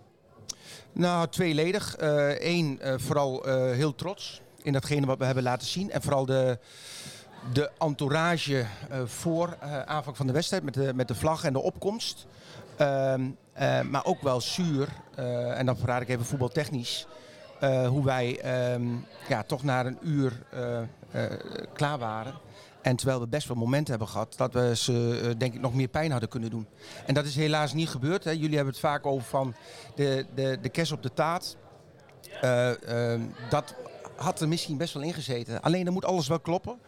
Nou, 0.91 1.28
tweeledig. 1.28 1.96
Eén, 2.39 2.80
vooral 2.96 3.46
eh, 3.46 3.72
heel 3.72 3.96
trots 3.96 4.41
in 4.62 4.74
datgene 4.74 5.06
wat 5.06 5.17
we 5.17 5.26
hebben 5.26 5.43
laten 5.43 5.67
zien. 5.67 5.91
En 5.91 6.02
vooral 6.02 6.26
de, 6.26 6.60
de 7.54 7.72
entourage 7.78 8.65
voor 9.06 9.58
aanvang 9.86 10.17
van 10.17 10.28
de 10.28 10.34
wedstrijd 10.34 10.63
met 10.63 10.74
de, 10.74 10.93
met 10.96 11.08
de 11.08 11.15
vlag 11.15 11.43
en 11.43 11.54
de 11.54 11.62
opkomst. 11.62 12.26
Ehm, 12.78 13.22
eh, 13.54 13.82
maar 13.82 14.06
ook 14.06 14.22
wel 14.22 14.41
zuur, 14.41 14.88
en 15.56 15.65
dan 15.65 15.76
praat 15.76 16.02
ik 16.02 16.10
even 16.10 16.26
voetbaltechnisch, 16.26 17.08
hoe 17.88 18.04
wij 18.04 18.39
ehm, 18.39 18.88
ja, 19.28 19.43
toch 19.43 19.63
na 19.63 19.86
een 19.86 19.98
uur 20.02 20.34
klaar 21.74 21.98
waren. 21.98 22.34
En 22.84 22.96
terwijl 22.96 23.19
we 23.19 23.28
best 23.28 23.48
wel 23.48 23.58
momenten 23.58 23.89
hebben 23.89 24.08
gehad 24.08 24.34
dat 24.38 24.54
we 24.54 24.76
ze 24.76 25.19
eh, 25.24 25.30
denk 25.38 25.54
ik 25.54 25.62
nog 25.62 25.74
meer 25.74 25.88
pijn 25.88 26.12
hadden 26.12 26.30
kunnen 26.30 26.50
doen. 26.50 26.67
En 27.06 27.13
dat 27.13 27.26
is 27.26 27.36
helaas 27.36 27.74
niet 27.74 27.89
gebeurd. 27.89 28.24
Hè. 28.24 28.32
Jullie 28.32 28.56
hebben 28.56 28.74
het 28.74 28.82
vaak 28.82 29.06
over 29.06 29.28
van 29.28 29.56
de, 29.96 30.26
de, 30.36 30.58
de 30.62 30.69
kerst 30.69 30.91
op 30.91 31.04
de 31.04 31.13
taart. 31.13 31.58
Eh, 32.41 33.12
ehm, 33.12 33.22
dat 33.50 33.76
had 34.15 34.41
er 34.41 34.48
misschien 34.48 34.78
best 34.78 34.93
wel 34.93 35.04
in 35.04 35.13
gezeten. 35.13 35.62
Alleen 35.62 35.84
dan 35.86 35.93
moet 35.93 36.06
alles 36.06 36.28
wel 36.28 36.39
kloppen. 36.39 36.80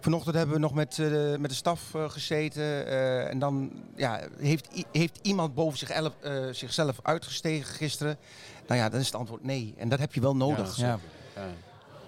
Vanochtend 0.00 0.34
hebben 0.34 0.54
we 0.54 0.60
nog 0.60 0.74
met, 0.74 0.98
eh, 0.98 1.36
met 1.36 1.50
de 1.50 1.56
staf 1.56 1.94
gezeten. 2.08 2.86
eh, 2.86 3.30
en 3.30 3.38
dan 3.38 3.70
ja, 3.96 4.20
heeft, 4.38 4.68
heeft 4.92 5.18
iemand 5.22 5.54
boven 5.54 5.78
zich 5.78 5.90
elf- 5.90 6.20
eh, 6.20 6.44
zichzelf 6.50 6.98
uitgestegen 7.02 7.74
gisteren. 7.74 8.18
Nou 8.66 8.80
ja, 8.80 8.88
dan 8.88 9.00
is 9.00 9.06
het 9.06 9.14
antwoord 9.14 9.44
nee. 9.44 9.74
En 9.76 9.88
dat 9.88 9.98
heb 9.98 10.14
je 10.14 10.20
wel 10.20 10.36
nodig. 10.36 10.76
Ja. 10.76 10.98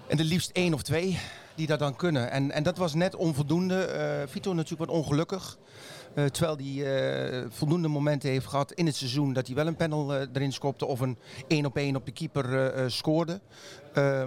En 0.07 0.17
de 0.17 0.23
liefst 0.23 0.49
één 0.53 0.73
of 0.73 0.81
twee 0.81 1.19
die 1.55 1.67
dat 1.67 1.79
dan 1.79 1.95
kunnen. 1.95 2.31
En, 2.31 2.51
en 2.51 2.63
dat 2.63 2.77
was 2.77 2.93
net 2.93 3.15
onvoldoende. 3.15 3.83
Eh 3.83 4.27
Vito 4.27 4.53
natuurlijk 4.53 4.91
wat 4.91 4.99
ongelukkig. 4.99 5.57
Eh, 6.13 6.25
terwijl 6.25 6.57
hij 6.57 6.85
eh, 6.85 7.45
voldoende 7.49 7.87
momenten 7.87 8.29
heeft 8.29 8.45
gehad 8.45 8.71
in 8.71 8.85
het 8.85 8.95
seizoen 8.95 9.33
dat 9.33 9.47
hij 9.47 9.55
wel 9.55 9.67
een 9.67 9.75
panel 9.75 10.15
erin 10.15 10.53
skopte 10.53 10.85
of 10.85 10.99
een 10.99 11.17
één 11.47 11.65
op 11.65 11.77
één 11.77 11.95
op 11.95 12.05
de 12.05 12.11
keeper 12.11 12.73
scoorde. 12.91 13.39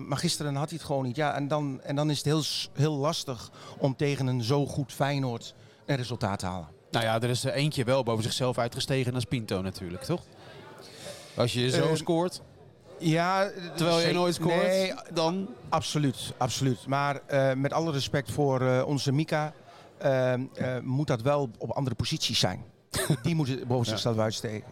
Maar 0.07 0.19
gisteren 0.19 0.55
had 0.55 0.69
hij 0.69 0.79
het 0.79 0.87
gewoon 0.87 1.05
niet. 1.05 1.17
Ja, 1.17 1.35
en, 1.35 1.49
dan, 1.49 1.81
en 1.83 1.97
dan 1.97 2.11
is 2.11 2.17
het 2.17 2.27
heel, 2.27 2.43
heel 2.73 2.97
lastig 2.97 3.51
om 3.79 3.97
tegen 3.97 4.27
een 4.27 4.43
zo 4.43 4.67
goed 4.67 4.93
Feyenoord 4.93 5.55
een 5.87 5.97
resultaat 5.97 6.39
te 6.39 6.47
halen. 6.47 6.69
Nou 6.91 7.05
ja, 7.05 7.21
er 7.21 7.31
is 7.31 7.45
er 7.45 7.53
eentje 7.53 7.85
wel 7.85 8.03
boven 8.03 8.23
zichzelf 8.23 8.59
uitgestegen. 8.59 9.07
En 9.07 9.13
dat 9.13 9.23
is 9.23 9.29
Pinto 9.29 9.63
natuurlijk, 9.63 10.03
toch? 10.03 10.23
Als 11.37 11.53
je 11.53 11.71
zo 11.71 11.95
scoort, 11.95 12.41
Ja, 12.99 13.51
terwijl 13.77 14.01
je 14.07 14.13
nooit 14.13 14.35
scoort, 14.35 14.55
Nee, 14.63 14.93
dan... 15.13 15.49
Absoluut, 15.69 16.33
absoluut. 16.37 16.87
Maar 16.87 17.21
eh, 17.27 17.53
met 17.53 17.73
alle 17.73 17.93
respect 17.93 18.31
voor 18.31 18.61
eh, 18.61 18.87
onze 18.87 19.13
Mika, 19.13 19.53
eh, 19.99 20.33
eh, 20.33 20.41
moet 20.83 21.07
dat 21.07 21.23
wel 21.23 21.51
op 21.59 21.71
andere 21.71 21.97
posities 21.97 22.39
zijn. 22.39 22.65
Die 23.23 23.35
moeten 23.35 23.67
boven 23.67 23.87
zichzelf 23.87 24.19
uitstijgen. 24.19 24.63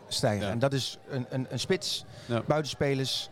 Ja. 0.40 0.50
En 0.50 0.58
dat 0.58 0.72
is 0.72 0.98
een, 1.08 1.26
een, 1.30 1.46
een 1.50 1.60
spits, 1.60 2.04
Ja. 2.26 2.42
buitenspelers, 2.46 3.28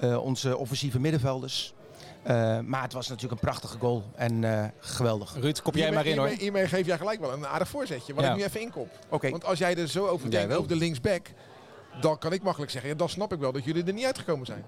eh, 0.00 0.22
onze 0.24 0.56
offensieve 0.56 1.00
middenvelders. 1.00 1.74
Eh, 2.22 2.58
maar 2.60 2.82
het 2.82 2.92
was 2.92 3.08
natuurlijk 3.08 3.40
een 3.40 3.48
prachtige 3.48 3.78
goal 3.78 4.02
en 4.14 4.44
eh, 4.44 4.64
geweldig. 4.80 5.34
Ruud, 5.40 5.62
kop 5.62 5.74
jij 5.74 5.82
Hiermee- 5.84 6.02
maar 6.04 6.12
in 6.12 6.18
hoor. 6.18 6.26
Hiermee, 6.26 6.44
hiermee 6.44 6.66
geef 6.68 6.86
jij 6.86 6.98
gelijk 6.98 7.20
wel 7.20 7.32
een 7.32 7.46
aardig 7.46 7.68
voorzetje. 7.68 8.14
Wat 8.14 8.24
Ja. 8.24 8.30
ik 8.30 8.36
nu 8.36 8.42
even 8.44 8.60
inkop. 8.60 8.88
Oké. 9.08 9.30
Want 9.30 9.44
als 9.44 9.58
jij 9.58 9.76
er 9.76 9.88
zo 9.88 10.06
over 10.06 10.30
denkt, 10.30 10.48
wel. 10.48 10.56
over 10.56 10.68
de 10.68 10.76
linksback. 10.76 11.26
Dan 12.00 12.18
kan 12.18 12.32
ik 12.32 12.42
makkelijk 12.42 12.72
zeggen, 12.72 12.90
ja, 12.90 12.96
dan 12.96 13.08
snap 13.08 13.32
ik 13.32 13.38
wel 13.38 13.52
dat 13.52 13.64
jullie 13.64 13.84
er 13.84 13.92
niet 13.92 14.04
uitgekomen 14.04 14.46
zijn. 14.46 14.64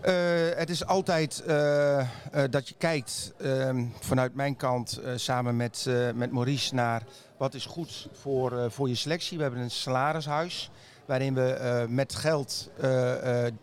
Eh, 0.00 0.14
het 0.58 0.70
is 0.70 0.86
altijd 0.86 1.42
eh, 1.46 2.00
eh, 2.00 2.06
dat 2.50 2.68
je 2.68 2.74
kijkt 2.78 3.32
ehm, 3.38 3.84
vanuit 4.00 4.34
mijn 4.34 4.56
kant 4.56 5.00
samen 5.16 5.56
met, 5.56 5.86
met 6.14 6.32
Maurice 6.32 6.74
naar 6.74 7.02
wat 7.36 7.54
is 7.54 7.66
goed 7.66 8.08
voor, 8.12 8.70
voor 8.70 8.88
je 8.88 8.94
selectie. 8.94 9.36
We 9.36 9.42
hebben 9.42 9.60
een 9.60 9.70
salarishuis 9.70 10.70
waarin 11.06 11.34
we 11.34 11.86
met 11.88 12.14
geld 12.14 12.70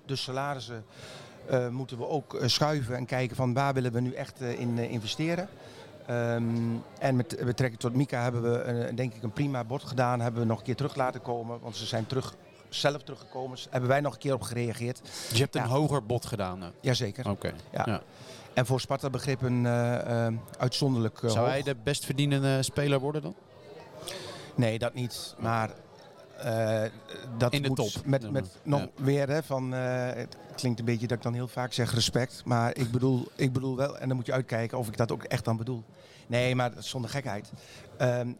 de 0.06 0.15
salarissen 0.15 0.86
moeten 1.69 1.98
we 1.98 2.08
ook 2.08 2.38
schuiven 2.46 2.96
en 2.96 3.06
kijken 3.06 3.36
van 3.36 3.54
waar 3.54 3.74
willen 3.74 3.91
we 3.91 4.00
nu 4.00 4.13
echt 4.13 4.41
in 4.41 4.78
investeren. 4.78 5.50
Ehm, 6.08 6.46
en 7.00 7.16
met 7.16 7.38
betrekking 7.46 7.80
tot 7.82 7.96
Mika 7.96 8.22
hebben 8.22 8.42
we 8.42 8.58
eh, 8.58 8.96
denk 8.96 9.13
ik 9.13 9.24
een 9.24 9.32
prima 9.34 9.63
bod 9.63 9.84
gedaan. 9.84 10.20
Hebben 10.22 10.42
we 10.42 10.48
nog 10.48 10.58
een 10.58 10.63
keer 10.63 10.76
terug 10.76 10.96
laten 10.96 11.22
komen, 11.22 11.60
want 11.60 11.76
ze 11.76 11.86
zijn 11.86 12.06
terug, 12.08 12.36
zelf 12.70 13.04
teruggekomen. 13.04 13.58
Hebben 13.70 13.89
wij 13.89 14.02
nog 14.02 14.13
een 14.13 14.20
keer 14.20 14.34
op 14.34 14.42
gereageerd. 14.42 15.02
Dus 15.02 15.38
je 15.38 15.44
hebt 15.44 15.56
een 15.56 15.62
hoger 15.66 16.06
bod 16.06 16.26
gedaan. 16.26 16.62
eh. 16.63 16.68
Jazeker. 16.82 17.30
Oké. 17.30 17.54
Ja. 17.72 17.84
Ja. 17.86 18.02
En 18.54 18.66
voor 18.66 18.80
Sparta 18.80 19.10
begrippen 19.10 19.66
eh, 19.66 20.26
eh, 20.28 20.34
uitzonderlijk 20.58 21.16
eh, 21.24 21.30
Zou 21.30 21.39
hoog. 21.39 21.50
hij 21.50 21.62
de 21.63 21.76
best 21.84 22.06
verdienende 22.06 22.63
speler 22.63 23.00
worden 23.00 23.22
dan? 23.22 23.36
Nee, 24.56 24.80
dat 24.80 24.94
niet. 24.94 25.36
Maar 25.39 25.70
dat 27.38 27.53
In 27.53 27.62
de 27.62 27.67
moet 27.67 27.77
top. 27.77 28.06
Met, 28.06 28.32
met 28.32 28.60
nog 28.63 28.79
ja. 28.82 28.89
weer 28.95 29.29
hè, 29.29 29.43
van. 29.43 29.73
eh, 29.73 30.06
het 30.13 30.38
klinkt 30.56 30.79
een 30.79 30.86
beetje 30.86 31.08
dat 31.08 31.17
ik 31.17 31.23
dan 31.23 31.34
heel 31.34 31.47
vaak 31.47 31.73
zeg 31.73 31.93
respect. 31.93 32.41
Maar 32.45 32.77
ik 32.77 32.91
bedoel, 32.91 33.27
ik 33.36 33.53
bedoel 33.53 33.75
wel. 33.75 33.97
En 33.97 34.08
dan 34.08 34.17
moet 34.17 34.25
je 34.25 34.34
uitkijken 34.34 34.77
of 34.77 34.88
ik 34.88 34.97
dat 34.97 35.12
ook 35.12 35.23
echt 35.23 35.45
dan 35.45 35.58
bedoel. 35.58 35.84
Nee, 36.27 36.56
maar 36.56 36.71
zonder 36.77 37.10
gekheid. 37.10 37.51
Ehm, 37.97 38.32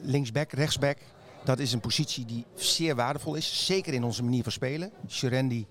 linksback, 0.00 0.52
rechtsback. 0.52 0.98
Dat 1.44 1.58
is 1.58 1.72
een 1.72 1.80
positie 1.80 2.24
die 2.24 2.44
zeer 2.54 2.94
waardevol 2.94 3.34
is. 3.34 3.66
Zeker 3.66 3.94
in 3.94 4.04
onze 4.04 4.22
manier 4.24 4.42
van 4.42 4.52
spelen. 4.52 4.90
Sherendi. 5.08 5.66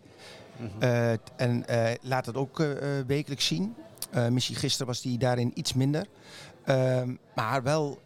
eh, 0.79 1.11
en 1.35 1.67
eh, 1.67 1.91
laat 2.01 2.25
het 2.25 2.35
ook 2.35 2.59
eh, 2.59 2.99
eh, 2.99 3.05
wekelijks 3.07 3.45
zien. 3.45 3.75
Eh 4.11 4.27
misschien 4.27 4.55
gisteren 4.55 4.87
was 4.87 5.03
hij 5.03 5.17
daarin 5.17 5.51
iets 5.53 5.73
minder. 5.73 6.07
Ehm, 6.63 7.15
maar 7.35 7.63
wel, 7.63 7.99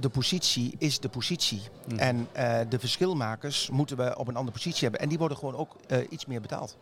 de 0.00 0.08
positie 0.08 0.74
is 0.78 1.00
de 1.00 1.08
positie. 1.08 1.62
Mhm. 1.88 1.98
En 1.98 2.28
eh, 2.32 2.58
de 2.68 2.78
verschilmakers 2.78 3.70
moeten 3.70 3.96
we 3.96 4.18
op 4.18 4.28
een 4.28 4.36
andere 4.36 4.56
positie 4.56 4.82
hebben. 4.82 5.00
En 5.00 5.08
die 5.08 5.18
worden 5.18 5.36
gewoon 5.38 5.56
ook 5.56 5.76
eh, 5.86 5.98
iets 6.10 6.26
meer 6.26 6.40
betaald. 6.40 6.76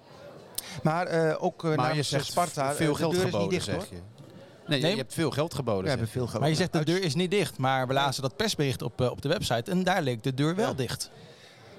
Maar 0.82 1.06
eh, 1.06 1.42
ook 1.44 1.64
uh, 1.64 1.76
Maar 1.76 1.96
je 1.96 2.02
zegt 2.02 2.26
Sparta, 2.26 2.74
veel 2.74 2.94
geld 2.94 3.12
de 3.12 3.16
deur 3.18 3.26
is 3.26 3.32
niet 3.32 3.32
geboden, 3.32 3.48
dicht 3.50 3.64
zeg 3.64 3.74
hoor. 3.74 3.86
je. 3.90 4.00
Nee, 4.66 4.80
Nee. 4.80 4.90
je 4.90 4.96
hebt 4.96 5.14
veel 5.14 5.30
geld 5.30 5.54
geboden. 5.54 5.82
We 5.82 5.88
hebben 5.88 6.08
veel 6.08 6.26
geld. 6.26 6.40
Maar 6.40 6.48
je 6.48 6.54
zegt 6.54 6.72
de 6.72 6.84
deur 6.84 7.02
is 7.02 7.14
niet 7.14 7.30
dicht, 7.30 7.58
maar 7.58 7.86
we 7.86 7.92
lazen 7.92 8.22
dat 8.22 8.36
persbericht 8.36 8.82
op, 8.82 9.00
op 9.00 9.22
de 9.22 9.28
website 9.28 9.70
en 9.70 9.84
daar 9.84 10.02
leek 10.02 10.22
de 10.22 10.34
deur 10.34 10.54
wel 10.54 10.68
Ja. 10.68 10.74
dicht. 10.74 11.10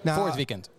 Nou, 0.02 0.18
voor 0.18 0.26
het 0.28 0.36
weekend. 0.36 0.70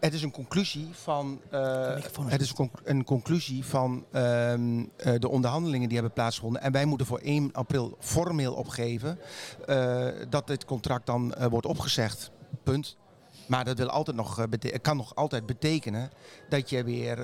Het 0.00 0.14
is 0.14 0.22
een 0.22 0.30
conclusie 0.30 0.88
van, 0.92 1.40
eh, 1.50 1.94
het 2.26 2.40
is 2.40 2.48
een, 2.48 2.54
conc- 2.54 2.80
een 2.84 3.04
conclusie 3.04 3.64
van 3.64 4.04
ehm, 4.12 4.84
eh, 4.96 5.14
de 5.18 5.28
onderhandelingen 5.28 5.86
die 5.86 5.96
hebben 5.96 6.14
plaatsgevonden. 6.14 6.62
En 6.62 6.72
wij 6.72 6.84
moeten 6.84 7.06
voor 7.06 7.20
1 7.22 7.52
april 7.52 7.96
formeel 8.00 8.54
opgeven 8.54 9.18
eh, 9.66 10.06
dat 10.28 10.46
dit 10.46 10.64
contract 10.64 11.06
dan 11.06 11.34
wordt 11.50 11.66
opgezegd. 11.66 12.30
Punt. 12.62 12.96
Maar 13.46 13.64
dat 13.64 13.78
wil 13.78 13.88
altijd 13.88 14.16
nog, 14.16 14.46
kan 14.82 14.96
nog 14.96 15.14
altijd 15.14 15.46
betekenen 15.46 16.10
dat 16.48 16.70
je 16.70 16.84
weer 16.84 17.18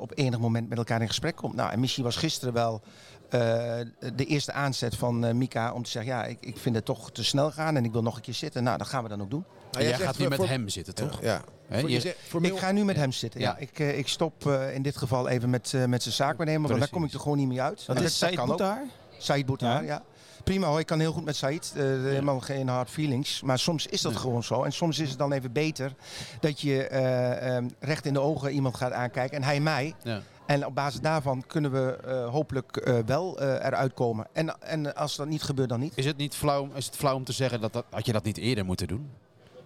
op 0.00 0.12
enig 0.14 0.38
moment 0.38 0.68
met 0.68 0.78
elkaar 0.78 1.00
in 1.00 1.06
gesprek 1.06 1.36
komt. 1.36 1.54
Nou, 1.54 1.70
en 1.70 1.80
misschien 1.80 2.04
was 2.04 2.16
gisteren 2.16 2.54
wel 2.54 2.80
de 3.28 4.24
eerste 4.26 4.52
aanzet 4.52 4.96
van 4.96 5.38
Mika 5.38 5.72
om 5.72 5.82
te 5.82 5.90
zeggen: 5.90 6.12
ja, 6.12 6.24
ik, 6.24 6.38
ik 6.40 6.56
vind 6.56 6.74
het 6.74 6.84
toch 6.84 7.12
te 7.12 7.24
snel 7.24 7.50
gaan 7.50 7.76
en 7.76 7.84
ik 7.84 7.92
wil 7.92 8.02
nog 8.02 8.16
een 8.16 8.22
keer 8.22 8.34
zitten. 8.34 8.62
Nou, 8.62 8.78
dat 8.78 8.86
gaan 8.86 9.02
we 9.02 9.08
dan 9.08 9.22
ook 9.22 9.30
doen. 9.30 9.44
Nou, 9.76 9.88
jij 9.88 9.98
gaat 9.98 10.14
nu 10.18 10.20
voor- 10.20 10.28
met 10.28 10.38
voor- 10.38 10.48
hem 10.48 10.68
zitten, 10.68 10.94
toch? 10.94 11.22
Ja. 11.22 11.42
Je- 11.86 12.00
zegt- 12.00 12.16
formeel- 12.26 12.52
Ik 12.54 12.58
ga 12.58 12.72
nu 12.72 12.84
met 12.84 12.96
hem 12.96 13.12
zitten. 13.12 13.40
Ja. 13.40 13.46
Ja. 13.48 13.56
Ik, 13.58 13.78
eh, 13.78 13.98
ik 13.98 14.08
stop 14.08 14.46
eh, 14.46 14.74
in 14.74 14.82
dit 14.82 14.96
geval 14.96 15.28
even 15.28 15.50
met, 15.50 15.72
eh, 15.74 15.84
met 15.84 16.02
zijn 16.02 16.14
zaakwaarnemer, 16.14 16.68
want 16.68 16.80
daar 16.80 16.88
kom 16.90 17.04
ik 17.04 17.12
er 17.12 17.20
gewoon 17.20 17.36
niet 17.38 17.48
meer 17.48 17.60
uit. 17.60 17.86
Dat 17.86 17.96
En 17.96 18.02
is 18.02 18.18
Said 18.18 19.46
Boutaar, 19.46 19.80
Ja. 19.80 19.94
ja. 19.94 20.02
Prima 20.44 20.66
hoor, 20.66 20.78
ik 20.78 20.86
kan 20.86 21.00
heel 21.00 21.12
goed 21.12 21.24
met 21.24 21.36
Said. 21.36 21.72
Eh, 21.76 21.82
Helemaal 21.82 22.40
geen 22.40 22.68
hard 22.68 22.90
feelings. 22.90 23.42
Maar 23.42 23.58
soms 23.58 23.86
is 23.86 24.00
dat 24.00 24.16
gewoon 24.16 24.42
zo. 24.44 24.62
En 24.62 24.72
soms 24.72 24.98
is 24.98 25.08
het 25.08 25.18
dan 25.18 25.32
even 25.32 25.52
beter 25.52 25.92
dat 26.40 26.60
je 26.60 26.86
eh, 26.86 27.56
ehm, 27.56 27.68
recht 27.80 28.06
in 28.06 28.12
de 28.12 28.20
ogen 28.20 28.50
iemand 28.52 28.76
gaat 28.76 28.92
aankijken. 28.92 29.36
En 29.36 29.42
hij 29.42 29.60
mij. 29.60 29.94
Ja. 30.02 30.20
En 30.46 30.66
op 30.66 30.74
basis 30.74 31.00
daarvan 31.00 31.44
kunnen 31.46 31.72
we 31.72 31.96
eh, 32.04 32.28
hopelijk 32.28 32.76
eh, 32.76 32.98
wel 33.06 33.38
eh, 33.40 33.48
eruit 33.66 33.94
komen. 33.94 34.26
En, 34.32 34.60
en 34.62 34.94
als 34.94 35.16
dat 35.16 35.26
niet 35.28 35.42
gebeurt, 35.42 35.68
dan 35.68 35.80
niet. 35.80 35.92
Is 35.96 36.04
het 36.04 36.16
niet 36.16 36.34
flauw, 36.34 36.68
is 36.74 36.86
het 36.86 36.96
flauw 36.96 37.14
om 37.14 37.24
te 37.24 37.32
zeggen 37.32 37.60
dat, 37.60 37.72
dat 37.72 37.84
had 37.90 38.06
je 38.06 38.12
dat 38.12 38.24
niet 38.24 38.36
eerder 38.36 38.64
moeten 38.64 38.86
doen? 38.88 39.10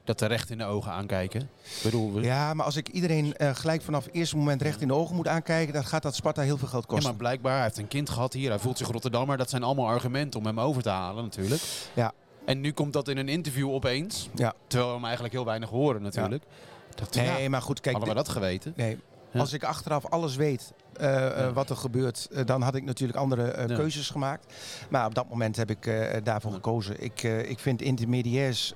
Dat 0.04 0.20
er 0.20 0.28
recht 0.28 0.50
in 0.50 0.58
de 0.58 0.64
ogen 0.64 0.92
aankijken? 0.92 1.40
Ik 1.40 1.80
bedoel, 1.82 2.12
we- 2.12 2.20
Ja, 2.22 2.54
maar 2.54 2.64
als 2.64 2.76
ik 2.76 2.88
iedereen 2.88 3.36
eh, 3.36 3.54
gelijk 3.54 3.82
vanaf 3.82 4.04
het 4.04 4.14
eerste 4.14 4.36
moment 4.36 4.62
recht 4.62 4.80
in 4.80 4.88
de 4.88 4.94
ogen 4.94 5.16
moet 5.16 5.28
aankijken, 5.28 5.74
dan 5.74 5.84
gaat 5.84 6.02
dat 6.02 6.14
Sparta 6.14 6.42
heel 6.42 6.58
veel 6.58 6.68
geld 6.68 6.82
Ja, 6.82 6.88
kosten. 6.88 7.08
maar 7.10 7.18
blijkbaar, 7.18 7.54
hij 7.54 7.62
heeft 7.62 7.78
een 7.78 7.88
kind 7.88 8.10
gehad 8.10 8.32
hier, 8.32 8.48
hij 8.50 8.58
voelt 8.58 8.78
zich 8.78 8.88
Rotterdammer. 8.88 9.36
Dat 9.36 9.50
zijn 9.50 9.62
allemaal 9.62 9.86
argumenten 9.86 10.40
om 10.40 10.46
hem 10.46 10.60
over 10.60 10.82
te 10.82 10.88
halen 10.88 11.24
natuurlijk. 11.24 11.62
Ja. 11.94 12.12
En 12.44 12.60
nu 12.60 12.72
komt 12.72 12.92
dat 12.92 13.08
in 13.08 13.16
een 13.16 13.28
interview 13.28 13.70
opeens, 13.70 14.28
Ja. 14.34 14.52
terwijl 14.66 14.88
we 14.90 14.94
hem 14.96 15.04
eigenlijk 15.04 15.34
heel 15.34 15.44
weinig 15.44 15.68
horen 15.68 16.02
natuurlijk. 16.02 16.44
Dat, 16.94 17.14
Nee, 17.14 17.42
ja, 17.42 17.48
maar 17.48 17.62
goed, 17.62 17.80
kijk. 17.80 17.96
hadden 17.96 18.14
we 18.14 18.20
dat 18.22 18.32
geweten? 18.32 18.72
Nee. 18.76 18.98
Ja. 19.32 19.40
Als 19.40 19.52
ik 19.52 19.64
achteraf 19.64 20.06
alles 20.06 20.36
weet 20.36 20.72
eh, 20.96 21.26
eh, 21.26 21.36
Ja. 21.38 21.52
wat 21.52 21.70
er 21.70 21.76
gebeurt, 21.76 22.28
dan 22.46 22.62
had 22.62 22.74
ik 22.74 22.84
natuurlijk 22.84 23.18
andere 23.18 23.66
Ja. 23.68 23.74
keuzes 23.74 24.10
gemaakt. 24.10 24.54
Maar 24.88 25.06
op 25.06 25.14
dat 25.14 25.28
moment 25.28 25.56
heb 25.56 25.70
ik 25.70 25.90
daarvoor 26.24 26.52
gekozen. 26.52 27.02
Ik, 27.02 27.22
ik 27.22 27.58
vind 27.58 27.82
intermediairs 27.82 28.74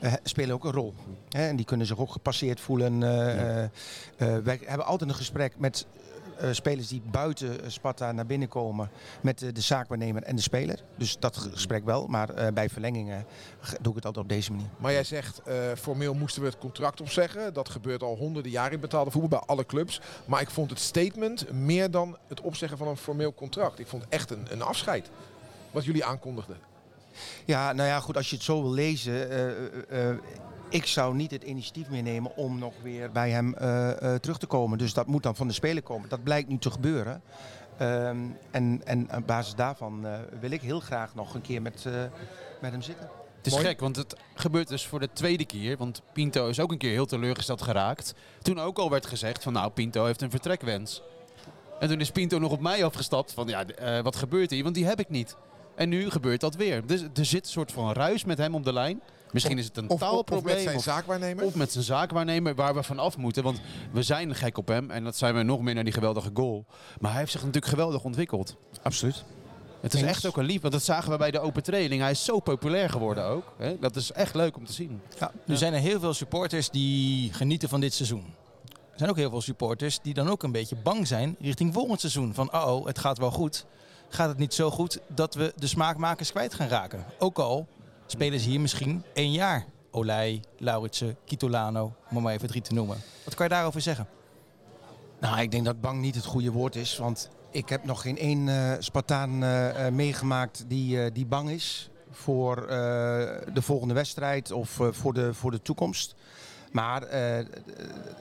eh, 0.00 0.12
spelen 0.22 0.54
ook 0.54 0.64
een 0.64 0.72
rol. 0.72 0.94
Hè? 1.28 1.48
En 1.48 1.56
die 1.56 1.64
kunnen 1.64 1.86
zich 1.86 1.98
ook 1.98 2.12
gepasseerd 2.12 2.60
voelen. 2.60 3.02
eh, 3.02 3.64
eh, 3.64 3.70
wij 4.16 4.60
hebben 4.64 4.86
altijd 4.86 5.10
een 5.10 5.16
gesprek 5.16 5.58
met 5.58 5.86
spelers 6.52 6.88
die 6.88 7.02
buiten 7.10 7.70
Sparta 7.70 8.12
naar 8.12 8.26
binnen 8.26 8.48
komen 8.48 8.90
met 9.20 9.38
de 9.38 9.60
zaakwaarnemer 9.60 10.22
en 10.22 10.36
de 10.36 10.42
speler. 10.42 10.82
Dus 10.96 11.18
dat 11.18 11.36
gesprek 11.36 11.84
wel, 11.84 12.06
maar 12.06 12.52
bij 12.54 12.68
verlengingen 12.68 13.24
doe 13.80 13.90
ik 13.90 13.94
het 13.96 14.04
altijd 14.04 14.24
op 14.24 14.28
deze 14.28 14.52
manier. 14.52 14.66
Maar 14.76 14.92
jij 14.92 15.04
zegt, 15.04 15.40
formeel 15.76 16.14
moesten 16.14 16.42
we 16.42 16.48
het 16.48 16.58
contract 16.58 17.00
opzeggen. 17.00 17.54
Dat 17.54 17.68
gebeurt 17.68 18.02
al 18.02 18.16
honderden 18.16 18.52
jaren 18.52 18.72
in 18.72 18.80
betaalde 18.80 19.10
voetbal 19.10 19.38
bij 19.38 19.48
alle 19.48 19.66
clubs. 19.66 20.00
Maar 20.24 20.40
ik 20.40 20.50
vond 20.50 20.70
het 20.70 20.78
statement 20.78 21.52
meer 21.52 21.90
dan 21.90 22.16
het 22.28 22.40
opzeggen 22.40 22.78
van 22.78 22.88
een 22.88 22.96
formeel 22.96 23.34
contract. 23.34 23.78
Ik 23.78 23.86
vond 23.86 24.04
echt 24.08 24.30
een, 24.30 24.46
een 24.50 24.62
afscheid. 24.62 25.10
Wat 25.70 25.84
jullie 25.84 26.04
aankondigden. 26.04 26.56
Ja, 27.44 27.72
nou 27.72 27.88
ja, 27.88 28.00
goed, 28.00 28.16
als 28.16 28.30
je 28.30 28.36
het 28.36 28.44
zo 28.44 28.62
wil 28.62 28.72
lezen. 28.72 29.30
eh, 29.30 29.48
eh, 29.48 30.10
eh, 30.10 30.16
ik 30.68 30.86
zou 30.86 31.14
niet 31.14 31.30
het 31.30 31.42
initiatief 31.42 31.88
meer 31.88 32.02
nemen 32.02 32.36
om 32.36 32.58
nog 32.58 32.74
weer 32.82 33.10
bij 33.12 33.30
hem 33.30 33.54
terug 34.20 34.38
te 34.38 34.46
komen. 34.46 34.78
Dus 34.78 34.94
dat 34.94 35.06
moet 35.06 35.22
dan 35.22 35.36
van 35.36 35.48
de 35.48 35.54
speler 35.54 35.82
komen. 35.82 36.08
Dat 36.08 36.22
blijkt 36.22 36.48
nu 36.48 36.58
te 36.58 36.70
gebeuren. 36.70 37.22
Ehm, 37.78 38.16
en, 38.50 38.80
en 38.84 39.08
op 39.16 39.26
basis 39.26 39.54
daarvan 39.54 40.06
wil 40.40 40.50
ik 40.50 40.60
heel 40.60 40.80
graag 40.80 41.14
nog 41.14 41.34
een 41.34 41.40
keer 41.40 41.62
met, 41.62 41.84
met 42.60 42.70
hem 42.70 42.82
zitten. 42.82 43.10
Het 43.36 43.46
is 43.46 43.52
Mooi. 43.52 43.64
gek, 43.66 43.80
want 43.80 43.96
het 43.96 44.16
gebeurt 44.34 44.68
dus 44.68 44.86
voor 44.86 45.00
de 45.00 45.08
tweede 45.12 45.44
keer. 45.44 45.76
Want 45.76 46.02
Pinto 46.12 46.48
is 46.48 46.60
ook 46.60 46.72
een 46.72 46.78
keer 46.78 46.92
heel 46.92 47.06
teleurgesteld 47.06 47.62
geraakt. 47.62 48.14
Toen 48.42 48.60
ook 48.60 48.78
al 48.78 48.90
werd 48.90 49.06
gezegd 49.06 49.42
van 49.42 49.52
nou, 49.52 49.70
Pinto 49.70 50.04
heeft 50.04 50.22
een 50.22 50.30
vertrekwens. 50.30 51.02
En 51.80 51.88
toen 51.88 52.00
is 52.00 52.10
Pinto 52.10 52.38
nog 52.38 52.52
op 52.52 52.60
mij 52.60 52.84
afgestapt 52.84 53.32
van 53.32 53.48
ja, 53.48 53.64
wat 54.02 54.16
gebeurt 54.16 54.50
hier? 54.50 54.62
Want 54.62 54.74
die 54.74 54.86
heb 54.86 55.00
ik 55.00 55.08
niet. 55.08 55.36
En 55.78 55.88
nu 55.88 56.10
gebeurt 56.10 56.40
dat 56.40 56.54
weer. 56.54 56.86
Dus 56.86 57.02
er 57.02 57.24
zit 57.24 57.44
een 57.44 57.50
soort 57.50 57.72
van 57.72 57.92
ruis 57.92 58.24
met 58.24 58.38
hem 58.38 58.54
op 58.54 58.64
de 58.64 58.72
lijn. 58.72 59.00
Misschien 59.32 59.58
is 59.58 59.64
het 59.64 59.76
een 59.76 59.84
Of, 59.88 59.90
of, 59.90 60.02
of 60.02 60.08
taalprobleem. 60.08 60.54
met 60.54 60.62
zijn 60.64 60.76
of- 60.76 60.82
zaakwaarnemer. 60.82 61.44
Of 61.44 61.54
met 61.54 61.72
zijn 61.72 61.84
zaakwaarnemer 61.84 62.54
waar 62.54 62.74
we 62.74 62.82
van 62.82 62.98
af 62.98 63.16
moeten. 63.16 63.42
Want 63.42 63.60
we 63.92 64.02
zijn 64.02 64.34
gek 64.34 64.58
op 64.58 64.68
hem. 64.68 64.90
En 64.90 65.04
dat 65.04 65.16
zijn 65.16 65.34
we 65.34 65.42
nog 65.42 65.60
meer 65.60 65.74
naar 65.74 65.84
die 65.84 65.92
geweldige 65.92 66.30
goal. 66.34 66.64
Maar 67.00 67.10
hij 67.10 67.20
heeft 67.20 67.32
zich 67.32 67.40
natuurlijk 67.40 67.72
geweldig 67.72 68.04
ontwikkeld. 68.04 68.56
Absoluut. 68.82 69.24
Het 69.80 69.94
is 69.94 70.00
Eens. 70.00 70.10
echt 70.10 70.26
ook 70.26 70.36
een 70.36 70.44
lief. 70.44 70.60
Want 70.60 70.72
dat 70.72 70.82
zagen 70.82 71.10
we 71.10 71.16
bij 71.16 71.30
de 71.30 71.40
open 71.40 71.62
training. 71.62 72.00
Hij 72.02 72.10
is 72.10 72.24
zo 72.24 72.40
populair 72.40 72.90
geworden 72.90 73.24
ook. 73.24 73.52
Hè? 73.58 73.78
Dat 73.78 73.96
is 73.96 74.12
echt 74.12 74.34
leuk 74.34 74.56
om 74.56 74.64
te 74.64 74.72
zien. 74.72 75.00
Nu 75.44 75.56
zijn 75.56 75.72
er 75.74 75.80
heel 75.80 76.00
veel 76.00 76.14
supporters 76.14 76.70
die 76.70 77.32
genieten 77.32 77.68
van 77.68 77.80
dit 77.80 77.94
seizoen. 77.94 78.24
Er 78.92 79.04
zijn 79.04 79.10
ook 79.10 79.16
heel 79.16 79.30
veel 79.30 79.40
supporters 79.40 79.98
die 80.02 80.14
dan 80.14 80.28
ook 80.28 80.42
een 80.42 80.52
beetje 80.52 80.76
bang 80.76 81.06
zijn 81.06 81.36
richting 81.40 81.74
volgend 81.74 82.00
seizoen. 82.00 82.34
Van 82.34 82.52
oh, 82.52 82.86
het 82.86 82.98
gaat 82.98 83.18
wel 83.18 83.30
goed. 83.30 83.66
Gaat 84.08 84.28
het 84.28 84.38
niet 84.38 84.54
zo 84.54 84.70
goed 84.70 85.00
dat 85.06 85.34
we 85.34 85.52
de 85.56 85.66
smaakmakers 85.66 86.30
kwijt 86.30 86.54
gaan 86.54 86.68
raken? 86.68 87.04
Ook 87.18 87.38
al 87.38 87.66
spelen 88.06 88.40
ze 88.40 88.48
hier 88.48 88.60
misschien 88.60 89.04
één 89.12 89.32
jaar. 89.32 89.66
Olij, 89.90 90.40
Lauritsen, 90.58 91.16
Kitolano, 91.24 91.94
om 92.10 92.22
maar 92.22 92.34
even 92.34 92.48
drie 92.48 92.62
te 92.62 92.74
noemen. 92.74 92.96
Wat 93.24 93.34
kan 93.34 93.46
je 93.46 93.52
daarover 93.52 93.80
zeggen? 93.80 94.06
Nou, 95.20 95.40
ik 95.40 95.50
denk 95.50 95.64
dat 95.64 95.80
bang 95.80 96.00
niet 96.00 96.14
het 96.14 96.24
goede 96.24 96.52
woord 96.52 96.76
is. 96.76 96.96
Want 96.96 97.30
ik 97.50 97.68
heb 97.68 97.84
nog 97.84 98.02
geen 98.02 98.18
één 98.18 98.48
eh, 98.48 98.72
Spartaan 98.78 99.42
eh, 99.42 99.86
eh, 99.86 99.92
meegemaakt 99.92 100.64
die, 100.66 101.12
die 101.12 101.26
bang 101.26 101.50
is 101.50 101.90
voor 102.10 102.66
de 103.52 103.62
volgende 103.62 103.94
wedstrijd 103.94 104.52
of 104.52 104.80
voor, 104.90 105.14
de, 105.14 105.34
voor 105.34 105.50
de 105.50 105.62
toekomst. 105.62 106.14
Maar 106.72 107.02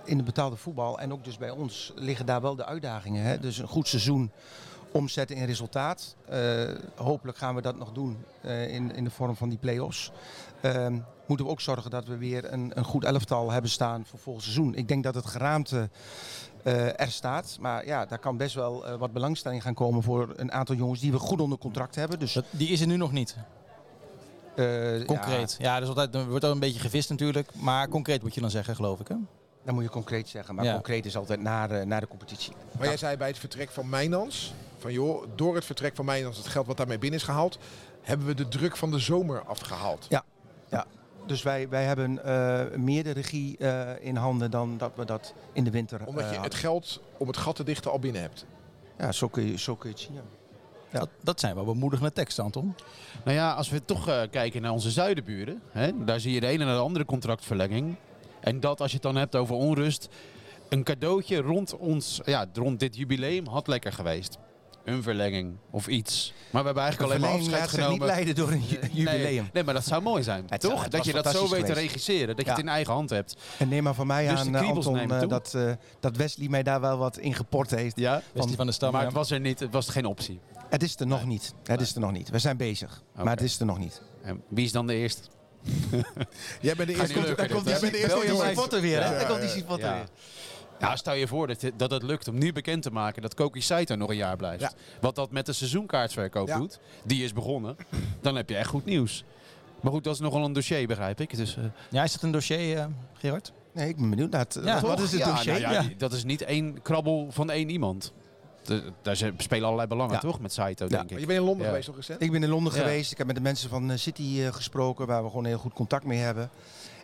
in 0.03 0.17
de 0.17 0.23
betaalde 0.23 0.55
voetbal 0.55 0.99
en 0.99 1.11
ook 1.13 1.23
dus 1.23 1.37
bij 1.37 1.49
ons 1.49 1.91
liggen 1.95 2.25
daar 2.25 2.41
wel 2.41 2.55
de 2.55 2.65
uitdagingen. 2.65 3.23
Hè? 3.23 3.39
Dus 3.39 3.57
een 3.57 3.67
goed 3.67 3.87
seizoen 3.87 4.31
omzetten 4.97 5.35
in 5.35 5.45
resultaat. 5.45 6.15
Eh, 6.29 6.39
hopelijk 6.95 7.37
gaan 7.37 7.55
we 7.55 7.61
dat 7.61 7.77
nog 7.77 7.91
doen 7.91 8.17
eh, 8.41 8.73
in, 8.73 8.95
in 8.95 9.03
de 9.03 9.09
vorm 9.09 9.35
van 9.35 9.49
die 9.49 9.57
play-offs. 9.57 10.11
Ehm, 10.61 10.99
moeten 11.25 11.45
we 11.45 11.51
ook 11.51 11.61
zorgen 11.61 11.91
dat 11.91 12.05
we 12.05 12.17
weer 12.17 12.53
een, 12.53 12.71
een 12.75 12.83
goed 12.83 13.03
elftal 13.03 13.51
hebben 13.51 13.71
staan 13.71 14.05
voor 14.05 14.19
volgend 14.19 14.43
seizoen. 14.43 14.75
Ik 14.75 14.87
denk 14.87 15.03
dat 15.03 15.15
het 15.15 15.25
geraamte 15.25 15.89
eh, 16.63 16.99
er 16.99 17.11
staat. 17.11 17.57
Maar 17.59 17.85
ja, 17.85 18.05
daar 18.05 18.19
kan 18.19 18.37
best 18.37 18.55
wel 18.55 18.97
wat 18.97 19.13
belangstelling 19.13 19.61
gaan 19.61 19.73
komen 19.73 20.03
voor 20.03 20.33
een 20.35 20.51
aantal 20.51 20.75
jongens 20.75 20.99
die 20.99 21.11
we 21.11 21.19
goed 21.19 21.41
onder 21.41 21.57
contract 21.57 21.95
hebben. 21.95 22.19
Dus 22.19 22.41
die 22.49 22.69
is 22.69 22.81
er 22.81 22.87
nu 22.87 22.97
nog 22.97 23.11
niet. 23.11 23.35
Concreet. 25.05 25.55
Ja, 25.59 25.79
dus 25.79 25.87
altijd, 25.87 26.15
er 26.15 26.29
wordt 26.29 26.45
ook 26.45 26.53
een 26.53 26.59
beetje 26.59 26.79
gevist 26.79 27.09
natuurlijk. 27.09 27.55
Maar 27.55 27.87
concreet 27.87 28.21
moet 28.21 28.33
je 28.33 28.41
dan 28.41 28.49
zeggen, 28.49 28.75
geloof 28.75 28.99
ik. 28.99 29.07
Hè? 29.07 29.15
Ja, 29.67 29.73
dan 29.73 29.73
moet 29.75 29.83
je 29.83 29.89
concreet 29.89 30.29
zeggen. 30.29 30.55
Maar 30.55 30.65
Ja. 30.65 30.73
concreet 30.73 31.05
is 31.05 31.17
altijd 31.17 31.41
naar, 31.41 31.71
eh, 31.71 31.85
naar 31.85 32.01
de 32.01 32.07
competitie. 32.07 32.53
Maar 32.77 32.87
jij 32.87 32.97
zei 32.97 33.17
bij 33.17 33.27
het 33.27 33.37
vertrek 33.37 33.69
van 33.69 33.89
Mijnans. 33.89 34.53
Van 34.77 34.93
joh, 34.93 35.23
door 35.35 35.55
het 35.55 35.65
vertrek 35.65 35.95
van 35.95 36.05
Mijnans, 36.05 36.37
het 36.37 36.47
geld 36.47 36.67
wat 36.67 36.77
daarmee 36.77 36.97
binnen 36.99 37.19
is 37.19 37.25
gehaald. 37.25 37.57
Hebben 38.01 38.27
we 38.27 38.33
de 38.33 38.47
druk 38.47 38.77
van 38.77 38.91
de 38.91 38.99
zomer 38.99 39.43
afgehaald. 39.43 40.07
Dus 41.25 41.43
wij, 41.43 41.69
wij 41.69 41.83
hebben 41.83 42.23
eh, 42.23 42.77
meer 42.77 43.03
de 43.03 43.11
regie 43.11 43.57
eh, 43.57 44.05
in 44.05 44.15
handen 44.15 44.51
dan 44.51 44.77
dat 44.77 44.91
we 44.95 45.05
dat 45.05 45.33
in 45.53 45.63
de 45.63 45.71
winter 45.71 46.05
Omdat 46.05 46.23
eh, 46.23 46.31
je 46.31 46.39
het 46.39 46.55
geld 46.55 47.01
om 47.17 47.27
het 47.27 47.37
gat 47.37 47.55
te 47.55 47.63
dichten 47.63 47.91
al 47.91 47.99
binnen 47.99 48.21
hebt. 48.21 48.45
Ja, 48.97 49.11
zo 49.11 49.27
kun 49.27 49.43
je, 49.43 49.57
zo 49.57 49.75
kun 49.75 49.89
je 49.89 49.95
het 49.95 50.03
zien. 50.03 50.15
ja. 50.15 50.21
Ja. 50.91 50.99
Dat, 50.99 51.09
dat 51.23 51.39
zijn 51.39 51.55
wel 51.55 51.65
bemoedigende 51.65 52.11
teksten, 52.13 52.43
Anton. 52.43 52.75
Nou 53.23 53.37
ja, 53.37 53.53
als 53.53 53.69
we 53.69 53.85
toch 53.85 54.07
eh, 54.07 54.21
kijken 54.31 54.61
naar 54.61 54.71
onze 54.71 54.91
zuidenburen. 54.91 55.61
Hè, 55.71 56.03
daar 56.05 56.19
zie 56.19 56.33
je 56.33 56.39
de 56.39 56.47
ene 56.47 56.65
naar 56.65 56.75
de 56.75 56.81
andere 56.81 57.05
contractverlenging. 57.05 57.95
En 58.39 58.59
dat 58.59 58.79
als 58.81 58.89
je 58.89 58.93
het 58.95 59.03
dan 59.05 59.15
hebt 59.15 59.35
over 59.35 59.55
onrust. 59.55 60.07
Een 60.69 60.83
cadeautje 60.83 61.37
rond 61.41 61.77
ons, 61.77 62.19
ja, 62.25 62.45
rond 62.53 62.79
dit 62.79 62.95
jubileum 62.95 63.47
had 63.47 63.67
lekker 63.67 63.93
geweest. 63.93 64.37
Een 64.83 65.03
verlenging 65.03 65.55
of 65.71 65.87
iets. 65.87 66.33
Maar 66.51 66.61
we 66.61 66.65
hebben 66.67 66.83
eigenlijk 66.83 67.13
Een 67.13 67.19
alleen 67.19 67.31
maar 67.35 67.43
verlenging 67.43 67.63
afscheid 67.63 67.81
laat 67.81 67.89
zich 67.89 67.99
niet 67.99 68.01
genomen. 68.01 68.25
leiden 68.25 68.35
door 68.35 68.51
een 68.51 68.89
ju- 68.91 68.99
jubileum. 69.03 69.41
Nee, 69.43 69.49
nee, 69.53 69.63
maar 69.63 69.73
dat 69.73 69.85
zou 69.85 70.01
mooi 70.01 70.23
zijn, 70.23 70.45
Het 70.49 70.61
toch? 70.61 70.83
het 70.83 70.91
dat 70.91 71.05
je 71.05 71.13
dat 71.13 71.31
zo 71.31 71.49
weet 71.49 71.65
te 71.65 71.73
regisseren. 71.73 72.35
Dat 72.35 72.45
je 72.45 72.51
het 72.51 72.59
in 72.59 72.67
eigen 72.67 72.93
hand 72.93 73.09
hebt. 73.09 73.35
En 73.57 73.67
neem 73.69 73.83
maar 73.83 73.93
van 73.93 74.07
mij 74.07 74.27
Dus 74.27 74.39
aan, 74.39 74.55
eh, 74.55 74.69
Anton, 74.69 75.11
eh, 75.11 75.27
dat, 75.27 75.53
eh, 75.53 75.71
dat 75.99 76.15
Wesley 76.17 76.47
mij 76.49 76.63
daar 76.63 76.81
wel 76.81 76.97
wat 76.97 77.17
in 77.17 77.33
geport 77.33 77.71
heeft. 77.71 77.99
Ja, 77.99 78.21
Wesley 78.33 78.55
van 78.55 78.65
de 78.65 78.71
Stam. 78.71 78.91
maar 78.91 79.01
ja. 79.01 79.07
het 79.07 79.15
was 79.15 79.31
er 79.31 79.39
niet. 79.39 79.59
Het 79.59 79.71
was 79.73 79.89
geen 79.89 80.05
optie. 80.05 80.39
Het 80.69 80.83
is 80.83 80.99
er 80.99 81.07
nog 81.07 81.25
niet. 81.25 81.53
Het 81.63 81.81
is 81.81 81.95
er 81.95 82.01
nog 82.01 82.11
niet. 82.11 82.29
We 82.29 82.39
zijn 82.39 82.57
bezig. 82.57 83.03
Maar 83.15 83.25
het 83.33 83.41
is 83.41 83.59
er 83.59 83.65
nog 83.65 83.77
niet. 83.79 84.01
En 84.21 84.43
wie 84.49 84.65
is 84.65 84.71
dan 84.71 84.87
de 84.87 84.93
eerste? 84.93 85.21
Jij 86.61 86.75
bent 86.75 86.87
de 86.89 86.95
eerste. 86.95 87.13
lukken, 87.15 87.37
Daar 87.37 87.47
komt- 87.49 87.65
dit, 87.65 87.71
jij 87.71 87.79
bent 87.79 87.91
de 87.93 87.99
eerste 87.99 88.17
je 88.27 88.81
weer, 88.81 89.03
hè? 89.03 89.09
Daar 89.17 89.25
komt 89.27 89.41
die 89.41 89.49
weer. 89.81 90.07
Ja, 90.79 90.95
stel 90.95 91.13
je 91.13 91.27
voor 91.27 91.47
dat, 91.47 91.59
dat 91.77 91.91
het 91.91 92.03
lukt 92.03 92.27
om 92.27 92.37
nu 92.37 92.53
bekend 92.53 92.81
te 92.83 92.91
maken 92.91 93.21
dat 93.21 93.33
Koki 93.33 93.61
Saito 93.61 93.95
nog 93.95 94.09
een 94.09 94.15
jaar 94.15 94.35
blijft. 94.35 94.61
Ja. 94.61 94.71
Wat 95.01 95.15
dat 95.15 95.31
met 95.31 95.45
de 95.45 95.53
seizoenkaartverkoop 95.53 96.47
Ja. 96.47 96.57
doet, 96.57 96.79
die 97.03 97.23
is 97.23 97.33
begonnen, 97.33 97.75
dan 98.21 98.35
heb 98.35 98.49
je 98.49 98.55
echt 98.55 98.69
goed 98.69 98.85
nieuws. 98.85 99.23
Maar 99.81 99.91
goed, 99.91 100.03
dat 100.03 100.13
is 100.13 100.19
nogal 100.19 100.43
een 100.45 100.53
dossier, 100.53 100.87
begrijp 100.87 101.21
ik. 101.21 101.35
Dus, 101.37 101.57
eh, 101.57 101.63
Ja, 101.89 102.03
is 102.03 102.11
dat 102.13 102.21
een 102.21 102.31
dossier, 102.31 102.77
eh, 102.77 102.85
Gerard? 103.13 103.51
Nee, 103.73 103.89
ik 103.89 103.95
ben 103.97 104.09
benieuwd 104.09 104.31
naar 104.31 104.39
het. 104.41 104.59
Ja, 104.63 104.81
wat 104.81 104.95
toch? 104.97 105.05
is 105.05 105.11
het 105.11 105.19
Ja, 105.19 105.29
dossier? 105.29 105.51
nou 105.51 105.61
ja, 105.63 105.71
Ja. 105.71 105.81
die- 105.81 105.95
dat 105.95 106.13
is 106.13 106.23
niet 106.23 106.41
één 106.41 106.81
krabbel 106.81 107.27
van 107.29 107.51
één 107.51 107.69
iemand. 107.69 108.13
Daar 109.01 109.15
spelen 109.37 109.63
allerlei 109.63 109.87
belangen, 109.87 110.13
Ja. 110.13 110.19
toch? 110.19 110.39
Met 110.39 110.53
Saito, 110.53 110.85
Ja. 110.85 110.89
denk 110.97 111.09
ik. 111.11 111.19
je 111.19 111.25
bent 111.25 111.39
in 111.39 111.45
Londen 111.45 111.63
Ja. 111.63 111.69
geweest 111.69 111.87
nog 111.87 111.95
recent? 111.95 112.21
Ik 112.21 112.31
ben 112.31 112.43
in 112.43 112.49
Londen 112.49 112.73
Ja. 112.73 112.79
geweest. 112.79 113.11
Ik 113.11 113.17
heb 113.17 113.27
met 113.27 113.35
de 113.35 113.41
mensen 113.41 113.69
van 113.69 113.91
eh, 113.91 113.97
City 113.97 114.41
eh, 114.41 114.53
gesproken, 114.53 115.07
waar 115.07 115.23
we 115.23 115.29
gewoon 115.29 115.45
heel 115.45 115.57
goed 115.57 115.73
contact 115.73 116.05
mee 116.05 116.19
hebben. 116.19 116.49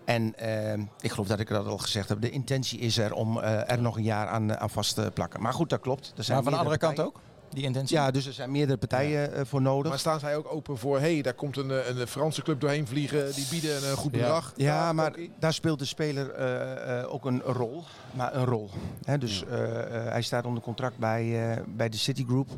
En 0.05 0.35
eh, 0.35 0.73
ik 0.99 1.11
geloof 1.11 1.27
dat 1.27 1.39
ik 1.39 1.47
dat 1.47 1.65
al 1.67 1.77
gezegd 1.77 2.09
heb. 2.09 2.21
De 2.21 2.29
intentie 2.29 2.79
is 2.79 2.97
er 2.97 3.13
om 3.13 3.39
eh, 3.39 3.71
er 3.71 3.81
nog 3.81 3.97
een 3.97 4.03
jaar 4.03 4.27
aan, 4.27 4.57
aan 4.59 4.69
vast 4.69 4.95
te 4.95 5.11
plakken. 5.13 5.41
Maar 5.41 5.53
goed, 5.53 5.69
dat 5.69 5.79
klopt. 5.79 6.13
Er 6.17 6.23
zijn 6.23 6.35
Maar 6.35 6.43
van 6.43 6.53
de 6.53 6.59
andere 6.59 6.77
kant 6.77 6.99
ook? 6.99 7.19
Die 7.53 7.63
intentie? 7.63 7.95
Ja, 7.97 8.11
dus 8.11 8.25
er 8.25 8.33
zijn 8.33 8.51
meerdere 8.51 8.77
partijen 8.77 9.33
eh, 9.33 9.41
voor 9.45 9.61
nodig. 9.61 9.89
Maar 9.89 9.99
staan 9.99 10.19
zij 10.19 10.35
ook 10.35 10.51
open 10.53 10.77
voor, 10.77 10.99
hé, 10.99 11.13
hey, 11.13 11.21
daar 11.21 11.33
komt 11.33 11.57
een, 11.57 11.71
eh, 11.71 11.87
een 11.97 12.07
Franse 12.07 12.41
club 12.41 12.59
doorheen 12.61 12.87
vliegen, 12.87 13.33
die 13.33 13.47
bieden 13.49 13.77
een 13.77 13.83
eh, 13.83 13.91
goed 13.91 14.11
Ja. 14.11 14.17
bedrag. 14.19 14.53
Ja, 14.55 14.93
maar 14.93 15.13
daar 15.39 15.53
speelt 15.53 15.79
de 15.79 15.85
speler 15.85 16.29
eh, 16.31 16.99
eh, 16.99 17.13
ook 17.13 17.25
een 17.25 17.41
rol. 17.41 17.83
Maar 18.11 18.35
een 18.35 18.45
rol. 18.45 18.69
Hè, 19.03 19.17
dus 19.17 19.45
eh, 19.45 19.79
eh, 20.05 20.11
hij 20.11 20.21
staat 20.21 20.45
onder 20.45 20.63
contract 20.63 20.97
bij, 20.97 21.51
eh, 21.51 21.63
bij 21.67 21.89
de 21.89 21.97
Citigroup. 21.97 22.49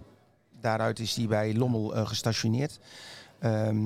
Daaruit 0.61 0.99
is 0.99 1.15
hij 1.15 1.27
bij 1.27 1.53
Lommel 1.55 2.05
gestationeerd. 2.05 2.79
Ehm, 3.39 3.85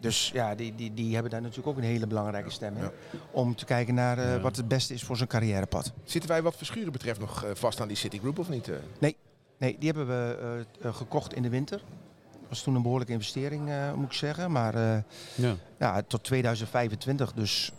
Dus 0.00 0.30
ja, 0.34 0.54
die, 0.54 0.74
die, 0.74 0.94
die 0.94 1.12
hebben 1.12 1.30
daar 1.30 1.40
natuurlijk 1.40 1.68
ook 1.68 1.76
een 1.76 1.82
hele 1.88 2.06
belangrijke 2.06 2.50
stem 2.50 2.76
in. 2.76 2.82
Ja. 2.82 2.90
Om 3.30 3.54
te 3.56 3.64
kijken 3.64 3.94
naar 3.94 4.18
eh, 4.18 4.24
Ja. 4.34 4.40
wat 4.40 4.56
het 4.56 4.68
beste 4.68 4.94
is 4.94 5.02
voor 5.02 5.16
zijn 5.16 5.28
carrièrepad. 5.28 5.92
Zitten 6.04 6.30
wij 6.30 6.42
wat 6.42 6.56
Verschuren 6.56 6.92
betreft 6.92 7.20
nog 7.20 7.46
vast 7.52 7.80
aan 7.80 7.88
die 7.88 7.96
Citigroup 7.96 8.38
of 8.38 8.48
niet? 8.48 8.70
Nee, 8.98 9.16
die 9.58 9.76
hebben 9.80 10.06
we 10.06 10.38
eh, 10.80 10.88
eh, 10.88 10.94
gekocht 10.94 11.34
in 11.34 11.42
de 11.42 11.48
winter. 11.48 11.78
Dat 12.32 12.48
was 12.48 12.62
toen 12.62 12.74
een 12.74 12.82
behoorlijke 12.82 13.12
investering, 13.12 13.68
eh, 13.68 13.92
moet 13.94 14.06
ik 14.06 14.12
zeggen. 14.12 14.52
Maar 14.52 14.74
eh, 14.74 14.98
Ja. 15.34 15.54
ja, 15.78 16.02
tot 16.06 16.22
2025. 16.24 17.32
Dus 17.32 17.72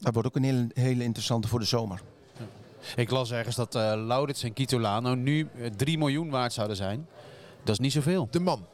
dat 0.00 0.12
wordt 0.12 0.28
ook 0.28 0.36
een 0.36 0.44
hele, 0.44 0.66
hele 0.74 1.04
interessante 1.04 1.48
voor 1.48 1.58
de 1.58 1.64
zomer. 1.64 2.00
Ik 2.96 3.10
las 3.10 3.30
ergens 3.32 3.56
dat 3.56 3.74
eh 3.74 3.92
Laurits 4.06 4.42
en 4.42 4.52
Kitolano 4.52 5.14
nu 5.14 5.48
eh, 5.58 5.70
3 5.76 5.98
miljoen 5.98 6.30
waard 6.30 6.52
zouden 6.52 6.76
zijn. 6.76 7.06
Dat 7.62 7.72
is 7.74 7.78
niet 7.78 7.92
zoveel. 7.92 8.28
De 8.30 8.40
man. 8.40 8.66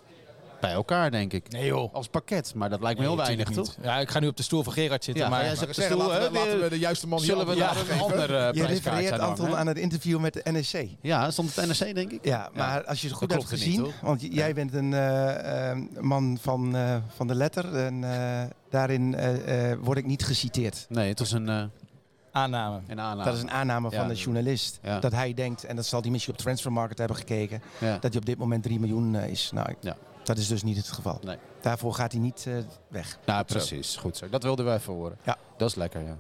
Bij 0.60 0.72
elkaar, 0.72 1.10
denk 1.10 1.32
ik. 1.32 1.48
Nee 1.50 1.66
joh. 1.66 1.94
Als 1.94 2.08
pakket, 2.08 2.54
maar 2.54 2.70
dat 2.70 2.80
lijkt 2.80 2.98
me 2.98 3.04
heel 3.04 3.16
weinig, 3.16 3.50
toch? 3.50 3.76
Ja, 3.82 3.98
ik 3.98 4.10
ga 4.10 4.18
nu 4.20 4.26
op 4.26 4.36
de 4.36 4.42
stoel 4.42 4.62
van 4.62 4.72
Gerard 4.72 5.04
zitten, 5.04 5.24
Ja, 5.24 5.30
maar... 5.30 5.44
ja, 5.44 5.50
de 5.50 5.72
stoel, 5.72 5.96
laten, 5.98 6.32
we, 6.32 6.38
laten 6.38 6.50
de- 6.56 6.62
we 6.62 6.68
de 6.68 6.78
juiste 6.78 7.06
man 7.06 7.20
Zullen 7.20 7.46
we 7.46 7.54
daar 7.56 7.76
een 7.90 8.00
andere 8.00 8.50
Je 8.54 8.66
refereert 8.66 9.18
Anton 9.18 9.56
aan 9.56 9.66
het 9.66 9.78
interview 9.78 10.18
met 10.20 10.32
de 10.32 10.40
NSC. 10.44 10.82
Ja, 11.00 11.30
stond 11.30 11.56
het 11.56 11.66
NRC, 11.66 11.94
denk 11.94 12.10
ik? 12.10 12.24
Ja, 12.24 12.50
maar 12.54 12.84
als 12.84 13.00
je 13.00 13.06
het 13.08 13.16
goed 13.16 13.28
Dat 13.28 13.38
hebt 13.38 13.50
niet, 13.50 13.60
gezien, 13.62 13.92
want 14.02 14.20
jij 14.34 14.54
bent 14.54 14.74
een 14.74 14.92
eh, 14.94 15.70
eh, 15.70 15.78
man 16.00 16.38
van, 16.40 16.76
eh, 16.76 16.96
van 17.16 17.26
de 17.26 17.34
letter 17.34 17.76
en 17.76 18.04
daarin 18.70 19.16
word 19.82 19.98
ik 19.98 20.06
niet 20.06 20.24
geciteerd. 20.24 20.86
Nee, 20.88 21.08
het 21.08 21.18
was 21.18 21.32
een, 21.32 21.70
Aanname. 22.32 22.80
een 22.86 23.00
aanname. 23.00 23.24
Dat 23.24 23.34
is 23.36 23.42
een 23.42 23.50
aanname 23.50 23.90
van 23.90 24.02
Ja. 24.02 24.08
de 24.08 24.14
journalist. 24.14 24.78
Ja. 24.82 24.98
Dat 24.98 25.12
hij 25.12 25.34
denkt, 25.34 25.64
en 25.64 25.76
dat 25.76 25.86
zal 25.86 26.00
hij 26.00 26.10
misschien 26.10 26.32
op 26.34 26.38
Transfermarkt 26.40 26.98
hebben 26.98 27.16
gekeken, 27.16 27.62
Ja. 27.78 27.92
dat 27.98 28.10
hij 28.12 28.20
op 28.20 28.26
dit 28.26 28.38
moment 28.38 28.62
3 28.62 28.80
miljoen 28.80 29.14
is. 29.16 29.50
Nou, 29.54 29.74
Ja. 29.80 29.96
Dat 30.34 30.38
is 30.38 30.48
dus 30.48 30.62
niet 30.62 30.76
het 30.76 30.88
geval. 30.88 31.20
Nee. 31.24 31.36
Daarvoor 31.60 31.94
gaat 31.94 32.12
hij 32.12 32.20
niet 32.20 32.44
eh, 32.46 32.54
weg. 32.88 33.18
Nou, 33.26 33.44
precies. 33.44 33.96
Goed 33.96 34.16
zo. 34.16 34.28
Dat 34.28 34.42
wilden 34.42 34.64
wij 34.64 34.76
even 34.76 34.92
horen. 34.92 35.18
Ja. 35.22 35.36
Dat 35.56 35.68
is 35.68 35.74
lekker, 35.74 36.02
ja. 36.02 36.16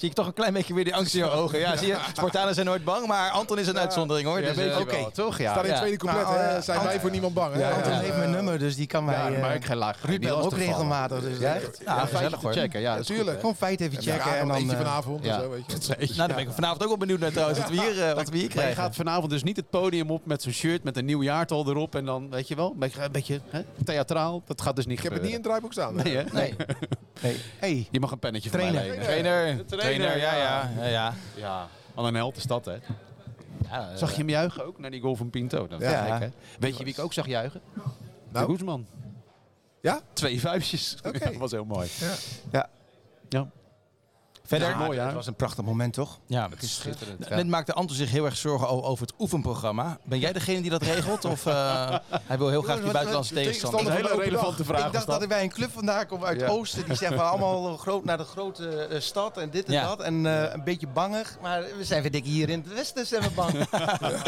Zie 0.00 0.08
ik 0.08 0.14
toch 0.14 0.26
een 0.26 0.32
klein 0.32 0.52
beetje 0.52 0.74
weer 0.74 0.84
die 0.84 0.94
angst 0.94 1.14
in 1.14 1.20
je 1.20 1.30
ogen. 1.30 1.58
Ja, 1.58 1.76
zie 1.76 1.86
je, 1.86 1.96
Spartanen 2.16 2.54
zijn 2.54 2.66
nooit 2.66 2.84
bang, 2.84 3.06
maar 3.06 3.30
Anton 3.30 3.58
is 3.58 3.66
een 3.66 3.78
uitzondering 3.78 4.26
hoor. 4.28 4.40
Ja, 4.40 4.46
Dus, 4.46 4.56
weet 4.56 4.68
eh, 4.70 4.74
je 4.76 4.80
oké. 4.82 4.96
wel, 4.96 5.10
toch? 5.10 5.38
Ja. 5.38 5.50
Staat 5.52 5.64
in 5.64 5.74
tweede 5.74 5.96
couplet, 5.96 6.24
Nou, 6.26 6.38
hè? 6.38 6.56
eh, 6.56 6.62
zijn 6.62 6.82
wij 6.82 7.00
voor 7.00 7.10
niemand 7.10 7.34
bang. 7.34 7.54
Hè? 7.54 7.60
Ja, 7.60 7.70
Anton 7.70 7.92
heeft 7.92 8.16
mijn 8.16 8.30
nummer, 8.30 8.58
dus 8.58 8.76
die 8.76 8.86
kan 8.86 9.04
mij... 9.04 9.14
eh, 9.34 9.40
maar 9.40 9.54
ik 9.54 9.64
ga 9.64 9.74
laag. 9.74 9.98
Ruud 10.04 10.20
belt 10.20 10.44
ook 10.44 10.56
regelmatig. 10.56 11.20
Dus 11.20 11.38
Ja, 11.38 11.54
eh, 11.54 11.62
echt? 11.62 11.80
Ja, 11.84 11.94
Ja, 11.94 11.94
feitje 11.94 12.16
gezellig 12.16 12.38
te 12.38 12.44
hoor. 12.46 12.52
checken. 12.52 12.80
Ja, 12.80 12.90
dat 12.90 13.00
is 13.00 13.06
goed, 13.06 13.14
Tuurlijk, 13.16 13.34
hè? 13.36 13.40
gewoon 13.40 13.56
feit 13.56 13.80
even 13.80 14.02
checken. 14.02 14.38
En 14.38 14.46
dan, 14.48 14.56
eentje 14.56 14.72
eh, 14.76 14.82
vanavond 14.82 15.24
ja. 15.24 15.36
of 15.36 15.42
zo, 15.42 15.50
weet 15.50 15.64
je. 15.66 16.06
Nou, 16.20 16.28
dan 16.28 16.36
ben 16.36 16.46
ik 16.46 16.52
vanavond 16.54 16.82
ook 16.82 16.88
wel 16.88 16.96
benieuwd 16.98 17.20
naar 17.20 17.30
trouwens 17.32 17.58
wat 17.58 17.68
we 17.68 17.80
hier, 17.80 18.04
eh, 18.08 18.14
wat 18.14 18.28
we 18.28 18.34
hier 18.36 18.42
je 18.44 18.48
krijgen. 18.50 18.76
gaat 18.82 18.94
vanavond 18.96 19.30
dus 19.30 19.42
niet 19.42 19.56
het 19.56 19.70
podium 19.70 20.10
op 20.10 20.26
met 20.26 20.42
zo'n 20.42 20.52
shirt 20.52 20.82
met 20.84 20.96
een 20.96 21.04
nieuw 21.04 21.22
jaartal 21.22 21.68
erop. 21.68 21.94
En 21.94 22.04
dan, 22.04 22.30
weet 22.30 22.48
je 22.48 22.54
wel, 22.54 22.70
een 22.72 22.78
beetje, 22.78 23.02
een 23.02 23.12
beetje 23.12 23.40
hè, 23.50 23.60
theatraal. 23.84 24.42
Dat 24.46 24.60
gaat 24.60 24.76
dus 24.76 24.86
niet 24.86 24.96
Ik 24.98 25.02
heb 25.04 25.12
het 25.12 25.20
niet 25.22 25.30
in 25.30 25.36
het 25.36 25.44
draaiboek 25.46 25.72
staan. 25.72 25.94
Nee, 25.94 26.16
hè? 26.16 26.22
Nee. 26.32 26.54
nee. 27.20 27.40
Hey, 27.58 27.86
Je 27.90 28.00
mag 28.00 28.10
een 28.10 28.18
pennetje 28.18 28.50
van 28.50 28.58
mij. 28.72 28.98
Trainer, 29.02 29.66
trainer, 29.94 30.18
ja, 30.18 30.34
ja. 30.34 30.70
ja, 30.76 30.86
ja. 30.86 31.14
Ja, 31.36 31.68
al 31.94 32.06
een 32.06 32.14
held 32.14 32.36
is 32.36 32.44
dat, 32.44 32.64
hè? 32.64 32.76
Ja, 33.70 33.96
Zag 33.96 34.10
je 34.10 34.16
hem 34.16 34.28
juigen 34.28 34.64
ook 34.66 34.78
naar 34.78 34.90
die 34.90 35.00
goal 35.00 35.16
van 35.16 35.30
Pinto? 35.30 35.66
Dat 35.68 35.80
was 35.82 35.90
Ja. 35.90 36.16
gek, 36.18 36.20
hè? 36.20 36.28
Weet 36.58 36.76
je 36.78 36.84
wie 36.84 36.92
ik 36.92 36.98
ook 36.98 37.12
zag 37.12 37.26
juichen? 37.26 37.60
Nou? 38.32 38.46
De 38.46 38.52
Guzman. 38.52 38.86
Ja? 39.80 40.00
Twee 40.12 40.40
vuistjes. 40.40 40.96
Oké. 41.06 41.18
dat 41.24 41.36
was 41.36 41.50
heel 41.50 41.64
mooi. 41.64 41.88
Ja. 42.50 42.68
Ja. 43.28 43.50
Verder? 44.50 44.68
Ja, 44.68 44.76
mooi, 44.76 44.98
hè? 44.98 45.04
Het 45.04 45.14
was 45.14 45.26
een 45.26 45.34
prachtig 45.34 45.64
moment, 45.64 45.92
toch? 45.92 46.18
Ja. 46.26 46.48
Het 46.50 46.62
is 46.62 46.74
schitterend. 46.74 47.28
Net 47.28 47.46
maakte 47.46 47.72
Anton 47.72 47.96
zich 47.96 48.10
heel 48.10 48.24
erg 48.24 48.36
zorgen 48.36 48.68
over 48.68 49.06
het 49.06 49.14
oefenprogramma. 49.18 49.98
Ben 50.04 50.18
jij 50.18 50.32
degene 50.32 50.60
die 50.60 50.70
dat 50.70 50.82
regelt? 50.82 51.24
Of 51.24 51.46
eh, 51.46 51.96
hij 52.24 52.38
wil 52.38 52.48
heel 52.48 52.62
graag 52.62 52.80
die 52.82 52.90
buitenlandse 52.92 53.34
tegenstander? 53.34 53.84
Dat 53.84 53.92
is 53.92 53.98
een 54.00 54.06
hele 54.06 54.22
relevante 54.22 54.64
vraag. 54.64 54.86
Ik 54.86 54.92
dacht 54.92 55.06
dat 55.06 55.22
ik 55.22 55.28
bij 55.28 55.42
een 55.42 55.50
club 55.50 55.70
vandaan 55.72 56.06
kom 56.06 56.24
uit 56.24 56.40
Ja. 56.40 56.44
het 56.46 56.52
oosten. 56.54 56.84
Die 56.84 56.94
zeggen 56.94 57.18
van 57.18 57.26
allemaal 57.28 57.76
groot 57.76 58.04
naar 58.04 58.16
de 58.16 58.24
grote 58.24 58.68
eh, 58.86 59.00
stad 59.00 59.36
en 59.36 59.50
dit 59.50 59.66
en 59.66 59.72
Ja. 59.72 59.86
dat. 59.86 60.00
En 60.00 60.26
eh, 60.26 60.52
een 60.52 60.64
beetje 60.64 60.86
bangig. 60.86 61.38
Maar 61.42 61.62
we 61.78 61.84
zijn 61.84 62.02
weer 62.02 62.10
dik 62.10 62.24
hier 62.24 62.48
in 62.48 62.58
het 62.64 62.72
westen 62.74 63.06
zijn 63.06 63.22
we 63.22 63.30
bang. 63.30 63.52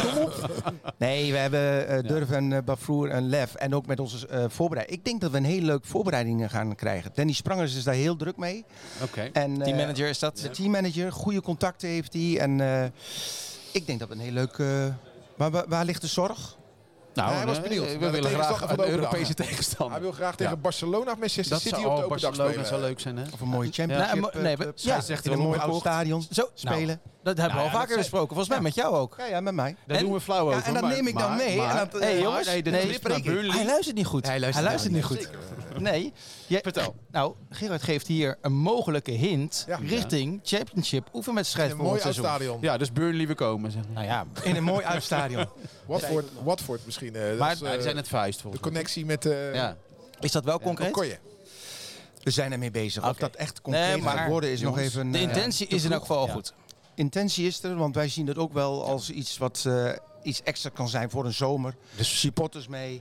Kom 0.03 0.23
op. 0.23 0.51
Nee, 0.97 1.33
we 1.33 1.39
hebben 1.39 1.89
eh, 1.89 2.09
Durf 2.09 2.31
en 2.31 2.51
uh, 2.51 2.59
Bafroer 2.65 3.11
en 3.11 3.29
Lef. 3.29 3.55
En 3.55 3.75
ook 3.75 3.87
met 3.87 4.01
onze 4.01 4.27
eh 4.27 4.45
voorbereiding. 4.49 4.99
Ik 4.99 5.05
denk 5.05 5.21
dat 5.21 5.31
we 5.31 5.37
een 5.37 5.45
hele 5.45 5.67
leuke 5.67 5.87
voorbereidingen 5.89 6.51
gaan 6.51 6.75
krijgen. 6.75 7.11
Danny 7.15 7.33
Sprangers 7.33 7.75
is 7.77 7.85
daar 7.85 7.95
heel 7.95 8.17
druk 8.17 8.37
mee. 8.37 8.65
Oké. 9.03 9.21
En, 9.33 9.57
eh, 9.61 9.65
Teammanager 9.65 10.11
is 10.13 10.19
dat? 10.19 10.37
De 10.39 10.51
teammanager, 10.51 11.13
goede 11.13 11.41
contacten 11.43 11.89
heeft 11.89 12.13
hij. 12.13 12.39
En 12.39 12.61
eh, 12.61 12.85
ik 13.73 13.87
denk 13.87 13.99
dat 14.01 14.09
we 14.09 14.15
een 14.15 14.21
heel 14.21 14.33
leuk... 14.33 14.59
eh, 14.59 14.67
waar, 15.37 15.51
waar, 15.51 15.65
waar 15.69 15.85
ligt 15.85 16.01
de 16.01 16.07
zorg? 16.07 16.57
Nou, 17.15 17.33
hij 17.33 17.47
was 17.47 17.57
eh, 17.57 17.63
benieuwd 17.63 17.99
We 17.99 18.11
willen 18.11 18.31
graag 18.31 18.61
een 18.71 18.81
Europese 18.89 19.35
dag. 19.35 19.47
tegenstander. 19.47 19.93
Hij 19.95 20.03
wil 20.03 20.13
graag 20.13 20.37
tegen 20.37 20.53
Ja. 20.53 20.59
Barcelona 20.59 21.11
of 21.13 21.19
Manchester 21.19 21.49
Dat 21.51 21.61
City 21.61 21.75
zou 21.75 21.87
op 21.87 21.97
de 21.97 22.03
open 22.05 22.09
dag 22.21 22.29
Barcelona 22.37 22.51
spelen. 22.53 22.69
zou 22.69 22.81
leuk 22.81 23.01
zijn, 23.01 23.17
hè? 23.17 23.23
Of 23.33 23.41
een 23.41 23.49
mooie 23.49 23.73
championship? 23.73 24.21
maar- 24.21 24.43
nee, 24.43 24.57
we- 24.57 24.63
club? 24.63 24.79
ja, 24.79 25.01
zegt 25.01 25.25
in 25.25 25.31
hij 25.31 25.41
een 25.41 25.47
mooi 25.47 25.59
oud 25.59 25.81
stadion 25.81 26.27
Zo, 26.31 26.49
spelen. 26.55 26.87
Nou, 26.87 26.99
dat 27.23 27.37
hebben 27.37 27.45
we 27.45 27.49
Nou 27.49 27.59
al 27.59 27.65
ja, 27.65 27.71
vaker 27.73 27.89
dat 27.89 27.99
besproken. 27.99 28.29
Volgens 28.29 28.49
mij 28.49 28.61
met 28.61 28.75
jou 28.75 28.95
ook. 28.97 29.15
Ja, 29.19 29.27
ja, 29.27 29.41
met 29.41 29.55
mij. 29.55 29.77
Daar 29.87 29.97
En- 29.97 30.03
doen 30.05 30.13
we 30.13 30.21
flauw 30.21 30.51
Ja, 30.51 30.57
over. 30.57 30.67
en 30.69 30.73
dan 30.75 30.83
maar- 30.83 30.93
neem 30.93 31.07
ik 31.07 31.19
dan 31.19 31.37
mee. 31.37 31.57
maar- 31.57 31.71
en 31.71 31.89
dat, 31.91 32.01
Hey, 32.03 32.13
eh, 32.15 32.21
jongens, 32.21 32.47
nee. 32.47 32.63
Hij 32.63 33.65
luistert 33.65 33.97
niet 33.97 34.07
goed. 34.07 34.27
Hij 34.27 34.41
luistert 34.41 34.85
niet 34.85 34.93
niet. 34.93 35.05
goed. 35.05 35.29
Nee. 35.79 36.13
Je- 36.47 36.59
Vertel. 36.63 36.95
Nou, 37.11 37.35
Gerard 37.51 37.83
geeft 37.83 38.07
hier 38.07 38.39
een 38.41 38.53
mogelijke 38.53 39.11
hint 39.11 39.65
Ja. 39.69 39.79
richting 39.87 40.41
championship 40.43 41.09
oefenwedstrijd 41.13 41.71
Een 41.71 41.77
voor 41.77 41.85
mooi 41.85 41.97
het 41.97 42.05
oud 42.07 42.15
seizoen. 42.15 42.37
stadion. 42.37 42.59
Ja, 42.61 42.77
dus 42.79 42.93
Burnley 42.93 43.27
we 43.27 43.35
komen. 43.35 43.71
Zeg. 43.71 43.83
Nou 43.95 44.07
ja, 44.07 44.25
In 44.43 44.57
een 44.57 44.65
mooi 44.65 44.85
oud 44.85 45.03
stadion. 45.03 45.47
Watford, 45.87 46.27
Watford 46.43 46.85
misschien. 46.85 47.15
eh, 47.17 47.29
dat 47.29 47.39
Maar- 47.39 47.53
is, 47.53 47.63
eh, 47.63 47.71
die 47.73 47.83
zijn 47.83 47.97
het 47.97 48.09
vuist 48.09 48.37
de 48.37 48.43
volgens 48.43 48.63
connectie 48.63 49.05
met 49.07 49.27
eh 49.27 49.55
Ja. 49.55 49.77
is 50.21 50.33
dat 50.33 50.45
wel 50.45 50.61
concreet? 50.61 51.21
We 52.23 52.31
zijn 52.31 52.53
ermee 52.53 52.71
bezig. 52.71 53.09
Of 53.09 53.17
dat 53.17 53.35
echt 53.35 53.61
concreet 53.61 53.87
Nee, 53.87 53.97
maar- 54.03 54.17
gaat 54.17 54.29
worden 54.29 54.51
is 54.51 54.61
nog 54.61 54.79
even... 54.79 55.11
De 55.11 55.19
eh, 55.19 55.25
intentie 55.25 55.67
te 55.67 55.75
is 55.75 55.85
in 55.85 55.93
elk 55.93 56.01
geval 56.01 56.27
Ja. 56.27 56.33
goed. 56.33 56.53
Intentie 57.03 57.47
is 57.47 57.63
er, 57.63 57.77
want 57.77 57.95
wij 57.95 58.09
zien 58.09 58.27
het 58.27 58.39
ook 58.39 58.53
wel 58.53 58.85
als 58.85 59.11
iets 59.11 59.39
wat 59.39 59.65
eh, 59.67 59.91
iets 60.23 60.43
extra 60.43 60.71
kan 60.75 60.89
zijn 60.89 61.11
voor 61.11 61.25
een 61.25 61.33
zomer. 61.33 61.75
Dus 61.97 62.21
Supporters 62.21 62.69
mee. 62.69 63.01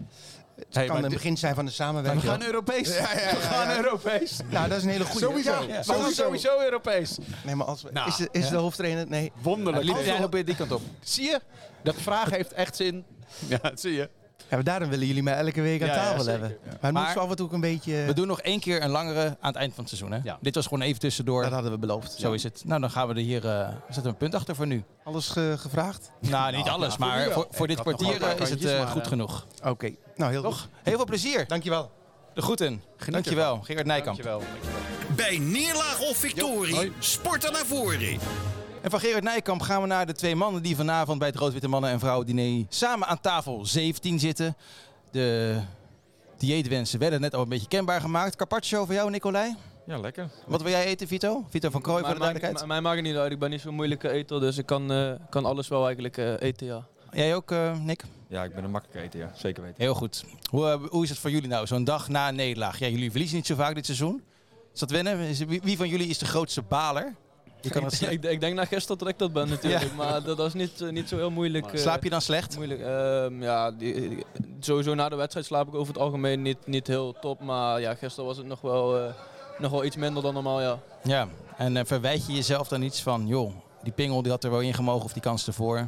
Het 0.55 0.75
Hey, 0.75 0.85
kan 0.85 1.03
een 1.03 1.09
begin 1.09 1.37
zijn 1.37 1.55
van 1.55 1.65
de 1.65 1.69
we 1.71 1.77
samenwerking. 1.77 2.23
gaan 2.23 2.43
Europees. 2.43 2.87
Ja, 2.87 3.13
ja, 3.13 3.19
ja, 3.21 3.29
We 3.35 3.41
gaan. 3.41 3.77
Europees. 3.77 4.39
Nou, 4.49 4.67
dat 4.69 4.77
is 4.77 4.83
een 4.83 4.89
hele 4.89 5.05
goede. 5.05 5.25
Sowieso. 5.25 5.51
Ja. 5.51 5.67
We 5.67 5.93
gaan 5.93 6.11
Sowieso. 6.11 6.59
Europees. 6.61 7.17
Nee, 7.45 7.55
maar 7.55 7.67
als 7.67 7.81
we, 7.81 7.89
Nou, 7.93 8.07
is 8.09 8.15
de, 8.15 8.27
is 8.31 8.49
de 8.49 8.55
hoofdtrainer? 8.55 9.07
Nee. 9.07 9.31
Wonderlijk. 9.41 9.85
Liep 9.85 9.95
jij 10.05 10.17
we- 10.17 10.23
op 10.23 10.45
die 10.45 10.55
kant 10.55 10.71
op? 10.71 10.81
Zie 11.03 11.23
je? 11.25 11.39
Dat 11.83 11.95
vraag 11.97 12.29
heeft 12.29 12.51
echt 12.53 12.75
zin. 12.75 13.05
Ja, 13.47 13.57
dat 13.57 13.79
zie 13.79 13.93
je. 13.93 14.09
Ja, 14.51 14.57
maar 14.57 14.65
daarom 14.65 14.89
willen 14.89 15.07
jullie 15.07 15.23
mij 15.23 15.33
elke 15.33 15.61
week 15.61 15.81
aan 15.81 15.87
Ja, 15.87 15.93
tafel 15.95 16.25
hebben. 16.25 16.49
Ja. 16.49 16.55
Maar 16.63 16.71
het 16.81 16.91
Maar- 16.91 17.03
moet 17.03 17.11
zo 17.11 17.19
af 17.19 17.29
en 17.29 17.35
toe 17.35 17.45
ook 17.45 17.53
een 17.53 17.61
beetje... 17.61 18.03
We 18.05 18.13
doen 18.13 18.27
nog 18.27 18.41
één 18.41 18.59
keer 18.59 18.83
een 18.83 18.89
langere 18.89 19.25
aan 19.25 19.35
het 19.51 19.55
eind 19.55 19.73
van 19.73 19.83
het 19.83 19.93
seizoen. 19.97 20.11
Hè? 20.11 20.19
Ja. 20.23 20.37
Dit 20.41 20.55
was 20.55 20.63
gewoon 20.67 20.81
even 20.81 20.99
tussendoor. 20.99 21.41
Dat 21.43 21.51
hadden 21.51 21.71
we 21.71 21.77
beloofd. 21.77 22.11
Zo 22.19 22.31
is 22.31 22.43
het. 22.43 22.61
Nou, 22.65 22.81
dan 22.81 22.91
gaan 22.91 23.07
we 23.07 23.13
er 23.13 23.19
hier 23.19 23.47
eh, 23.47 23.67
zetten 23.85 24.03
we 24.03 24.09
een 24.09 24.17
punt 24.17 24.35
achter 24.35 24.55
voor 24.55 24.67
nu. 24.67 24.83
Alles 25.03 25.27
ge- 25.27 25.55
gevraagd? 25.57 26.11
Nou, 26.19 26.55
niet 26.55 26.67
alles, 26.67 26.97
maar 26.97 27.31
voor, 27.31 27.47
voor 27.51 27.67
dit 27.67 27.81
kwartier 27.81 28.21
eh, 28.23 28.39
is 28.39 28.49
het 28.49 28.65
eh, 28.65 28.77
maar, 28.77 28.87
goed 28.87 29.07
genoeg. 29.07 29.47
Oké. 29.63 29.89
Nou, 30.15 30.31
heel 30.31 30.41
Toch? 30.41 30.59
goed. 30.59 30.69
Heel 30.83 30.95
veel 30.95 31.05
plezier. 31.05 31.47
Dankjewel. 31.47 31.91
De 32.33 32.41
groeten. 32.41 32.81
Dankjewel, 33.09 33.59
Gerard 33.61 33.85
Nijkamp. 33.85 34.23
Dankjewel. 34.23 34.41
Bij 35.15 35.37
neerlaag 35.37 35.99
of 35.99 36.17
victorie, 36.17 36.91
sporten 36.99 37.51
naar 37.51 37.65
voren. 37.65 38.19
En 38.81 38.89
van 38.89 38.99
Gerard 38.99 39.23
Nijkamp 39.23 39.61
gaan 39.61 39.81
we 39.81 39.87
naar 39.87 40.05
de 40.05 40.13
twee 40.13 40.35
mannen 40.35 40.61
die 40.63 40.75
vanavond 40.75 41.19
bij 41.19 41.27
het 41.27 41.37
Rood-Witte 41.37 41.67
Mannen 41.67 41.89
en 41.89 41.99
Vrouwen 41.99 42.25
diner 42.27 42.65
samen 42.69 43.07
aan 43.07 43.19
tafel 43.19 43.65
17 43.65 44.19
zitten. 44.19 44.55
De 45.11 45.59
dieetwensen 46.37 46.99
werden 46.99 47.21
net 47.21 47.35
al 47.35 47.41
een 47.41 47.49
beetje 47.49 47.67
kenbaar 47.67 48.01
gemaakt. 48.01 48.35
Carpaccio 48.35 48.85
voor 48.85 48.93
jou, 48.93 49.09
Nicolai. 49.09 49.55
Ja, 49.85 49.97
lekker. 49.97 50.29
Wat 50.47 50.61
wil 50.61 50.71
jij 50.71 50.85
eten, 50.85 51.07
Vito? 51.07 51.45
Vito 51.49 51.69
van 51.69 51.81
Krooi, 51.81 52.03
voor 52.03 52.13
de 52.13 52.19
duidelijkheid. 52.19 52.65
mij 52.67 52.81
maakt 52.81 52.95
het 52.95 53.05
niet 53.05 53.15
uit. 53.15 53.31
Ik 53.31 53.39
ben 53.39 53.49
niet 53.49 53.61
zo'n 53.61 53.75
moeilijke 53.75 54.09
eter, 54.09 54.39
dus 54.39 54.57
ik 54.57 54.65
kan, 54.65 54.91
eh, 54.91 55.11
kan 55.29 55.45
alles 55.45 55.67
wel 55.67 55.83
eigenlijk 55.83 56.17
eh, 56.17 56.33
eten, 56.39 56.67
ja. 56.67 56.85
Jij 57.11 57.35
ook, 57.35 57.51
eh, 57.51 57.79
Nick? 57.79 58.03
Ja, 58.27 58.43
ik 58.43 58.55
ben 58.55 58.63
een 58.63 58.71
makkelijke 58.71 59.01
eter, 59.03 59.19
ja. 59.19 59.31
Zeker 59.35 59.63
weten. 59.63 59.81
Heel 59.81 59.93
goed. 59.93 60.25
Hoe, 60.49 60.79
hoe 60.89 61.03
is 61.03 61.09
het 61.09 61.19
voor 61.19 61.31
jullie 61.31 61.47
nou, 61.49 61.67
zo'n 61.67 61.83
dag 61.83 62.07
na 62.09 62.27
een 62.27 62.35
nederlaag? 62.35 62.79
Ja, 62.79 62.87
jullie 62.87 63.09
verliezen 63.09 63.35
niet 63.37 63.45
zo 63.45 63.55
vaak 63.55 63.75
dit 63.75 63.85
seizoen. 63.85 64.23
Is 64.73 64.79
dat 64.79 64.89
wennen? 64.91 65.19
Is- 65.19 65.39
Wie, 65.39 65.61
wie 65.63 65.77
van 65.77 65.87
jullie 65.89 66.07
is 66.07 66.17
de 66.17 66.25
grootste 66.25 66.61
baler? 66.61 67.15
Je 67.61 67.69
kan 67.69 67.83
het 67.83 68.01
ik, 68.09 68.23
ik 68.23 68.39
denk 68.39 68.55
na 68.55 68.65
gisteren 68.65 68.97
dat 68.97 69.07
ik 69.07 69.17
dat 69.19 69.33
ben 69.33 69.49
natuurlijk. 69.55 69.95
Maar 69.95 70.23
dat, 70.23 70.39
is 70.39 70.53
niet, 70.53 70.81
eh, 70.81 70.89
niet 70.89 71.09
zo 71.09 71.15
heel 71.17 71.31
moeilijk. 71.31 71.65
eh, 71.73 71.79
Slaap 71.79 72.03
je 72.03 72.09
dan 72.09 72.21
slecht? 72.21 72.55
Moeilijk. 72.55 72.81
Ehm, 72.81 73.43
ja, 73.43 73.71
die, 73.71 73.93
die- 74.09 74.25
sowieso 74.59 74.93
na 74.95 75.09
de 75.09 75.15
wedstrijd 75.15 75.45
slaap 75.45 75.67
ik 75.67 75.75
over 75.75 75.93
het 75.93 76.01
algemeen 76.01 76.41
niet, 76.41 76.57
niet 76.65 76.87
heel 76.87 77.15
top. 77.21 77.39
Maar 77.41 77.81
ja, 77.81 77.95
gisteren 77.95 78.25
was 78.25 78.37
het 78.37 78.45
nog 78.45 78.61
wel, 78.61 78.97
eh, 78.99 79.13
nog 79.57 79.71
wel 79.71 79.83
iets 79.85 79.95
minder 79.95 80.23
dan 80.23 80.33
normaal, 80.33 80.61
ja. 80.61 80.79
Ja. 81.03 81.27
En 81.57 81.77
eh, 81.77 81.85
verwijt 81.85 82.25
je 82.27 82.33
jezelf 82.33 82.67
dan 82.67 82.81
iets 82.81 83.01
van, 83.01 83.27
joh, 83.27 83.51
die 83.83 83.93
pingel 83.93 84.21
die 84.21 84.31
had 84.31 84.43
er 84.43 84.51
wel 84.51 84.59
in 84.59 84.73
gemogen 84.73 85.05
of 85.05 85.13
die 85.13 85.21
kans 85.21 85.47
ervoor? 85.47 85.87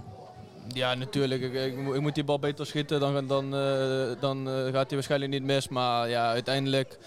Ja, 0.74 0.93
natuurlijk. 0.93 1.41
Ik, 1.41 1.53
ik, 1.53 1.78
moet- 1.78 1.95
ik 1.95 2.01
moet 2.01 2.15
die 2.15 2.24
bal 2.24 2.39
beter 2.39 2.65
schieten, 2.65 2.99
dan, 2.99 3.28
dan, 3.28 3.55
eh, 3.55 4.05
dan 4.19 4.47
eh, 4.49 4.53
gaat 4.63 4.74
hij 4.74 4.86
waarschijnlijk 4.89 5.32
niet 5.32 5.43
mis. 5.43 5.67
Maar 5.67 6.09
ja, 6.09 6.28
uiteindelijk... 6.30 6.97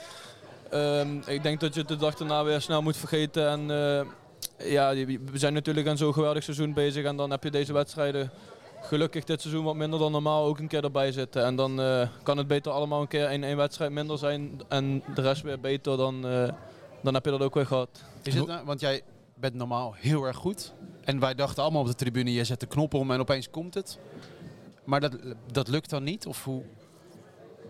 ehm, 0.71 1.19
ik 1.27 1.43
denk 1.43 1.61
dat 1.61 1.75
je 1.75 1.85
de 1.85 1.97
dag 1.97 2.15
daarna 2.15 2.45
weer 2.45 2.61
snel 2.61 2.83
moet 2.83 2.97
vergeten. 2.97 3.49
En 3.49 3.71
eh, 3.71 4.07
ja, 4.59 4.95
we 5.05 5.39
zijn 5.39 5.53
natuurlijk 5.53 5.89
aan 5.89 5.97
zo'n 5.97 6.13
geweldig 6.13 6.43
seizoen 6.43 6.75
bezig. 6.75 7.05
En 7.05 7.17
dan 7.17 7.31
heb 7.31 7.43
je 7.43 7.51
deze 7.51 7.73
wedstrijden 7.73 8.31
gelukkig 8.81 9.25
dit 9.25 9.41
seizoen 9.41 9.65
wat 9.65 9.75
minder 9.75 9.99
dan 9.99 10.13
normaal 10.13 10.45
ook 10.45 10.59
een 10.59 10.69
keer 10.69 10.85
erbij 10.85 11.13
zitten. 11.13 11.45
En 11.45 11.57
dan 11.57 11.81
eh, 11.81 12.09
kan 12.23 12.37
het 12.37 12.47
beter 12.47 12.73
allemaal 12.73 13.01
een 13.01 13.09
keer 13.09 13.31
in 13.31 13.45
één 13.45 13.57
wedstrijd 13.57 13.91
minder 13.91 14.19
zijn 14.19 14.61
en 14.69 15.03
de 15.15 15.23
rest 15.23 15.43
weer 15.43 15.61
beter. 15.61 15.97
Dan, 15.97 16.27
eh, 16.27 16.49
dan 17.03 17.15
heb 17.15 17.25
je 17.25 17.31
dat 17.31 17.43
ook 17.43 17.55
weer 17.55 17.67
gehad. 17.67 18.05
Nou, 18.35 18.65
want 18.65 18.81
jij 18.81 19.03
bent 19.35 19.55
normaal 19.55 19.95
heel 19.97 20.25
erg 20.25 20.37
goed. 20.37 20.73
En 21.05 21.21
wij 21.21 21.35
dachten 21.35 21.63
allemaal 21.63 21.81
op 21.81 21.87
de 21.87 21.95
tribune, 21.95 22.33
je 22.33 22.45
zet 22.45 22.61
de 22.61 22.67
knop 22.67 22.95
om 22.95 23.11
en 23.11 23.21
opeens 23.21 23.51
komt 23.51 23.75
het. 23.75 23.99
Maar 24.85 25.01
dat, 25.01 25.17
dat 25.53 25.69
lukt 25.69 25.91
dan 25.91 26.03
niet? 26.03 26.27
Of 26.27 26.45
hoe? 26.45 26.63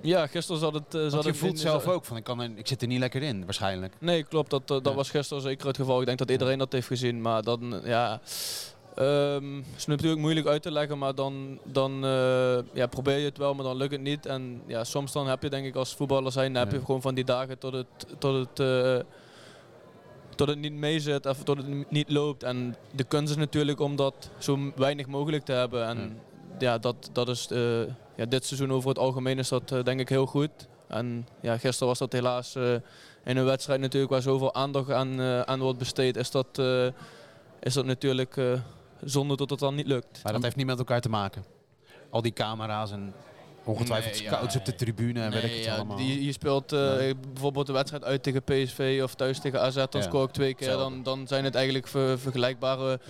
Ja, 0.00 0.26
gisteren 0.26 0.60
zat 0.60 0.74
het... 0.74 0.94
eh, 0.94 1.00
Want 1.00 1.12
zat 1.12 1.22
je 1.22 1.28
het 1.28 1.38
voelt 1.38 1.52
in- 1.52 1.58
zelf 1.58 1.86
ook 1.88 2.04
van, 2.04 2.16
ik, 2.16 2.24
kan 2.24 2.40
er, 2.40 2.50
ik 2.54 2.66
zit 2.66 2.82
er 2.82 2.88
niet 2.88 2.98
lekker 2.98 3.22
in, 3.22 3.44
waarschijnlijk. 3.44 3.94
Nee, 4.00 4.22
klopt. 4.22 4.50
Dat, 4.50 4.60
eh, 4.62 4.66
dat 4.68 4.84
Ja. 4.86 4.94
was 4.94 5.10
gisteren 5.10 5.42
zeker 5.42 5.66
het 5.66 5.76
geval. 5.76 6.00
Ik 6.00 6.06
denk 6.06 6.18
dat 6.18 6.30
iedereen 6.30 6.58
dat 6.58 6.72
heeft 6.72 6.86
gezien. 6.86 7.20
Maar 7.20 7.42
dan, 7.42 7.80
ja... 7.84 8.20
ehm 8.94 9.58
is 9.76 9.86
natuurlijk 9.86 10.20
moeilijk 10.20 10.46
uit 10.46 10.62
te 10.62 10.70
leggen, 10.72 10.98
maar 10.98 11.14
dan, 11.14 11.58
dan 11.64 12.04
eh, 12.04 12.58
ja, 12.72 12.86
probeer 12.90 13.18
je 13.18 13.24
het 13.24 13.38
wel, 13.38 13.54
maar 13.54 13.64
dan 13.64 13.76
lukt 13.76 13.92
het 13.92 14.00
niet. 14.00 14.26
En 14.26 14.62
ja, 14.66 14.84
soms 14.84 15.12
dan 15.12 15.26
heb 15.26 15.42
je 15.42 15.50
denk 15.50 15.66
ik 15.66 15.74
als 15.74 15.94
voetballer 15.94 16.32
zijn, 16.32 16.52
dan 16.52 16.62
heb 16.62 16.72
Ja. 16.72 16.78
je 16.78 16.84
gewoon 16.84 17.02
van 17.02 17.14
die 17.14 17.24
dagen 17.24 17.58
tot 17.58 17.72
het, 17.72 17.86
tot 18.18 18.34
het, 18.48 18.60
eh, 18.60 18.98
tot 20.34 20.48
het 20.48 20.58
niet 20.58 20.72
meezit 20.72 21.26
of 21.26 21.42
tot 21.42 21.56
het 21.56 21.90
niet 21.90 22.10
loopt. 22.10 22.42
En 22.42 22.76
de 22.94 23.04
kunst 23.04 23.30
is 23.30 23.36
natuurlijk 23.36 23.80
om 23.80 23.96
dat 23.96 24.30
zo 24.38 24.58
weinig 24.76 25.06
mogelijk 25.06 25.44
te 25.44 25.52
hebben. 25.52 25.86
En 25.86 26.18
ja, 26.58 26.78
dat, 26.78 27.10
dat 27.12 27.28
is 27.28 27.46
eh, 27.50 27.80
ja, 28.16 28.24
dit 28.24 28.44
seizoen 28.44 28.72
over 28.72 28.88
het 28.88 28.98
algemeen 28.98 29.38
is 29.38 29.48
dat 29.48 29.72
eh, 29.72 29.82
denk 29.82 30.00
ik 30.00 30.08
heel 30.08 30.26
goed. 30.26 30.50
En 30.88 31.26
ja, 31.40 31.58
gisteren 31.58 31.88
was 31.88 31.98
dat 31.98 32.12
helaas 32.12 32.54
eh, 32.54 32.72
in 33.24 33.36
een 33.36 33.44
wedstrijd 33.44 33.80
natuurlijk 33.80 34.12
waar 34.12 34.22
zoveel 34.22 34.54
aandacht 34.54 34.90
aan, 34.90 35.20
eh, 35.20 35.40
aan 35.40 35.60
wordt 35.60 35.78
besteed, 35.78 36.16
is 36.16 36.30
dat, 36.30 36.46
eh, 36.58 36.86
is 37.60 37.74
dat 37.74 37.84
natuurlijk 37.84 38.36
eh, 38.36 38.52
zonde 39.04 39.36
dat 39.36 39.50
het 39.50 39.58
dan 39.58 39.74
niet 39.74 39.86
lukt. 39.86 40.20
Maar 40.22 40.32
dat 40.32 40.42
heeft 40.42 40.56
niet 40.56 40.66
met 40.66 40.78
elkaar 40.78 41.00
te 41.00 41.08
maken. 41.08 41.44
Al 42.10 42.22
die 42.22 42.32
camera's 42.32 42.90
en 42.92 43.14
ongetwijfeld 43.64 44.14
Nee, 44.14 44.22
ja, 44.22 44.32
scouts 44.32 44.56
op 44.56 44.64
de 44.64 44.74
tribune 44.74 45.20
en 45.20 45.30
weet 45.30 45.42
ik 45.42 45.48
Nee, 45.48 45.56
het 45.56 45.64
ja, 45.66 45.74
allemaal. 45.74 45.96
die- 45.96 46.24
je 46.24 46.32
speelt 46.32 46.72
eh, 46.72 46.96
Nee. 46.96 47.14
bijvoorbeeld 47.32 47.66
de 47.66 47.72
wedstrijd 47.72 48.04
uit 48.04 48.22
tegen 48.22 48.42
PSV 48.42 49.00
of 49.02 49.14
thuis 49.14 49.40
tegen 49.40 49.60
AZ, 49.60 49.74
dan 49.74 49.86
Ja. 49.90 50.00
scoor 50.02 50.24
ik 50.24 50.30
twee 50.30 50.54
keer. 50.54 50.68
Dan, 50.70 51.02
dan 51.02 51.26
zijn 51.26 51.44
het 51.44 51.54
eigenlijk 51.54 51.86
ver- 51.86 52.18
vergelijkbare 52.18 53.00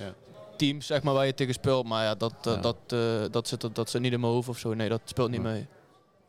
Ja. 0.60 0.66
teams 0.66 0.86
zeg 0.86 1.02
maar, 1.02 1.14
waar 1.14 1.26
je 1.26 1.34
tegen 1.34 1.54
speelt. 1.54 1.86
Maar 1.86 2.04
ja, 2.04 2.14
dat, 2.14 2.34
eh, 2.42 2.52
Ja. 2.54 2.60
Dat, 2.60 2.76
eh, 2.86 2.98
dat, 3.30 3.48
zit, 3.48 3.62
er- 3.62 3.72
dat 3.72 3.90
zit 3.90 4.00
niet 4.00 4.12
in 4.12 4.20
mijn 4.20 4.32
hoofd 4.32 4.48
of 4.48 4.58
zo. 4.58 4.74
Nee, 4.74 4.88
dat 4.88 5.00
speelt 5.04 5.30
niet 5.30 5.42
Ja. 5.42 5.48
mee. 5.48 5.66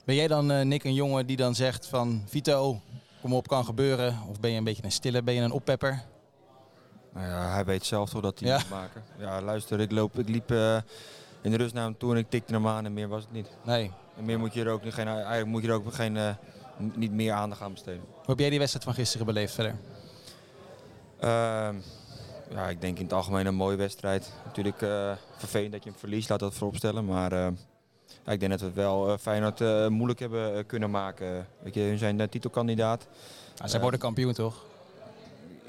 Ben 0.05 0.15
jij 0.15 0.27
dan, 0.27 0.51
eh, 0.51 0.65
Nick, 0.65 0.83
een 0.83 0.93
jongen 0.93 1.25
die 1.25 1.37
dan 1.37 1.55
zegt 1.55 1.85
van, 1.87 2.23
Vito, 2.27 2.81
kom 3.21 3.33
op, 3.33 3.47
kan 3.47 3.65
gebeuren? 3.65 4.17
Of 4.29 4.39
ben 4.39 4.51
je 4.51 4.57
een 4.57 4.63
beetje 4.63 4.83
een 4.83 4.91
stille, 4.91 5.21
ben 5.23 5.33
je 5.33 5.41
een 5.41 5.51
oppepper? 5.51 6.03
Nou 7.13 7.27
ja, 7.27 7.51
hij 7.53 7.65
weet 7.65 7.85
zelf 7.85 8.09
toch 8.09 8.21
dat 8.21 8.39
hij 8.39 8.49
Ja. 8.49 8.57
moet 8.57 8.69
maken. 8.69 9.03
Ja, 9.19 9.41
luister, 9.41 9.79
ik, 9.79 9.91
loop, 9.91 10.19
ik 10.19 10.29
liep 10.29 10.51
eh, 10.51 10.77
in 11.41 11.51
de 11.51 11.57
rust 11.57 11.73
naar 11.73 11.83
hem 11.83 11.97
toe 11.97 12.11
en 12.11 12.17
ik 12.17 12.29
tikte 12.29 12.53
hem 12.53 12.67
aan 12.67 12.85
en 12.85 12.93
meer 12.93 13.07
was 13.07 13.21
het 13.23 13.31
niet. 13.31 13.47
Nee. 13.65 13.91
En 14.17 14.25
meer 14.25 14.39
moet 14.39 14.53
je 14.53 14.61
er 14.63 14.69
ook, 14.71 14.83
niet- 14.83 14.93
geen, 14.93 15.07
eigenlijk 15.07 15.45
moet 15.45 15.61
je 15.61 15.67
er 15.67 15.73
ook 15.73 15.93
geen, 15.93 16.17
eh, 16.17 16.29
niet 16.93 17.11
meer 17.11 17.31
aandacht 17.33 17.61
aan 17.61 17.71
besteden. 17.73 18.01
Hoe 18.11 18.23
heb 18.25 18.39
jij 18.39 18.49
die 18.49 18.59
wedstrijd 18.59 18.85
van 18.85 18.93
gisteren 18.95 19.25
beleefd 19.25 19.53
verder? 19.53 19.75
Ehm, 21.19 21.75
ja, 22.49 22.69
ik 22.69 22.81
denk 22.81 22.97
in 22.97 23.03
het 23.03 23.13
algemeen 23.13 23.45
een 23.45 23.55
mooie 23.55 23.75
wedstrijd. 23.77 24.33
Natuurlijk 24.45 24.81
eh, 24.81 25.11
vervelend 25.37 25.71
dat 25.71 25.83
je 25.83 25.89
hem 25.89 25.99
verliest, 25.99 26.29
laat 26.29 26.39
dat 26.39 26.53
vooropstellen. 26.53 27.05
Maar 27.05 27.31
eh, 27.31 27.47
ja, 28.25 28.31
ik 28.31 28.39
denk 28.39 28.51
dat 28.51 28.59
we 28.59 28.65
het 28.65 28.75
wel 28.75 29.11
eh, 29.11 29.17
Feyenoord 29.17 29.61
eh, 29.61 29.87
moeilijk 29.87 30.19
hebben 30.19 30.57
eh, 30.57 30.63
kunnen 30.67 30.91
maken. 30.91 31.47
Weet 31.59 31.73
je, 31.73 31.81
hun 31.81 31.97
zijn 31.97 32.17
de 32.17 32.29
titelkandidaat. 32.29 33.07
Zij 33.63 33.73
Eh, 33.75 33.81
worden 33.81 33.99
kampioen, 33.99 34.33
toch? 34.33 34.63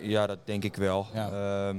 Ja, 0.00 0.26
dat 0.26 0.38
denk 0.44 0.64
ik 0.64 0.76
wel. 0.76 1.06
Ja. 1.12 1.30
Ehm, 1.68 1.76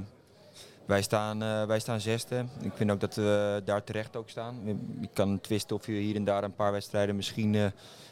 wij, 0.86 1.02
staan, 1.02 1.42
eh, 1.42 1.64
wij 1.64 1.78
staan 1.80 2.00
zesde. 2.00 2.44
Ik 2.60 2.72
vind 2.74 2.90
ook 2.90 3.00
dat 3.00 3.14
we 3.14 3.62
daar 3.64 3.84
terecht 3.84 4.16
ook 4.16 4.28
staan. 4.28 4.56
Je 5.00 5.08
kan 5.12 5.40
twisten 5.40 5.76
of 5.76 5.86
je 5.86 5.92
hier 5.92 6.16
en 6.16 6.24
daar 6.24 6.44
een 6.44 6.54
paar 6.54 6.72
wedstrijden 6.72 7.16
misschien 7.16 7.54
eh, 7.54 7.64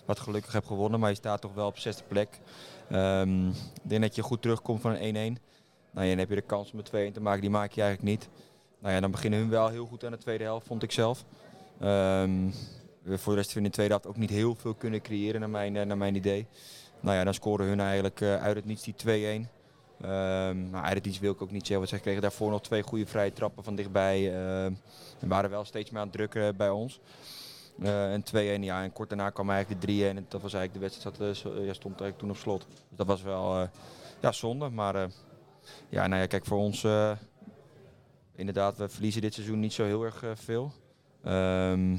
wat 0.05 0.19
gelukkig 0.21 0.53
hebt 0.53 0.67
gewonnen. 0.67 1.01
Maar 1.01 1.11
je 1.11 1.17
staat 1.17 1.41
toch 1.41 1.55
wel 1.55 1.67
op 1.67 1.79
zesde 1.79 2.03
plek. 2.09 2.41
Ehm, 2.91 3.49
ik 3.49 3.55
denk 3.83 4.03
dat 4.03 4.15
je 4.15 4.23
goed 4.23 4.43
terugkomt 4.43 4.81
van 4.81 4.95
een 4.97 5.37
1-1. 5.39 5.39
Nou 5.99 6.11
ja, 6.11 6.17
dan 6.17 6.27
heb 6.27 6.37
je 6.37 6.43
de 6.43 6.49
kans 6.49 6.73
om 6.73 6.79
een 6.79 7.11
2-1 7.11 7.15
te 7.15 7.21
maken. 7.21 7.41
Die 7.41 7.51
maak 7.51 7.73
je 7.73 7.83
eigenlijk 7.83 8.11
niet. 8.11 8.29
Nou 8.79 8.95
ja, 8.95 9.01
dan 9.01 9.11
beginnen 9.11 9.39
hun 9.39 9.49
wel 9.49 9.69
heel 9.69 9.87
goed 9.87 10.05
aan 10.05 10.11
de 10.11 10.19
tweede 10.19 10.45
helft, 10.45 10.67
vond 10.67 10.83
ik 10.83 10.93
zelf. 10.93 11.25
We 13.03 13.19
voor 13.19 13.33
de 13.33 13.39
rest 13.39 13.57
in 13.57 13.63
de 13.63 13.71
tweede 13.71 13.93
helft 13.93 14.09
ook 14.09 14.17
niet 14.17 14.31
heel 14.31 14.55
veel 14.55 14.75
kunnen 14.75 15.01
creëren 15.01 15.41
naar 15.41 15.51
mijn, 15.51 15.77
eh, 15.77 15.87
naar 15.87 15.97
mijn 15.97 16.15
idee. 16.15 16.47
Nou 17.01 17.17
ja, 17.17 17.25
dan 17.25 17.35
scoren 17.35 17.67
hun 17.67 17.81
eigenlijk 17.81 18.21
eh, 18.21 18.43
uit 18.43 18.57
het 18.57 18.65
niets 18.65 18.83
die 18.83 18.95
2-1. 18.95 19.49
Ehm 20.01 20.71
maar 20.71 20.83
uit 20.83 20.95
het 20.95 21.07
iets 21.07 21.19
wil 21.19 21.33
ik 21.33 21.43
ook 21.43 21.51
niet 21.51 21.67
zeggen, 21.67 21.77
want 21.77 21.89
zij 21.89 21.99
kregen 21.99 22.23
daarvoor 22.23 22.51
nog 22.51 22.63
twee 22.63 22.83
goede 22.83 23.07
vrije 23.07 23.33
trappen 23.33 23.65
van 23.65 23.75
dichtbij. 23.75 24.35
ehm, 24.35 24.73
en 25.21 25.29
waren 25.29 25.51
wel 25.51 25.65
steeds 25.65 25.91
meer 25.91 26.01
aan 26.01 26.07
het 26.07 26.17
drukken 26.17 26.57
bij 26.57 26.71
ons. 26.71 27.01
Eh, 27.83 28.13
en 28.13 28.23
2-1, 28.23 28.63
ja, 28.63 28.83
en 28.83 28.93
kort 28.93 29.09
daarna 29.09 29.31
kwam 29.31 29.51
eigenlijk 29.51 29.81
de 29.81 29.87
3-1. 29.87 30.17
En 30.17 30.27
dat 30.29 30.43
was 30.43 30.55
eigenlijk 30.55 30.73
de 30.73 30.79
wedstrijd, 30.91 31.17
zat, 31.17 31.55
eh, 31.57 31.73
stond 31.73 32.01
eigenlijk 32.01 32.19
toen 32.19 32.31
op 32.31 32.37
slot. 32.37 32.67
Dus 32.69 32.97
dat 32.97 33.07
was 33.07 33.23
wel 33.23 33.61
eh, 33.61 33.69
ja, 34.21 34.33
zonde. 34.33 34.69
Maar 34.69 34.95
eh, 34.95 35.09
ja, 35.89 36.07
nou 36.07 36.21
ja, 36.21 36.27
kijk, 36.27 36.47
voor 36.47 36.59
ons, 36.59 36.85
eh, 36.85 37.13
inderdaad, 38.35 38.77
we 38.77 38.89
verliezen 38.89 39.21
dit 39.21 39.35
seizoen 39.35 39.61
niet 39.61 39.73
zo 39.73 39.85
heel 39.85 40.03
erg 40.03 40.23
eh, 40.23 40.31
veel. 40.35 40.73
Ehm, 41.25 41.97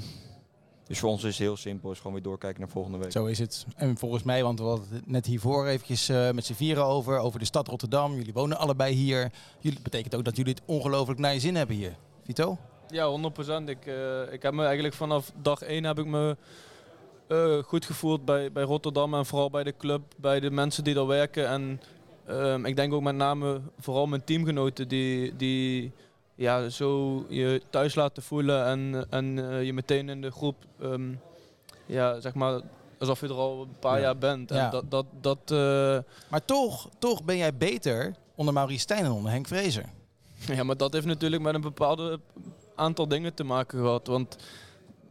dus 0.89 0.99
voor 0.99 1.09
ons 1.09 1.23
is 1.23 1.29
het 1.29 1.47
heel 1.47 1.57
simpel, 1.57 1.91
is 1.91 1.97
gewoon 1.97 2.13
weer 2.13 2.21
doorkijken 2.21 2.59
naar 2.59 2.69
volgende 2.69 2.97
week. 2.97 3.11
Zo 3.11 3.25
is 3.25 3.39
het. 3.39 3.65
En 3.75 3.97
volgens 3.97 4.23
mij, 4.23 4.43
want 4.43 4.59
we 4.59 4.65
hadden 4.65 4.87
het 4.91 5.07
net 5.07 5.25
hiervoor 5.25 5.67
eventjes 5.67 6.09
eh, 6.09 6.31
met 6.31 6.45
z'n 6.45 6.53
vieren 6.53 6.85
over, 6.85 7.17
over 7.17 7.39
de 7.39 7.45
stad 7.45 7.67
Rotterdam. 7.67 8.15
Jullie 8.15 8.33
wonen 8.33 8.57
allebei 8.57 8.93
hier. 8.93 9.31
Jullie, 9.59 9.81
betekent 9.81 10.15
ook 10.15 10.23
dat 10.23 10.35
jullie 10.35 10.53
het 10.53 10.61
ongelooflijk 10.65 11.19
naar 11.19 11.33
je 11.33 11.39
zin 11.39 11.55
hebben 11.55 11.75
hier. 11.75 11.95
Vito? 12.23 12.57
Ja, 12.87 13.07
100%. 13.07 13.69
Ik, 13.69 13.85
eh, 13.85 14.33
ik 14.33 14.41
heb 14.41 14.53
me 14.53 14.63
eigenlijk 14.63 14.93
vanaf 14.93 15.31
dag 15.41 15.61
1 15.61 15.83
heb 15.83 15.99
ik 15.99 16.05
me 16.05 16.37
eh, 17.27 17.57
goed 17.63 17.85
gevoeld 17.85 18.25
bij, 18.25 18.51
bij 18.51 18.63
Rotterdam 18.63 19.13
en 19.13 19.25
vooral 19.25 19.49
bij 19.49 19.63
de 19.63 19.77
club, 19.77 20.01
bij 20.17 20.39
de 20.39 20.51
mensen 20.51 20.83
die 20.83 20.93
daar 20.93 21.07
werken. 21.07 21.47
En 21.47 21.81
ehm, 22.29 22.65
ik 22.65 22.75
denk 22.75 22.93
ook 22.93 23.01
met 23.01 23.15
name 23.15 23.61
vooral 23.79 24.07
mijn 24.07 24.23
teamgenoten 24.23 24.87
die, 24.87 25.35
die 25.35 25.91
ja, 26.35 26.69
zo 26.69 27.25
je 27.29 27.61
thuis 27.69 27.95
laten 27.95 28.23
voelen 28.23 28.65
en, 28.65 29.05
en 29.09 29.51
eh, 29.51 29.63
je 29.63 29.73
meteen 29.73 30.09
in 30.09 30.21
de 30.21 30.31
groep, 30.31 30.55
ehm, 30.81 31.11
ja, 31.85 32.19
zeg 32.19 32.33
maar, 32.33 32.61
alsof 32.99 33.19
je 33.19 33.27
er 33.27 33.33
al 33.33 33.61
een 33.61 33.79
paar 33.79 33.95
Ja. 33.97 34.01
jaar 34.03 34.17
bent. 34.17 34.49
Ja. 34.49 34.65
En 34.65 34.71
dat, 34.71 34.91
dat, 34.91 35.05
dat, 35.21 35.37
eh, 35.45 35.97
Maar 36.29 36.45
toch, 36.45 36.89
toch 36.99 37.23
ben 37.23 37.37
jij 37.37 37.53
beter 37.55 38.13
onder 38.35 38.53
Maurice 38.53 38.79
Stijn 38.79 39.05
en 39.05 39.11
onder 39.11 39.31
Henk 39.31 39.47
Vrezer. 39.47 39.85
Ja, 40.55 40.63
maar 40.63 40.77
dat 40.77 40.93
heeft 40.93 41.05
natuurlijk 41.05 41.41
met 41.41 41.53
een 41.55 41.61
bepaalde 41.61 42.19
aantal 42.75 43.07
dingen 43.07 43.33
te 43.33 43.43
maken 43.43 43.79
gehad. 43.79 44.07
Want 44.07 44.35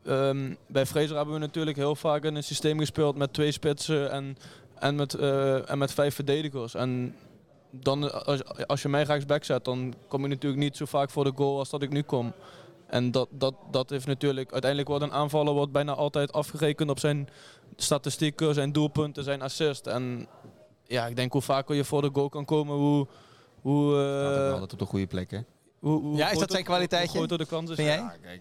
ehm, 0.05 0.55
bij 0.67 0.87
Fraser 0.87 1.17
hebben 1.17 1.35
we 1.35 1.41
natuurlijk 1.41 1.77
heel 1.77 1.95
vaak 1.97 2.25
in 2.25 2.35
een 2.35 2.45
systeem 2.45 2.79
gespeeld 2.79 3.17
met 3.17 3.33
twee 3.33 3.53
spitsen 3.53 4.11
en, 4.11 4.37
en, 4.81 4.95
met, 4.95 5.15
eh, 5.15 5.71
en 5.71 5.79
met 5.79 5.93
vijf 5.93 6.15
verdedigers. 6.15 6.75
En 6.75 7.17
dan, 7.71 8.25
als, 8.25 8.67
als 8.67 8.83
je 8.83 8.89
mij 8.89 9.03
rechtsback 9.03 9.45
zet, 9.45 9.65
dan 9.65 9.95
kom 10.09 10.25
ik 10.25 10.31
natuurlijk 10.31 10.63
niet 10.63 10.77
zo 10.77 10.85
vaak 10.85 11.11
voor 11.11 11.25
de 11.25 11.33
goal 11.35 11.59
als 11.59 11.71
dat 11.71 11.83
ik 11.83 11.91
nu 11.91 12.03
kom. 12.03 12.33
En 12.87 13.11
dat, 13.11 13.29
dat, 13.31 13.55
dat 13.71 13.91
heeft 13.91 14.07
natuurlijk, 14.07 14.53
uiteindelijk 14.53 14.91
wordt 14.91 15.05
een 15.05 15.13
aanvaller 15.13 15.55
wordt 15.55 15.73
bijna 15.73 15.95
altijd 15.95 16.33
afgerekend 16.33 16.91
op 16.91 16.99
zijn 16.99 17.29
statistieken, 17.77 18.55
zijn 18.55 18.73
doelpunten, 18.73 19.25
zijn 19.25 19.43
assist. 19.43 19.87
En 19.87 20.27
ja, 20.87 21.07
ik 21.07 21.17
denk 21.17 21.33
hoe 21.33 21.43
vaker 21.43 21.75
je 21.75 21.85
voor 21.85 22.03
de 22.03 22.11
goal 22.13 22.29
kan 22.29 22.45
komen, 22.45 22.77
hoe, 22.77 23.07
hoe, 23.61 23.95
eh, 23.95 24.53
altijd 24.53 24.73
op 24.73 24.79
de 24.79 24.85
goede 24.85 25.07
plek, 25.07 25.31
hè? 25.31 25.41
hoe, 25.79 26.01
hoe 26.01 26.17
Ja, 26.17 26.31
is 26.31 26.39
dat 26.39 26.51
zijn 26.51 26.65
kwaliteitje? 26.65 27.19
Hoe 27.19 27.27
groter 27.27 27.39
de 27.39 27.47
kans 27.47 27.71
is. 27.71 27.77
Vind 27.77 27.89
jij? 27.89 27.97
Ja, 27.97 28.17
kijk, 28.23 28.41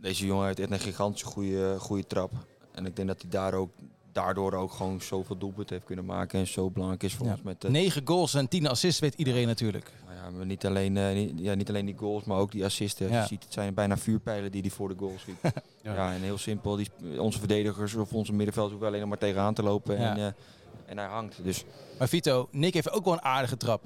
deze 0.00 0.26
jongen 0.26 0.46
heeft 0.46 0.58
echt 0.60 0.70
een 0.70 0.78
gigantische 0.80 1.26
goede, 1.26 1.76
goede 1.78 2.06
trap. 2.06 2.30
En 2.72 2.86
ik 2.86 2.96
denk 2.96 3.08
dat 3.08 3.20
hij 3.22 3.30
daar 3.30 3.54
ook, 3.54 3.70
daardoor 4.12 4.52
ook 4.52 4.72
gewoon 4.72 5.00
zoveel 5.00 5.38
doelpunten 5.38 5.74
heeft 5.74 5.86
kunnen 5.86 6.04
maken. 6.04 6.38
En 6.40 6.46
zo 6.46 6.70
belangrijk 6.70 7.02
is 7.02 7.14
voor 7.14 7.26
Ja. 7.26 7.32
ons. 7.32 7.42
Met, 7.42 7.62
Negen 7.68 8.02
goals 8.04 8.34
en 8.34 8.48
tien 8.48 8.66
assists 8.66 9.00
weet 9.00 9.14
iedereen 9.14 9.46
natuurlijk. 9.46 9.90
nou 10.06 10.16
ja, 10.16 10.30
maar 10.36 10.46
niet, 10.46 10.66
alleen, 10.66 10.96
eh, 10.96 11.14
niet, 11.14 11.32
ja, 11.36 11.54
niet 11.54 11.68
alleen 11.68 11.86
die 11.86 11.96
goals, 11.98 12.24
maar 12.24 12.38
ook 12.38 12.52
die 12.52 12.64
assisten. 12.64 13.08
Ja. 13.10 13.20
Je 13.20 13.26
ziet, 13.26 13.44
het 13.44 13.52
zijn 13.52 13.74
bijna 13.74 13.96
vuurpijlen 13.96 14.50
die 14.52 14.60
hij 14.60 14.70
voor 14.70 14.88
de 14.88 14.94
goal 14.98 15.14
schiet. 15.18 15.36
Ja. 15.82 15.94
ja. 15.94 16.12
en 16.14 16.20
heel 16.20 16.38
simpel. 16.38 16.76
Die, 16.76 16.90
onze 17.20 17.38
verdedigers 17.38 17.94
of 17.94 18.12
onze 18.12 18.32
middenvelders 18.32 18.70
hoeven 18.72 18.88
alleen 18.88 19.00
nog 19.00 19.08
maar 19.08 19.18
tegenaan 19.28 19.54
te 19.54 19.62
lopen. 19.62 19.98
Ja. 20.00 20.10
En, 20.10 20.16
eh, 20.16 20.32
en 20.86 20.98
hij 20.98 21.06
hangt. 21.06 21.44
Dus 21.44 21.64
Maar 21.98 22.08
Vito, 22.08 22.48
Nick 22.50 22.74
heeft 22.74 22.90
ook 22.92 23.04
wel 23.04 23.12
een 23.12 23.22
aardige 23.22 23.56
trap. 23.56 23.82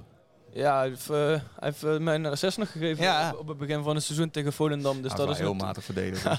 Ja, 0.57 0.79
hij 0.79 0.89
heeft, 0.89 1.11
eh, 1.11 1.17
hij 1.17 1.41
heeft 1.59 1.83
eh, 1.85 1.97
mij 1.99 2.15
een 2.15 2.27
assist 2.27 2.59
nog 2.59 2.71
gegeven 2.73 3.05
Ja. 3.05 3.31
op, 3.33 3.39
op 3.39 3.49
het 3.49 3.59
begin 3.59 3.83
van 3.83 3.95
het 3.95 4.05
seizoen 4.05 4.31
tegen 4.31 4.53
Volendam. 4.53 5.03
Dus 5.03 5.15
dat 5.15 5.31
is 5.31 5.39
heel 5.39 5.55
matig 5.55 5.85
verdedigen. 5.85 6.39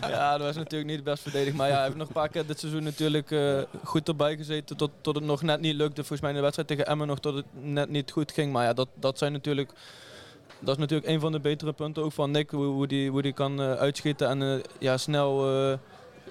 Ja, 0.00 0.08
ja, 0.08 0.38
dat 0.38 0.46
was 0.46 0.56
natuurlijk 0.56 0.90
niet 0.90 1.04
best 1.04 1.22
verdedigd. 1.22 1.56
Maar 1.56 1.68
ja, 1.68 1.74
hij 1.74 1.84
heeft 1.84 1.96
nog 1.96 2.06
een 2.06 2.12
paar 2.12 2.28
keer 2.28 2.46
dit 2.46 2.58
seizoen 2.60 2.82
natuurlijk 2.82 3.30
eh, 3.30 3.58
goed 3.84 4.08
erbij 4.08 4.36
gezeten. 4.36 4.76
Tot, 4.76 4.90
tot 5.00 5.14
het 5.14 5.24
nog 5.24 5.42
net 5.42 5.60
niet 5.60 5.74
lukte. 5.74 6.00
Volgens 6.00 6.20
mij 6.20 6.30
in 6.30 6.36
de 6.36 6.42
wedstrijd 6.42 6.68
tegen 6.68 6.86
Emmen 6.86 7.06
nog 7.06 7.18
tot 7.20 7.34
het 7.34 7.44
net 7.52 7.88
niet 7.90 8.10
goed 8.10 8.32
ging. 8.32 8.52
Maar 8.52 8.64
ja, 8.64 8.72
dat, 8.72 8.88
dat 8.94 9.18
zijn 9.18 9.32
natuurlijk... 9.32 9.70
Dat 10.58 10.74
is 10.74 10.80
natuurlijk 10.80 11.08
een 11.08 11.20
van 11.20 11.32
de 11.32 11.40
betere 11.40 11.72
punten 11.72 12.02
ook 12.02 12.12
van 12.12 12.30
Nick. 12.30 12.50
Hoe, 12.50 12.64
hoe 12.64 12.86
die, 12.86 13.10
hoe 13.10 13.22
die 13.22 13.32
kan 13.32 13.60
eh, 13.60 13.72
uitschieten 13.72 14.28
en 14.28 14.42
eh, 14.42 14.62
ja, 14.78 14.96
snel... 14.96 15.48
eh, 15.70 15.78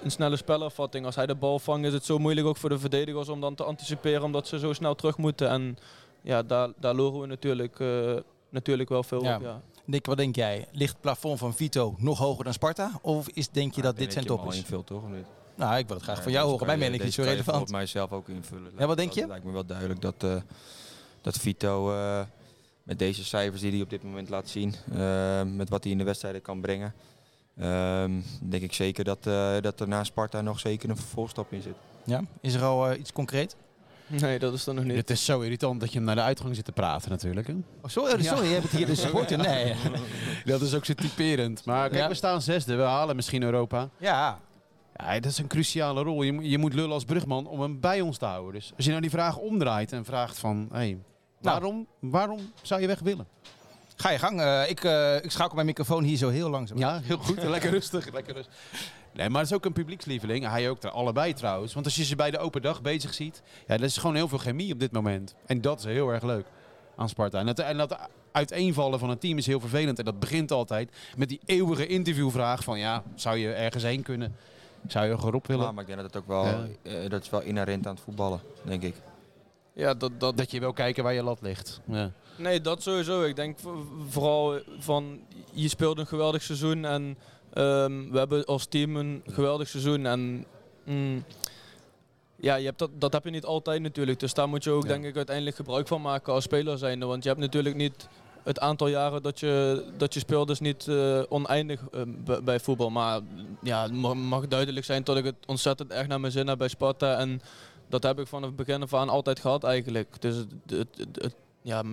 een 0.04 0.12
snelle 0.12 0.36
spelafvatting. 0.36 1.06
Als 1.06 1.16
hij 1.16 1.26
de 1.26 1.36
bal 1.36 1.60
vangt 1.60 1.86
is 1.88 1.94
het 1.94 2.06
zo 2.06 2.18
moeilijk 2.18 2.48
ook 2.48 2.58
voor 2.58 2.70
de 2.70 2.80
verdedigers 2.80 3.30
om 3.30 3.42
dan 3.42 3.56
te 3.56 3.64
anticiperen 3.64 4.24
omdat 4.24 4.48
ze 4.48 4.60
zo 4.60 4.74
snel 4.74 4.96
terug 4.96 5.18
moeten. 5.18 5.50
En 5.50 5.78
ja, 6.26 6.44
daar, 6.44 6.70
daar 6.80 6.94
loren 6.96 7.20
we 7.22 7.28
natuurlijk, 7.28 7.80
eh, 7.80 8.14
natuurlijk 8.50 8.90
wel 8.90 9.04
veel 9.04 9.24
Ja. 9.24 9.36
op. 9.36 9.42
Ja. 9.42 9.62
Nick, 9.86 10.06
wat 10.06 10.18
denk 10.18 10.36
jij? 10.36 10.68
Ligt 10.72 10.92
het 10.92 11.02
plafond 11.02 11.40
van 11.40 11.54
Vito 11.54 11.96
nog 11.98 12.18
hoger 12.18 12.44
dan 12.44 12.54
Sparta? 12.54 12.92
Of 13.02 13.28
is, 13.30 13.50
denk 13.50 13.76
je 13.76 13.82
dat 13.82 13.98
dit 13.98 14.14
zijn 14.14 14.26
top 14.26 14.48
is? 14.48 14.58
invult 14.58 14.88
toch? 14.88 15.04
Of 15.04 15.10
niet? 15.10 15.26
Nou, 15.56 15.78
ik 15.78 15.88
wil 15.88 15.96
het 15.96 16.04
graag 16.06 16.18
Ja, 16.18 16.24
van 16.24 16.32
jou 16.32 16.44
horen. 16.44 16.58
kan 16.60 16.68
Mij 16.78 16.78
ben 16.90 16.94
ik 16.94 17.04
niet 17.04 17.14
zo 17.14 17.22
relevant. 17.22 17.50
volgens 17.50 17.72
mij 17.72 17.86
zelf 17.86 18.12
ook 18.12 18.30
invullen. 18.30 18.72
Ja, 18.78 18.88
wat 18.88 18.98
denk 18.98 19.10
Dat 19.10 19.18
je? 19.18 19.28
lijkt 19.28 19.46
me 19.46 19.52
wel 19.52 19.66
duidelijk 19.66 20.02
dat, 20.02 20.16
eh, 20.24 20.36
dat 21.22 21.38
Vito 21.38 21.92
eh, 21.94 22.22
met 22.84 23.00
deze 23.00 23.24
cijfers 23.26 23.62
die 23.62 23.72
hij 23.72 23.82
op 23.82 23.90
dit 23.90 24.04
moment 24.04 24.30
laat 24.30 24.50
zien, 24.50 24.74
met 25.56 25.70
wat 25.70 25.84
hij 25.84 25.92
in 25.92 25.98
de 25.98 26.04
wedstrijden 26.04 26.42
kan 26.42 26.62
brengen, 26.62 26.94
ehm, 27.58 28.12
denk 28.42 28.64
ik 28.64 28.74
zeker 28.74 29.04
dat, 29.04 29.28
eh, 29.28 29.56
dat 29.62 29.80
er 29.80 29.88
na 29.88 30.04
Sparta 30.04 30.42
nog 30.42 30.60
zeker 30.60 30.90
een 30.90 30.98
vervolgstap 30.98 31.52
in 31.54 31.62
zit. 31.62 31.76
Ja? 32.06 32.22
Is 32.42 32.54
er 32.54 32.64
al 32.64 32.94
iets 32.96 33.12
concreet? 33.14 33.56
Nee, 34.08 34.40
dat 34.40 34.54
is 34.54 34.68
er 34.68 34.74
nog 34.74 34.84
niet. 34.84 34.96
Het 34.96 35.10
is 35.10 35.26
zo 35.26 35.40
irritant 35.42 35.80
dat 35.80 35.92
je 35.92 35.98
hem 35.98 36.06
naar 36.08 36.16
de 36.16 36.22
uitgang 36.22 36.56
zit 36.56 36.66
te 36.66 36.72
praten 36.72 37.10
natuurlijk. 37.10 37.48
Hè? 37.48 37.54
Oh, 37.54 37.60
sorry, 37.86 38.24
sorry, 38.24 38.46
je 38.48 38.52
hebt 38.54 38.64
het 38.64 38.72
hier 38.72 38.86
de 38.86 38.96
supporter. 38.96 39.38
Nee. 39.38 39.76
Dat 40.46 40.62
is 40.62 40.74
ook 40.76 40.86
zo 40.86 40.94
typerend. 40.94 41.66
Maar 41.66 41.90
kijk, 41.90 42.02
Ja. 42.02 42.08
we 42.08 42.14
staan 42.14 42.42
zesde. 42.42 42.76
We 42.76 42.84
halen 42.84 43.16
misschien 43.16 43.44
Europa. 43.44 43.90
Ja, 43.98 44.40
Ja, 44.96 45.14
dat 45.20 45.32
is 45.32 45.38
een 45.38 45.48
cruciale 45.48 46.02
rol. 46.04 46.22
Je, 46.24 46.32
moet- 46.34 46.46
je 46.46 46.58
moet 46.58 46.74
lullen 46.74 46.92
als 46.92 47.04
brugman 47.04 47.48
om 47.48 47.62
hem 47.62 47.80
bij 47.80 48.02
ons 48.02 48.18
te 48.18 48.26
houden. 48.26 48.54
Dus 48.54 48.72
als 48.76 48.84
je 48.86 48.90
nou 48.90 49.02
die 49.02 49.12
vraag 49.12 49.38
omdraait 49.38 49.92
en 49.92 50.06
vraagt 50.06 50.40
van... 50.40 50.70
Hey, 50.72 50.98
waarom, 51.42 51.88
waarom 52.00 52.40
zou 52.62 52.82
je 52.82 52.88
weg 52.88 53.00
willen? 53.00 53.28
ga 53.96 54.10
je 54.12 54.20
gang. 54.20 54.42
Eh, 54.42 54.70
ik, 54.70 54.84
eh, 54.84 55.16
ik 55.24 55.32
schakel 55.32 55.56
mijn 55.56 55.66
microfoon 55.68 56.04
hier 56.04 56.18
zo 56.18 56.30
heel 56.30 56.50
langzaam. 56.50 56.78
Ja, 56.78 57.00
heel 57.04 57.18
goed. 57.18 57.44
lekker 57.44 57.70
rustig. 57.70 58.14
Lekker 58.14 58.34
rustig. 58.34 58.54
Nee, 59.16 59.30
maar 59.30 59.42
het 59.42 59.50
is 59.50 59.56
ook 59.56 59.66
een 59.66 59.74
publiekslieveling. 59.74 60.48
Hij 60.50 60.70
ook 60.70 60.84
er 60.84 60.90
allebei 60.90 61.34
trouwens. 61.34 61.74
Want 61.74 61.86
als 61.86 61.96
je 61.96 62.04
ze 62.04 62.16
bij 62.16 62.32
de 62.32 62.38
open 62.38 62.62
dag 62.62 62.82
bezig 62.82 63.14
ziet... 63.14 63.42
Ja, 63.68 63.78
dat 63.78 63.86
is 63.90 63.98
gewoon 63.98 64.16
heel 64.16 64.28
veel 64.28 64.38
chemie 64.38 64.74
op 64.74 64.80
dit 64.80 64.92
moment. 64.92 65.36
En 65.46 65.62
dat 65.62 65.80
is 65.80 65.86
heel 65.86 66.10
erg 66.10 66.24
leuk 66.24 66.46
aan 66.96 67.10
Sparta. 67.10 67.40
En 67.40 67.46
dat, 67.46 67.60
en 67.60 67.78
dat 67.78 67.98
uiteenvallen 68.32 69.00
van 69.00 69.10
een 69.10 69.18
team 69.18 69.38
is 69.38 69.46
heel 69.46 69.60
vervelend. 69.60 70.00
En 70.00 70.06
dat 70.06 70.20
begint 70.20 70.52
altijd 70.52 70.92
met 71.18 71.30
die 71.30 71.40
eeuwige 71.46 71.88
interviewvraag 71.88 72.64
van... 72.64 72.80
Ja, 72.80 73.04
zou 73.16 73.38
je 73.38 73.54
ergens 73.54 73.84
heen 73.84 74.02
kunnen? 74.04 74.36
Zou 74.88 75.06
je 75.06 75.12
er 75.12 75.34
op 75.34 75.48
willen? 75.48 75.64
Maar, 75.64 75.74
maar 75.74 75.84
ik 75.84 75.90
denk 75.90 76.02
dat 76.02 76.14
het 76.14 76.22
ook 76.24 76.28
wel, 76.28 76.46
Ja. 76.46 76.68
eh, 76.82 77.10
dat 77.10 77.22
is 77.24 77.30
wel 77.30 77.42
inherent 77.42 77.88
aan 77.88 77.94
het 77.94 78.04
voetballen, 78.04 78.40
denk 78.64 78.84
ik. 78.84 78.96
Ja, 79.74 79.94
dat, 79.94 80.20
dat, 80.20 80.38
Dat 80.38 80.52
je 80.52 80.60
wil 80.60 80.74
kijken 80.74 81.04
waar 81.04 81.14
je 81.14 81.24
lat 81.24 81.42
ligt. 81.42 81.82
Ja. 81.88 82.12
Nee, 82.38 82.62
dat 82.62 82.82
sowieso. 82.84 83.24
Ik 83.24 83.36
denk 83.36 83.58
vooral 84.08 84.60
van 84.80 85.20
je 85.52 85.68
speelt 85.68 85.98
een 85.98 86.08
geweldig 86.08 86.42
seizoen 86.42 86.86
en 86.86 87.18
ehm, 87.56 88.10
we 88.12 88.18
hebben 88.18 88.46
als 88.46 88.66
team 88.66 88.96
een 88.96 89.24
geweldig 89.28 89.68
seizoen. 89.68 90.06
En 90.06 90.46
mm, 90.84 91.24
ja, 92.36 92.56
je 92.56 92.66
hebt 92.66 92.80
dat, 92.80 92.90
dat 92.94 93.14
heb 93.14 93.24
je 93.24 93.30
niet 93.30 93.46
altijd 93.46 93.82
natuurlijk. 93.82 94.20
Dus 94.20 94.34
daar 94.34 94.50
moet 94.50 94.64
je 94.64 94.72
ook 94.72 94.84
Ja. 94.84 94.88
denk 94.88 95.06
ik 95.06 95.16
uiteindelijk 95.16 95.56
gebruik 95.56 95.88
van 95.88 96.02
maken 96.02 96.34
als 96.34 96.44
speler 96.44 96.78
zijnde. 96.78 97.06
Want 97.06 97.24
je 97.24 97.30
hebt 97.30 97.42
natuurlijk 97.42 97.76
niet 97.76 98.08
het 98.44 98.60
aantal 98.60 98.88
jaren 98.88 99.24
dat 99.24 99.40
je, 99.40 99.84
dat 99.98 100.14
je 100.14 100.20
speelt 100.20 100.50
is 100.50 100.60
niet 100.60 100.88
eh, 100.88 101.22
oneindig 101.30 101.82
eh, 101.92 102.02
bij 102.44 102.60
voetbal. 102.60 102.90
Maar 102.90 103.20
ja, 103.62 103.82
het 103.84 103.94
mag, 104.16 104.48
duidelijk 104.48 104.86
zijn 104.86 105.04
dat 105.04 105.18
ik 105.18 105.24
het 105.26 105.36
ontzettend 105.46 105.92
erg 105.92 106.08
naar 106.08 106.20
mijn 106.20 106.32
zin 106.32 106.48
heb 106.48 106.58
bij 106.58 106.68
Sparta. 106.68 107.18
En 107.18 107.42
dat 107.90 108.04
heb 108.04 108.20
ik 108.20 108.28
vanaf 108.28 108.48
het 108.48 108.56
begin 108.56 108.82
af 108.82 108.94
aan 108.94 109.10
altijd 109.10 109.40
gehad 109.40 109.64
eigenlijk. 109.64 110.22
Dus 110.22 110.36
het- 110.36 110.88
het- 111.22 111.36
ja, 111.66 111.84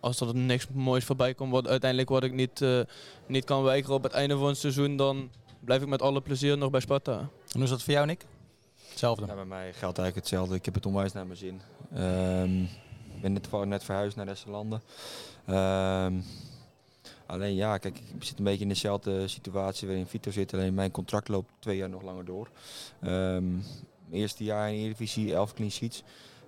als 0.00 0.20
er 0.20 0.34
niks 0.34 0.68
moois 0.68 1.04
voorbij 1.04 1.34
komt, 1.34 1.52
wat 1.52 1.68
uiteindelijk 1.68 2.10
wat 2.10 2.22
ik 2.22 2.32
niet, 2.32 2.62
eh, 2.62 2.80
niet 3.26 3.44
kan 3.44 3.62
weigeren 3.62 3.96
op 3.96 4.02
het 4.02 4.12
einde 4.12 4.36
van 4.36 4.46
het 4.46 4.56
seizoen, 4.56 4.96
dan 4.96 5.30
blijf 5.60 5.82
ik 5.82 5.88
met 5.88 6.02
alle 6.02 6.20
plezier 6.20 6.58
nog 6.58 6.70
bij 6.70 6.80
Sparta. 6.80 7.18
En 7.18 7.28
hoe 7.52 7.62
is 7.62 7.70
dat 7.70 7.82
voor 7.82 7.92
jou, 7.92 8.06
Nick? 8.06 8.26
Hetzelfde. 8.88 9.26
Ja, 9.26 9.34
bij 9.34 9.44
mij 9.44 9.72
geldt 9.72 9.98
eigenlijk 9.98 10.14
hetzelfde. 10.14 10.54
Ik 10.54 10.64
heb 10.64 10.74
het 10.74 10.86
onwijs 10.86 11.12
naar 11.12 11.26
mijn 11.26 11.38
zin. 11.38 11.60
Ehm, 11.94 12.62
ik 13.14 13.20
ben 13.20 13.32
net, 13.32 13.64
net 13.64 13.84
verhuisd 13.84 14.16
naar 14.16 14.28
Esselanden. 14.28 14.82
Ehm 15.46 16.14
alleen 17.26 17.54
ja, 17.54 17.78
kijk, 17.78 17.98
ik 17.98 18.24
zit 18.24 18.38
een 18.38 18.44
beetje 18.44 18.62
in 18.62 18.68
dezelfde 18.68 19.28
situatie 19.28 19.88
waarin 19.88 20.06
Vito 20.06 20.30
zit. 20.30 20.54
Alleen 20.54 20.74
mijn 20.74 20.90
contract 20.90 21.28
loopt 21.28 21.52
twee 21.58 21.76
jaar 21.76 21.88
nog 21.88 22.02
langer 22.02 22.24
door. 22.24 22.50
Ehm, 23.00 23.44
eerste 24.10 24.44
jaar 24.44 24.68
in 24.68 24.74
de 24.74 24.80
Eredivisie, 24.80 25.34
11 25.34 25.54
clean 25.54 25.70
sheets. 25.70 26.02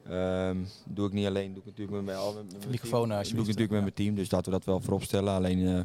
Ehm, 0.09 0.57
doe 0.84 1.07
ik 1.07 1.12
niet 1.12 1.26
alleen, 1.26 1.53
doe 1.53 1.62
ik 1.62 1.68
natuurlijk 1.68 1.96
met 1.96 2.05
mijn, 2.05 2.34
met, 2.34 2.44
met 2.44 2.59
mijn 2.59 2.70
Microfoon, 2.70 3.09
team. 3.09 3.22
Doe 3.22 3.30
ik 3.30 3.36
natuurlijk 3.36 3.70
met 3.70 3.80
mijn 3.80 3.94
team, 3.94 4.14
dus 4.14 4.30
laten 4.30 4.53
we 4.53 4.59
dat 4.59 4.66
wel 4.66 4.80
voorop 4.80 5.03
stellen. 5.03 5.34
Alleen, 5.34 5.66
eh, 5.66 5.80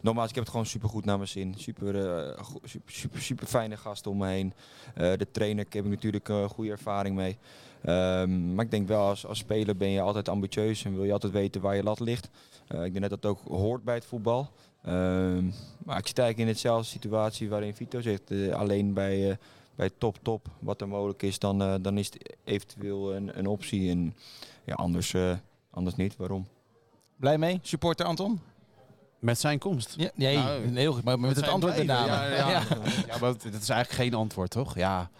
nogmaals, 0.00 0.28
ik 0.28 0.34
heb 0.34 0.44
het 0.44 0.52
gewoon 0.52 0.66
super 0.66 0.88
goed 0.88 1.04
naar 1.04 1.16
mijn 1.16 1.28
zin. 1.28 1.54
Super, 1.56 2.06
eh, 2.06 2.44
super, 2.64 2.92
super, 2.92 3.20
super 3.20 3.46
fijne 3.46 3.76
gasten 3.76 4.10
om 4.10 4.16
me 4.16 4.28
heen. 4.28 4.52
Eh, 4.94 5.12
de 5.16 5.26
trainer 5.30 5.66
heb 5.68 5.84
ik 5.84 5.90
natuurlijk 5.90 6.28
een 6.28 6.48
goede 6.48 6.70
ervaring 6.70 7.16
mee. 7.16 7.38
Ehm, 7.82 8.54
maar 8.54 8.64
ik 8.64 8.70
denk 8.70 8.88
wel, 8.88 9.06
als, 9.06 9.26
als 9.26 9.38
speler 9.38 9.76
ben 9.76 9.88
je 9.88 10.00
altijd 10.00 10.28
ambitieus 10.28 10.84
en 10.84 10.94
wil 10.94 11.04
je 11.04 11.12
altijd 11.12 11.32
weten 11.32 11.60
waar 11.60 11.76
je 11.76 11.82
lat 11.82 12.00
ligt. 12.00 12.28
Ik 12.68 12.92
denk 12.92 13.00
dat 13.00 13.22
dat 13.22 13.26
ook 13.26 13.40
hoort 13.48 13.84
bij 13.84 13.94
het 13.94 14.04
voetbal. 14.04 14.50
Ehm, 14.82 15.44
maar 15.84 15.98
ik 15.98 16.06
zit 16.06 16.18
eigenlijk 16.18 16.38
in 16.38 16.46
hetzelfde 16.46 16.88
situatie 16.88 17.48
waarin 17.48 17.74
Vito 17.74 18.00
zit. 18.00 18.52
Alleen 18.52 18.92
bij, 18.92 19.38
bij 19.82 19.90
top 19.98 20.16
top, 20.22 20.46
wat 20.58 20.80
er 20.80 20.88
mogelijk 20.88 21.22
is, 21.22 21.38
dan, 21.38 21.62
eh, 21.62 21.74
dan 21.80 21.98
is 21.98 22.06
het 22.06 22.36
eventueel 22.44 23.14
een, 23.14 23.38
een 23.38 23.46
optie. 23.46 23.90
En 23.90 24.14
ja, 24.64 24.74
anders, 24.74 25.14
eh, 25.14 25.32
anders 25.70 25.96
niet. 25.96 26.16
Waarom? 26.16 26.46
Blij 27.16 27.38
mee, 27.38 27.58
supporter 27.62 28.06
Anton? 28.06 28.40
Met 29.18 29.38
zijn 29.38 29.58
komst. 29.58 29.94
Ja, 29.96 30.10
nee, 30.14 30.36
Nou, 30.36 30.76
heel 30.78 30.92
goed, 30.92 31.04
maar 31.04 31.20
met 31.20 31.36
het 31.36 31.48
antwoord 31.48 31.76
met 31.76 31.84
blijven. 31.84 32.06
name. 32.10 32.34
Ja, 32.34 32.48
ja. 32.50 32.62
ja, 33.06 33.18
maar 33.20 33.32
dat 33.32 33.44
is 33.44 33.68
eigenlijk 33.68 33.90
geen 33.90 34.14
antwoord, 34.14 34.50
toch? 34.50 34.74
Ja, 34.76 35.10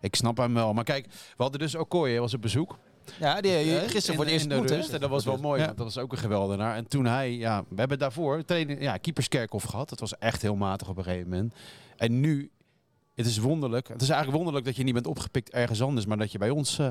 ik 0.00 0.14
snap 0.14 0.36
hem 0.36 0.54
wel. 0.54 0.72
Maar 0.72 0.84
kijk, 0.84 1.06
we 1.06 1.42
hadden 1.42 1.60
dus 1.60 1.74
Okoye, 1.74 2.20
was 2.20 2.34
op 2.34 2.42
bezoek. 2.42 2.78
Ja, 3.18 3.40
die 3.40 3.52
Eh, 3.52 3.80
gisteren 3.80 4.08
in- 4.08 4.14
voor 4.14 4.24
het 4.24 4.32
eerst 4.32 4.42
in 4.44 4.48
de 4.48 4.54
hè? 4.54 4.76
rust. 4.76 4.92
En 4.92 5.00
dat 5.00 5.10
was 5.10 5.24
wel 5.24 5.36
mooi, 5.36 5.60
Ja. 5.60 5.66
want 5.66 5.76
dat 5.78 5.86
was 5.86 5.98
ook 5.98 6.12
een 6.12 6.18
geweldenaar. 6.18 6.76
En 6.76 6.88
toen 6.88 7.04
hij, 7.06 7.32
ja, 7.36 7.64
we 7.68 7.74
hebben 7.78 7.98
daarvoor 7.98 8.44
training, 8.44 8.80
ja, 8.80 8.96
keeperskerkhoff 8.96 9.64
gehad. 9.64 9.88
Dat 9.88 10.00
was 10.00 10.18
echt 10.18 10.42
heel 10.42 10.56
matig 10.56 10.88
op 10.88 10.96
een 10.96 11.04
gegeven 11.04 11.28
moment. 11.30 11.54
En 11.96 12.20
nu, 12.20 12.50
het 13.22 13.30
is 13.30 13.38
wonderlijk. 13.38 13.88
Het 13.88 14.02
is 14.02 14.08
eigenlijk 14.08 14.36
wonderlijk 14.36 14.66
dat 14.66 14.76
je 14.76 14.82
niet 14.84 14.94
bent 14.94 15.06
opgepikt 15.06 15.50
ergens 15.50 15.82
anders, 15.82 16.06
maar 16.06 16.16
dat 16.18 16.32
je 16.32 16.38
bij 16.38 16.50
ons 16.50 16.78
eh 16.78 16.90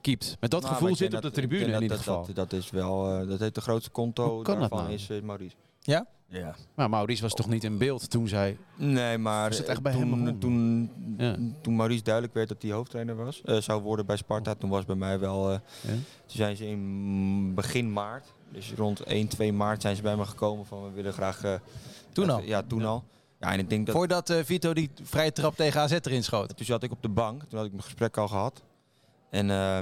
keept. 0.00 0.36
Met 0.40 0.50
dat 0.50 0.62
Nou, 0.62 0.74
gevoel 0.74 0.96
zit 0.96 1.06
op 1.06 1.14
de 1.14 1.20
dat- 1.20 1.34
tribune 1.34 1.64
in 1.64 1.72
dat, 1.72 1.82
ieder 1.82 1.96
geval. 1.96 2.26
dat, 2.26 2.34
dat, 2.34 2.52
is 2.52 2.70
wel, 2.70 3.10
eh, 3.20 3.28
dat 3.28 3.38
heeft 3.40 3.54
de 3.54 3.60
grootste 3.60 3.90
konto 3.90 4.42
daarvan 4.42 4.78
nou? 4.78 4.92
is 4.92 5.10
eh, 5.10 5.22
Maurice. 5.22 5.56
Ja? 5.80 6.06
Ja. 6.28 6.54
Maar 6.74 6.90
Maurice 6.90 7.22
was 7.22 7.34
toch 7.34 7.48
niet 7.48 7.64
in 7.64 7.78
beeld 7.78 8.10
toen 8.10 8.28
zij... 8.28 8.56
Nee, 8.76 9.18
maar 9.18 9.48
Was 9.48 9.58
het 9.58 9.66
echt 9.66 9.82
bij 9.82 9.92
hem 9.92 10.00
toen, 10.00 10.10
begonnen? 10.10 10.38
toen, 10.38 10.90
Ja. 11.18 11.36
toen 11.62 11.76
Maurice 11.76 12.02
duidelijk 12.02 12.34
werd 12.34 12.48
dat 12.48 12.62
hij 12.62 12.70
hoofdtrainer 12.70 13.16
was, 13.16 13.42
zou 13.44 13.82
worden 13.82 14.06
bij 14.06 14.16
Sparta, 14.16 14.54
toen 14.54 14.70
was 14.70 14.84
bij 14.84 14.96
mij 14.96 15.18
wel... 15.18 15.50
Ja. 15.52 15.60
Toen 15.80 16.00
zijn 16.26 16.56
ze 16.56 16.66
in 16.66 17.54
begin 17.54 17.92
maart, 17.92 18.32
dus 18.52 18.72
rond 18.76 19.00
1, 19.00 19.28
2 19.28 19.52
maart 19.52 19.82
zijn 19.82 19.96
ze 19.96 20.02
bij 20.02 20.16
me 20.16 20.24
gekomen 20.24 20.66
van 20.66 20.82
we 20.84 20.90
willen 20.90 21.12
graag... 21.12 21.60
Toen 22.12 22.30
al? 22.30 22.40
Ja, 22.42 22.62
toen 22.62 22.84
al. 22.84 23.04
Ja, 23.40 23.52
en 23.52 23.58
ik 23.58 23.70
denk 23.70 23.86
dat... 23.86 23.94
Voordat 23.94 24.30
eh, 24.30 24.44
Vito 24.44 24.74
die 24.74 24.90
vrije 25.02 25.32
trap 25.32 25.56
tegen 25.56 25.80
AZ 25.80 25.92
erin 25.92 26.24
schoot. 26.24 26.56
Toen 26.56 26.66
zat 26.66 26.82
ik 26.82 26.90
op 26.90 27.02
de 27.02 27.08
bank, 27.08 27.42
toen 27.42 27.58
had 27.58 27.66
ik 27.66 27.72
mijn 27.72 27.84
gesprek 27.84 28.16
al 28.16 28.28
gehad. 28.28 28.62
En 29.30 29.50
eh, 29.50 29.78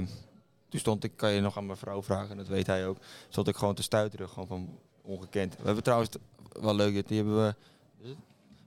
toen 0.69 0.79
stond 0.79 1.03
ik, 1.03 1.11
kan 1.15 1.31
je 1.31 1.41
nog 1.41 1.57
aan 1.57 1.65
mijn 1.65 1.77
vrouw 1.77 2.03
vragen, 2.03 2.31
en 2.31 2.37
dat 2.37 2.47
weet 2.47 2.67
hij 2.67 2.87
ook, 2.87 2.97
stond 3.29 3.47
ik 3.47 3.55
gewoon 3.55 3.75
te 3.75 3.83
stuiteren, 3.83 4.29
gewoon 4.29 4.47
van 4.47 4.79
ongekend. 5.01 5.55
We 5.57 5.65
hebben 5.65 5.83
trouwens, 5.83 6.09
wel 6.61 6.75
leuk, 6.75 7.07
die 7.07 7.17
hebben 7.17 7.35
we, 7.45 7.55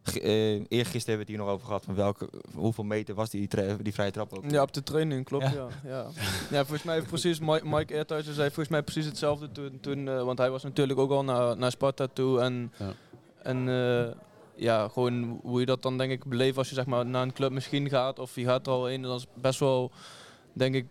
eh, 0.05 0.53
eergisteren 0.68 0.91
hebben 0.93 1.03
we 1.05 1.18
het 1.18 1.28
hier 1.28 1.39
nog 1.39 1.49
over 1.49 1.66
gehad, 1.66 1.84
van 1.84 1.95
welke, 1.95 2.28
hoeveel 2.55 2.84
meter 2.84 3.14
was 3.14 3.30
die, 3.30 3.49
die 3.82 3.95
vrije 3.95 4.11
trap 4.11 4.32
ook. 4.32 4.51
Ja, 4.51 4.62
op 4.62 4.72
de 4.72 4.82
training, 4.82 5.24
klopt. 5.24 5.45
Ja. 5.45 5.53
Ja. 5.53 5.68
Ja, 5.84 6.07
ja. 6.51 6.59
volgens 6.59 6.82
mij 6.82 7.03
precies 7.03 7.39
Mike, 7.39 7.66
Mike 7.66 8.22
zei 8.22 8.34
volgens 8.34 8.68
mij 8.68 8.82
precies 8.82 9.07
hetzelfde 9.07 9.53
toen, 9.53 9.78
toen 9.80 10.09
eh, 10.09 10.22
want 10.22 10.39
hij 10.39 10.51
was 10.51 10.62
natuurlijk 10.62 10.99
ook 10.99 11.11
al 11.11 11.24
naar, 11.24 11.57
naar 11.57 11.70
Sparta 11.70 12.07
toe 12.12 12.41
en, 12.41 12.72
Ja. 12.78 12.93
en 13.43 13.68
eh, 13.68 14.14
ja, 14.59 14.88
gewoon 14.88 15.40
hoe 15.42 15.61
je 15.61 15.66
dat 15.66 15.82
dan 15.82 15.98
denk 15.98 16.11
ik 16.12 16.24
beleeft 16.24 16.59
als 16.59 16.68
je 16.68 16.74
zeg 16.74 16.86
maar 16.86 17.06
naar 17.06 17.22
een 17.22 17.32
club 17.32 17.50
misschien 17.52 17.88
gaat 17.88 18.18
of 18.18 18.34
je 18.34 18.44
gaat 18.44 18.66
er 18.66 18.72
al 18.72 18.88
in, 18.88 19.02
dat 19.02 19.18
is 19.18 19.26
best 19.34 19.61
wel 19.61 19.90
denk 20.52 20.74
ik 20.74 20.86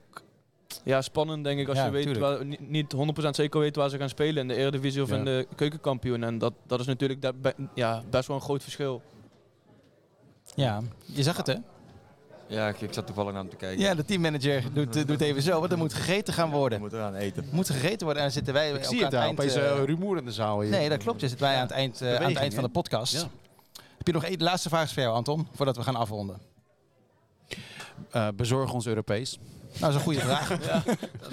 ja, 0.84 1.02
spannend 1.02 1.44
denk 1.44 1.60
ik 1.60 1.68
als 1.68 1.78
Ja, 1.78 1.86
je 1.86 1.92
weet 1.92 2.18
waar, 2.18 2.46
niet, 2.46 2.70
niet 2.70 2.96
100% 3.26 3.30
zeker 3.30 3.60
weet 3.60 3.76
waar 3.76 3.90
ze 3.90 3.98
gaan 3.98 4.10
spelen 4.10 4.42
in 4.42 4.48
de 4.48 4.56
Eredivisie 4.56 5.02
of 5.02 5.10
Ja. 5.10 5.16
in 5.16 5.26
de 5.26 5.48
keukenkampioen 5.56 6.24
en 6.24 6.38
dat, 6.38 6.54
dat 6.68 6.80
is 6.80 6.86
natuurlijk 6.86 7.22
da- 7.22 7.34
be- 7.34 7.56
ja, 7.74 8.04
best 8.10 8.28
wel 8.28 8.36
een 8.38 8.42
groot 8.44 8.64
verschil. 8.64 9.02
Ja, 10.56 10.82
je 11.06 11.24
zag 11.24 11.38
het 11.38 11.48
hè? 11.48 11.56
Ja, 12.48 12.68
ik, 12.68 12.82
ik 12.82 12.94
zat 12.94 13.06
toevallig 13.06 13.32
naar 13.32 13.42
hem 13.42 13.50
te 13.50 13.56
kijken. 13.58 13.80
Ja, 13.84 13.96
de 13.96 14.06
teammanager 14.06 14.64
doet, 14.74 14.96
eh, 14.96 15.06
doet 15.06 15.22
even 15.22 15.42
zo, 15.42 15.60
want 15.60 15.72
er 15.72 15.78
moet 15.78 15.94
gegeten 15.94 16.34
gaan 16.34 16.50
worden. 16.52 16.80
moeten 16.80 17.00
gaan 17.00 17.16
eten. 17.16 17.46
Moet 17.52 17.70
gegeten 17.70 18.00
worden 18.00 18.16
en 18.18 18.22
dan 18.24 18.32
zitten 18.32 18.54
wij 18.54 18.70
Ik 18.70 18.76
ook 18.76 18.84
zie 18.84 18.98
aan 18.98 19.04
het 19.04 19.12
daar, 19.12 19.22
eind, 19.24 19.40
opeens 19.40 19.56
uh, 19.58 19.84
rumoer 19.86 20.18
in 20.18 20.26
de 20.26 20.32
zaal 20.32 20.62
hier. 20.62 20.72
Nee, 20.72 20.90
dat 20.90 21.04
klopt. 21.04 21.22
Je 21.22 21.28
zit 21.28 21.40
wij 21.40 21.56
aan 21.56 21.62
het 21.62 21.72
eind, 21.72 22.02
aan 22.02 22.08
het 22.24 22.36
eind 22.36 22.54
van 22.54 22.64
de 22.64 22.70
podcast. 22.70 23.28
Heb 24.08 24.16
je 24.16 24.22
nog 24.22 24.32
één 24.32 24.44
laatste 24.44 24.70
vraag 24.70 24.94
voor 24.94 25.02
jou, 25.04 25.16
Anton, 25.16 25.48
voordat 25.56 25.76
we 25.76 25.84
gaan 25.84 25.96
afronden? 25.96 26.40
Eh, 28.12 28.28
bezorg 28.36 28.74
ons 28.74 28.86
Europees. 28.88 29.38
Nou, 29.38 29.80
dat 29.80 29.90
is 29.90 29.96
een 29.96 30.02
goede 30.02 30.20
vraag. 30.20 30.48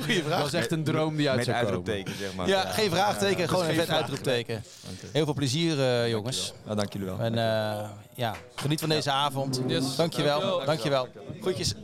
Goeie 0.04 0.22
vraag. 0.22 0.38
Dat 0.38 0.46
is 0.46 0.52
echt 0.52 0.70
een 0.72 0.84
droom 0.84 1.16
die 1.16 1.28
uit 1.28 1.36
Met 1.36 1.44
zou 1.46 1.56
komen. 1.56 1.74
uitroepteken, 1.74 2.18
zeg 2.18 2.34
maar. 2.34 2.48
Ja, 2.48 2.60
geen 2.60 2.90
vraagteken, 2.90 3.38
Ja, 3.38 3.46
gewoon 3.46 3.64
een 3.68 3.74
vet 3.74 3.88
uitroepteken. 3.90 4.64
Heel 5.12 5.24
veel 5.24 5.34
plezier, 5.34 5.80
eh, 5.80 6.08
jongens. 6.08 6.52
Ja, 6.66 6.74
dank 6.74 6.92
jullie 6.92 7.08
wel. 7.08 7.18
En 7.18 7.38
eh, 7.38 7.88
ja, 8.14 8.34
geniet 8.54 8.80
van 8.80 8.88
deze 8.88 9.10
avond. 9.10 9.60
Yes. 9.66 9.96
Dankjewel. 9.96 10.40
Dankjewel. 10.40 10.64
Dankjewel. 10.66 11.08
Groetjes. 11.40 11.74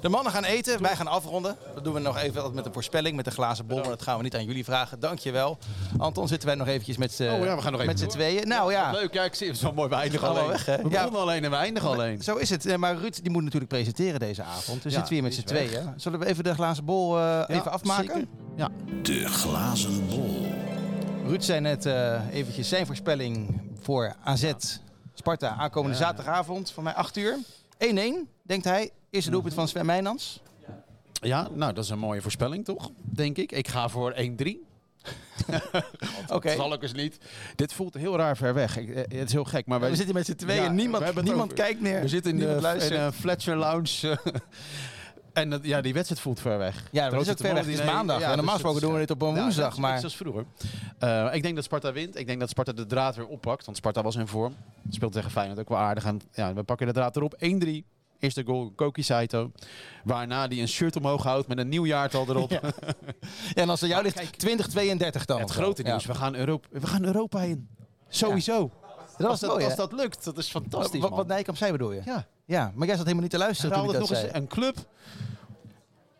De 0.00 0.08
mannen 0.08 0.32
gaan 0.32 0.44
eten, 0.44 0.82
wij 0.82 0.96
gaan 0.96 1.06
afronden. 1.06 1.56
Dat 1.74 1.84
doen 1.84 1.94
we 1.94 2.00
nog 2.00 2.18
even 2.18 2.54
met 2.54 2.66
een 2.66 2.72
voorspelling, 2.72 3.16
met 3.16 3.26
een 3.26 3.32
glazen 3.32 3.66
bol. 3.66 3.78
Maar 3.78 3.88
dat 3.88 4.02
gaan 4.02 4.16
we 4.16 4.22
niet 4.22 4.34
aan 4.34 4.44
jullie 4.44 4.64
vragen. 4.64 5.00
Dankjewel. 5.00 5.58
Anton, 5.98 6.28
zitten 6.28 6.48
wij 6.48 6.56
nog 6.56 6.66
eventjes 6.66 6.96
met 6.96 7.12
z'n 7.12 7.22
Oh 7.22 7.44
ja, 7.44 7.56
we 7.56 7.62
gaan 7.62 7.72
nog 7.72 7.80
even 7.80 7.92
met 7.92 8.00
z'n 8.00 8.06
tweeën. 8.06 8.48
Nou 8.48 8.72
ja, 8.72 8.90
Leuk, 8.90 9.12
ja, 9.14 9.24
ik 9.24 9.34
zie 9.34 9.48
het 9.48 9.60
wel 9.60 9.72
mooi. 9.72 9.88
We 9.88 9.94
eindigen 9.94 10.28
alleen. 10.28 10.46
weg, 10.46 10.66
hè? 10.66 10.76
We 10.76 10.82
Ja. 10.82 10.88
begonnen 10.88 11.20
alleen 11.20 11.44
en 11.44 11.50
we 11.50 11.56
eindigen 11.56 11.88
alleen. 11.88 12.22
zo 12.22 12.36
is 12.36 12.50
het. 12.50 12.66
Eh, 12.66 12.76
Maar 12.76 12.96
Ruud 12.96 13.18
die 13.22 13.30
moet 13.30 13.42
natuurlijk 13.42 13.70
presenteren 13.72 14.20
deze 14.20 14.42
avond. 14.42 14.82
Dus 14.82 14.92
Ja, 14.92 14.98
zitten 14.98 15.08
we 15.08 15.14
hier 15.14 15.22
met 15.22 15.34
z'n 15.34 15.42
tweeën. 15.42 15.92
Zullen 15.96 16.18
we 16.18 16.26
even 16.26 16.44
de 16.44 16.54
glazen 16.54 16.84
bol 16.84 17.18
eh, 17.18 17.42
even 17.48 17.70
afmaken? 17.72 18.04
zeker. 18.06 18.26
Ja. 18.56 18.68
De 19.02 19.26
glazen 19.28 20.08
bol. 20.08 20.46
Ruud 21.26 21.42
zei 21.42 21.60
net 21.60 21.86
eh, 21.86 22.20
eventjes 22.32 22.68
zijn 22.68 22.86
voorspelling 22.86 23.60
voor 23.80 24.14
AZ 24.24 24.52
Sparta 25.14 25.56
aankomende 25.58 25.96
zaterdagavond 25.96 26.70
van 26.70 26.84
mij 26.84 26.94
8 26.94 27.16
uur. 27.16 27.36
1-1, 27.78 28.28
denkt 28.42 28.64
hij. 28.64 28.90
Eerste 29.10 29.30
doelpunt 29.30 29.54
van 29.54 29.68
Sven 29.68 29.86
Meijnans. 29.86 30.40
ja, 31.12 31.48
nou 31.54 31.72
dat 31.72 31.84
is 31.84 31.90
een 31.90 31.98
mooie 31.98 32.22
voorspelling 32.22 32.64
toch, 32.64 32.90
denk 33.02 33.36
ik. 33.36 33.52
Ik 33.52 33.68
ga 33.68 33.88
voor 33.88 34.14
1-3. 34.16 34.16
Oké. 36.28 36.48
Dat 36.48 36.56
zal 36.56 36.72
ik 36.72 36.82
eens 36.82 36.92
niet. 36.92 37.18
Dit 37.56 37.72
voelt 37.72 37.94
heel 37.94 38.16
raar 38.16 38.36
ver 38.36 38.54
weg. 38.54 38.76
Ik, 38.76 38.88
eh, 38.88 38.96
het 39.18 39.26
is 39.28 39.32
heel 39.32 39.44
gek, 39.44 39.66
maar 39.66 39.80
wij 39.80 39.90
We 39.90 39.96
zitten 39.96 40.14
met 40.14 40.26
z'n 40.26 40.34
tweeën. 40.34 40.62
Ja, 40.62 40.70
niemand 40.70 41.04
het 41.04 41.22
niemand 41.22 41.52
kijkt 41.52 41.80
meer. 41.80 42.00
We 42.00 42.08
zitten 42.08 42.30
in, 42.32 42.38
de, 42.38 42.88
in 42.90 43.12
Fletcher 43.12 43.56
Lounge. 43.56 44.18
en 45.32 45.50
dat, 45.50 45.64
ja, 45.64 45.80
die 45.80 45.92
wedstrijd 45.92 46.20
voelt 46.20 46.40
ver 46.40 46.58
weg. 46.58 46.88
Ja, 46.92 47.10
dat 47.10 47.20
is 47.20 47.28
ook 47.30 47.36
ver 47.36 47.54
weg. 47.54 47.64
Het 47.64 47.74
is 47.74 47.84
maandag. 47.84 48.20
Ja, 48.20 48.26
dus 48.26 48.36
normaal 48.36 48.54
het 48.54 48.62
gesproken 48.64 48.74
is- 48.74 48.80
doen 48.80 48.92
we 48.92 48.98
dit 48.98 49.10
op 49.10 49.22
een 49.22 49.42
woensdag. 49.42 49.78
Maar 49.78 49.98
zoals 49.98 50.16
vroeger. 50.16 50.44
Eh, 50.98 51.28
ik 51.32 51.42
denk 51.42 51.54
dat 51.54 51.64
Sparta 51.64 51.92
wint. 51.92 52.16
Ik 52.18 52.26
denk 52.26 52.40
dat 52.40 52.48
Sparta 52.48 52.72
de 52.72 52.86
draad 52.86 53.16
weer 53.16 53.26
oppakt. 53.26 53.64
Want 53.64 53.76
Sparta 53.76 54.02
was 54.02 54.16
in 54.16 54.26
vorm. 54.26 54.56
Speelt 54.90 55.12
tegen 55.12 55.30
Feyenoord 55.30 55.58
ook 55.58 55.68
wel 55.68 55.78
aardig. 55.78 56.04
En 56.04 56.20
ja, 56.32 56.54
we 56.54 56.62
pakken 56.62 56.86
de 56.86 56.92
draad 56.92 57.16
erop. 57.16 57.34
1-3. 57.64 57.84
Eerste 58.18 58.42
goal, 58.46 58.72
Koki 58.76 59.02
Saito. 59.02 59.50
Waarna 60.04 60.48
die 60.48 60.60
een 60.60 60.68
shirt 60.68 60.96
omhoog 60.96 61.22
houdt 61.22 61.48
met 61.48 61.58
een 61.58 61.68
nieuw 61.68 61.86
jaartal 61.86 62.26
erop. 62.28 62.50
Ja. 62.60 62.60
ja, 63.54 63.62
en 63.62 63.68
als 63.68 63.82
er 63.82 63.88
jou 63.88 64.02
ligt 64.02 64.38
2032 64.38 65.24
dan. 65.24 65.40
Het 65.40 65.50
grote 65.50 65.82
Ja. 65.82 65.88
nieuws, 65.90 66.06
we, 66.06 66.14
gaan 66.14 66.34
Europa, 66.34 66.68
we 66.70 66.86
gaan 66.86 67.04
Europa 67.04 67.40
in. 67.42 67.68
Sowieso. 68.08 68.70
Dat 69.18 69.26
als, 69.30 69.40
dat, 69.40 69.50
mooi, 69.50 69.64
als 69.64 69.76
dat 69.76 69.92
lukt, 69.92 70.24
dat 70.24 70.38
is 70.38 70.48
fantastisch, 70.48 71.00
Wat, 71.00 71.10
wat 71.10 71.26
Nijkamp 71.26 71.58
zei 71.58 71.72
bedoel 71.72 71.92
je? 71.92 72.00
ja. 72.04 72.26
Ja, 72.44 72.72
maar 72.74 72.86
jij 72.86 72.96
zat 72.96 73.04
helemaal 73.04 73.22
niet 73.22 73.30
te 73.32 73.38
luisteren 73.38 73.72
toen 73.72 73.80
ik 73.80 73.86
nog 73.98 74.00
dat 74.00 74.10
eens. 74.10 74.20
zei. 74.20 74.32
Een 74.42 74.46
club 74.48 74.76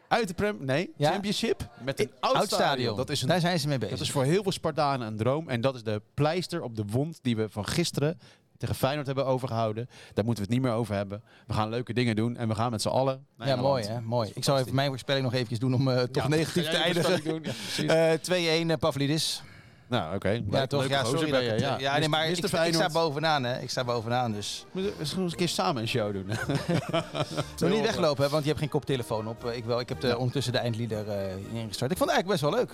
uit 0.08 0.28
de 0.28 0.34
Prem, 0.34 0.56
nee, 0.64 0.92
Ja? 0.96 1.10
Championship 1.10 1.68
met 1.84 2.00
een 2.00 2.10
oud, 2.20 2.44
stadion. 2.46 2.96
Dat 2.96 3.10
is, 3.10 3.22
een, 3.22 3.28
Daar 3.28 3.40
zijn 3.40 3.60
ze 3.60 3.68
mee 3.68 3.78
bezig. 3.78 3.96
dat 3.96 4.06
is 4.06 4.12
voor 4.12 4.24
heel 4.24 4.42
veel 4.42 4.52
Spartanen 4.52 5.06
een 5.06 5.16
droom. 5.16 5.48
En 5.48 5.60
dat 5.60 5.74
is 5.74 5.82
de 5.82 6.02
pleister 6.14 6.62
op 6.62 6.76
de 6.76 6.84
wond 6.90 7.18
die 7.22 7.36
we 7.36 7.48
van 7.48 7.66
gisteren 7.66 8.18
tegen 8.58 8.74
Feyenoord 8.74 9.06
hebben 9.06 9.26
overgehouden. 9.26 9.88
Daar 10.14 10.24
moeten 10.24 10.44
we 10.44 10.50
het 10.50 10.60
niet 10.60 10.68
meer 10.68 10.78
over 10.78 10.94
hebben. 10.94 11.22
We 11.46 11.52
gaan 11.52 11.68
leuke 11.68 11.92
dingen 11.92 12.16
doen 12.16 12.36
en 12.36 12.48
we 12.48 12.54
gaan 12.54 12.70
met 12.70 12.82
z'n 12.82 12.88
allen 12.88 13.26
ja, 13.38 13.56
mooi 13.56 13.84
hè. 13.84 14.00
Mooi. 14.00 14.30
Ik 14.34 14.44
zal 14.44 14.58
even 14.58 14.74
mijn 14.74 14.88
voorspelling 14.88 15.24
nog 15.24 15.34
eventjes 15.34 15.58
doen 15.58 15.74
om 15.74 15.88
eh, 15.90 16.02
toch 16.02 16.22
Ja, 16.22 16.28
negatief 16.36 16.64
ga 16.64 16.70
te 16.70 16.76
eindigen. 16.76 17.20
Ja, 17.34 17.40
precies. 17.40 17.90
Eh 18.28 18.64
2-1 18.66 18.70
eh, 18.70 18.76
Pavlidis. 18.78 19.42
nou, 19.88 20.14
oké. 20.14 20.42
Ja, 20.50 20.66
toch? 20.66 20.88
Ja, 20.88 21.04
sorry. 21.04 21.20
ben 21.24 21.32
dat 21.32 21.40
je, 21.40 21.46
ik 21.46 21.52
het- 21.52 21.60
ja. 21.60 21.78
ja, 21.78 21.98
nee, 21.98 22.08
maar 22.08 22.28
ik, 22.28 22.38
ik 22.38 22.74
sta 22.74 22.88
bovenaan 22.92 23.44
hè. 23.44 23.58
Ik 23.60 23.70
sta 23.70 23.84
bovenaan 23.84 24.32
dus. 24.32 24.64
We 24.72 24.80
zullen 25.02 25.22
eens 25.24 25.32
een 25.32 25.38
keer 25.38 25.48
samen 25.48 25.82
een 25.82 25.88
show 25.88 26.12
doen. 26.12 26.26
Moet 27.60 27.70
niet 27.70 27.80
weglopen, 27.80 28.24
hè, 28.24 28.30
want 28.30 28.42
je 28.42 28.48
hebt 28.48 28.60
geen 28.60 28.68
koptelefoon 28.68 29.28
op. 29.28 29.44
Ik 29.44 29.64
wel. 29.64 29.80
Ik 29.80 29.88
heb 29.88 30.00
de, 30.00 30.16
ondertussen 30.18 30.52
de 30.52 30.58
eindlieder 30.58 31.08
eh, 31.08 31.36
ingestart. 31.52 31.90
Ik 31.90 31.96
vond 31.96 32.10
het 32.10 32.18
eigenlijk 32.18 32.26
best 32.26 32.40
wel 32.40 32.52
leuk. 32.52 32.72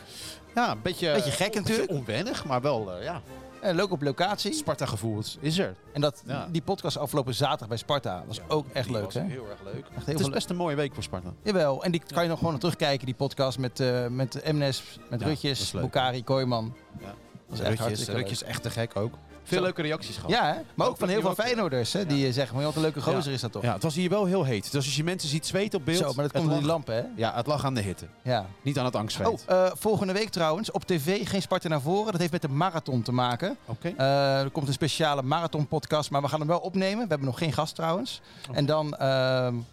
Ja, 0.54 0.70
een 0.70 0.82
beetje, 0.82 1.12
Beetje 1.12 1.30
gek 1.30 1.54
natuurlijk. 1.54 1.88
beetje 1.88 2.00
onwennig, 2.00 2.44
maar 2.44 2.60
wel, 2.60 3.02
ja. 3.02 3.22
Eh, 3.64 3.74
leuk 3.74 3.90
op 3.90 4.02
locatie. 4.02 4.52
Sparta-gevoel 4.52 5.22
is 5.40 5.58
er. 5.58 5.74
En 5.92 6.00
dat, 6.00 6.22
Ja. 6.26 6.48
die 6.50 6.62
podcast 6.62 6.96
afgelopen 6.98 7.34
zaterdag 7.34 7.68
bij 7.68 7.76
Sparta 7.76 8.24
was 8.26 8.40
ook 8.48 8.66
echt 8.72 8.90
leuk. 8.90 9.04
was 9.04 9.14
Hè? 9.14 9.22
Heel 9.22 9.46
erg 9.50 9.62
leuk. 9.64 9.84
Echt 9.96 10.06
heel 10.06 10.14
Het 10.16 10.20
is 10.20 10.30
best 10.30 10.50
een 10.50 10.56
mooie 10.56 10.76
week 10.76 10.94
voor 10.94 11.02
Sparta. 11.02 11.32
Jawel, 11.42 11.84
en 11.84 11.90
die 11.90 12.02
kan 12.12 12.22
je 12.22 12.28
nog 12.28 12.38
gewoon 12.38 12.58
terugkijken, 12.58 13.06
die 13.06 13.14
podcast 13.14 13.58
met, 13.58 13.80
eh 13.80 14.06
met 14.06 14.52
Mnes, 14.52 14.98
met 15.10 15.22
Rutjes. 15.22 15.70
Bukari, 15.70 16.24
Kooiman. 16.24 16.74
Ja. 17.00 17.04
Dat 17.48 17.58
is 17.58 17.60
echt 17.60 17.80
Rutjes. 17.80 18.08
Rutjes 18.08 18.42
echt 18.42 18.62
te 18.62 18.70
gek 18.70 18.96
ook. 18.96 19.14
Veel 19.44 19.62
leuke 19.62 19.82
reacties 19.82 20.16
gehad. 20.16 20.30
Ja, 20.30 20.46
hè? 20.46 20.60
maar 20.74 20.88
ook 20.88 20.96
van 20.96 21.08
heel 21.08 21.20
veel 21.20 21.34
Feyenoorders 21.34 21.92
hè, 21.92 22.06
die 22.06 22.26
eh, 22.26 22.32
zeggen, 22.32 22.56
maar 22.56 22.64
wat 22.64 22.74
een 22.74 22.82
leuke 22.82 23.00
gozer 23.00 23.32
is 23.32 23.40
dat 23.40 23.52
toch? 23.52 23.62
Ja, 23.62 23.72
het 23.72 23.82
was 23.82 23.94
hier 23.94 24.10
wel 24.10 24.24
heel 24.24 24.44
heet. 24.44 24.72
Dus 24.72 24.84
als 24.84 24.96
je 24.96 25.04
mensen 25.04 25.28
ziet 25.28 25.46
zweten 25.46 25.78
op 25.78 25.84
beeld... 25.84 25.98
Zo, 25.98 26.12
maar 26.14 26.24
dat 26.24 26.32
komt 26.32 26.48
door 26.48 26.58
die 26.58 26.66
lampen 26.66 26.94
hè? 26.94 27.02
Ja, 27.16 27.34
het 27.34 27.46
lag 27.46 27.64
aan 27.64 27.74
de 27.74 27.80
hitte. 27.80 28.06
Ja. 28.22 28.46
Niet 28.62 28.78
aan 28.78 28.84
het 28.84 28.96
angstzweet. 28.96 29.26
Oh, 29.26 29.38
eh, 29.46 29.70
volgende 29.74 30.12
week 30.12 30.28
trouwens, 30.28 30.70
op 30.70 30.84
tv 30.84 31.28
geen 31.28 31.42
Sparta 31.42 31.68
naar 31.68 31.80
voren. 31.80 32.12
Dat 32.12 32.20
heeft 32.20 32.32
met 32.32 32.42
de 32.42 32.48
marathon 32.48 33.02
te 33.02 33.12
maken. 33.12 33.56
Oké. 33.66 33.92
Eh, 33.96 34.40
er 34.40 34.50
komt 34.50 34.66
een 34.66 34.72
speciale 34.72 35.22
marathon 35.22 35.66
podcast, 35.66 36.10
maar 36.10 36.22
we 36.22 36.28
gaan 36.28 36.38
hem 36.38 36.48
wel 36.48 36.58
opnemen. 36.58 37.02
We 37.02 37.08
hebben 37.08 37.26
nog 37.26 37.38
geen 37.38 37.52
gast 37.52 37.74
trouwens. 37.74 38.20
En 38.52 38.66
dan 38.66 38.94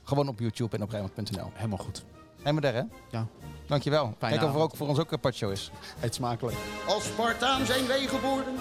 gewoon 0.03 0.27
op 0.27 0.39
YouTube 0.39 0.75
en 0.75 0.83
op 0.83 0.89
Rijnmond.nl. 0.89 1.51
Helemaal 1.53 1.77
goed. 1.77 2.03
Helemaal 2.37 2.61
daar 2.61 2.73
hè? 2.73 2.83
Ja. 3.11 3.27
Dankjewel. 3.71 4.13
Kijk 4.19 4.43
of 4.43 4.53
er 4.53 4.61
ook 4.61 4.75
voor 4.75 4.87
ons 4.87 4.99
ook 4.99 5.11
een 5.11 5.19
partshow 5.19 5.51
is. 5.51 5.71
Eet 6.01 6.15
smakelijk. 6.15 6.57
Als 6.87 7.03
Spartaan 7.03 7.65
zijn 7.65 7.87
wij 7.87 8.07
geboren, 8.07 8.55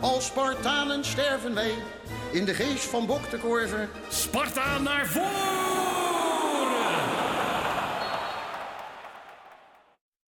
als 0.00 0.26
Spartanen 0.26 1.04
sterven 1.04 1.54
wij. 1.54 1.74
In 2.32 2.44
de 2.44 2.54
geest 2.54 2.84
van 2.84 3.06
Bok 3.06 3.30
de 3.30 3.38
Korver 3.38 3.88
Sparta 4.08 4.78
naar 4.78 5.06
voren! 5.06 6.33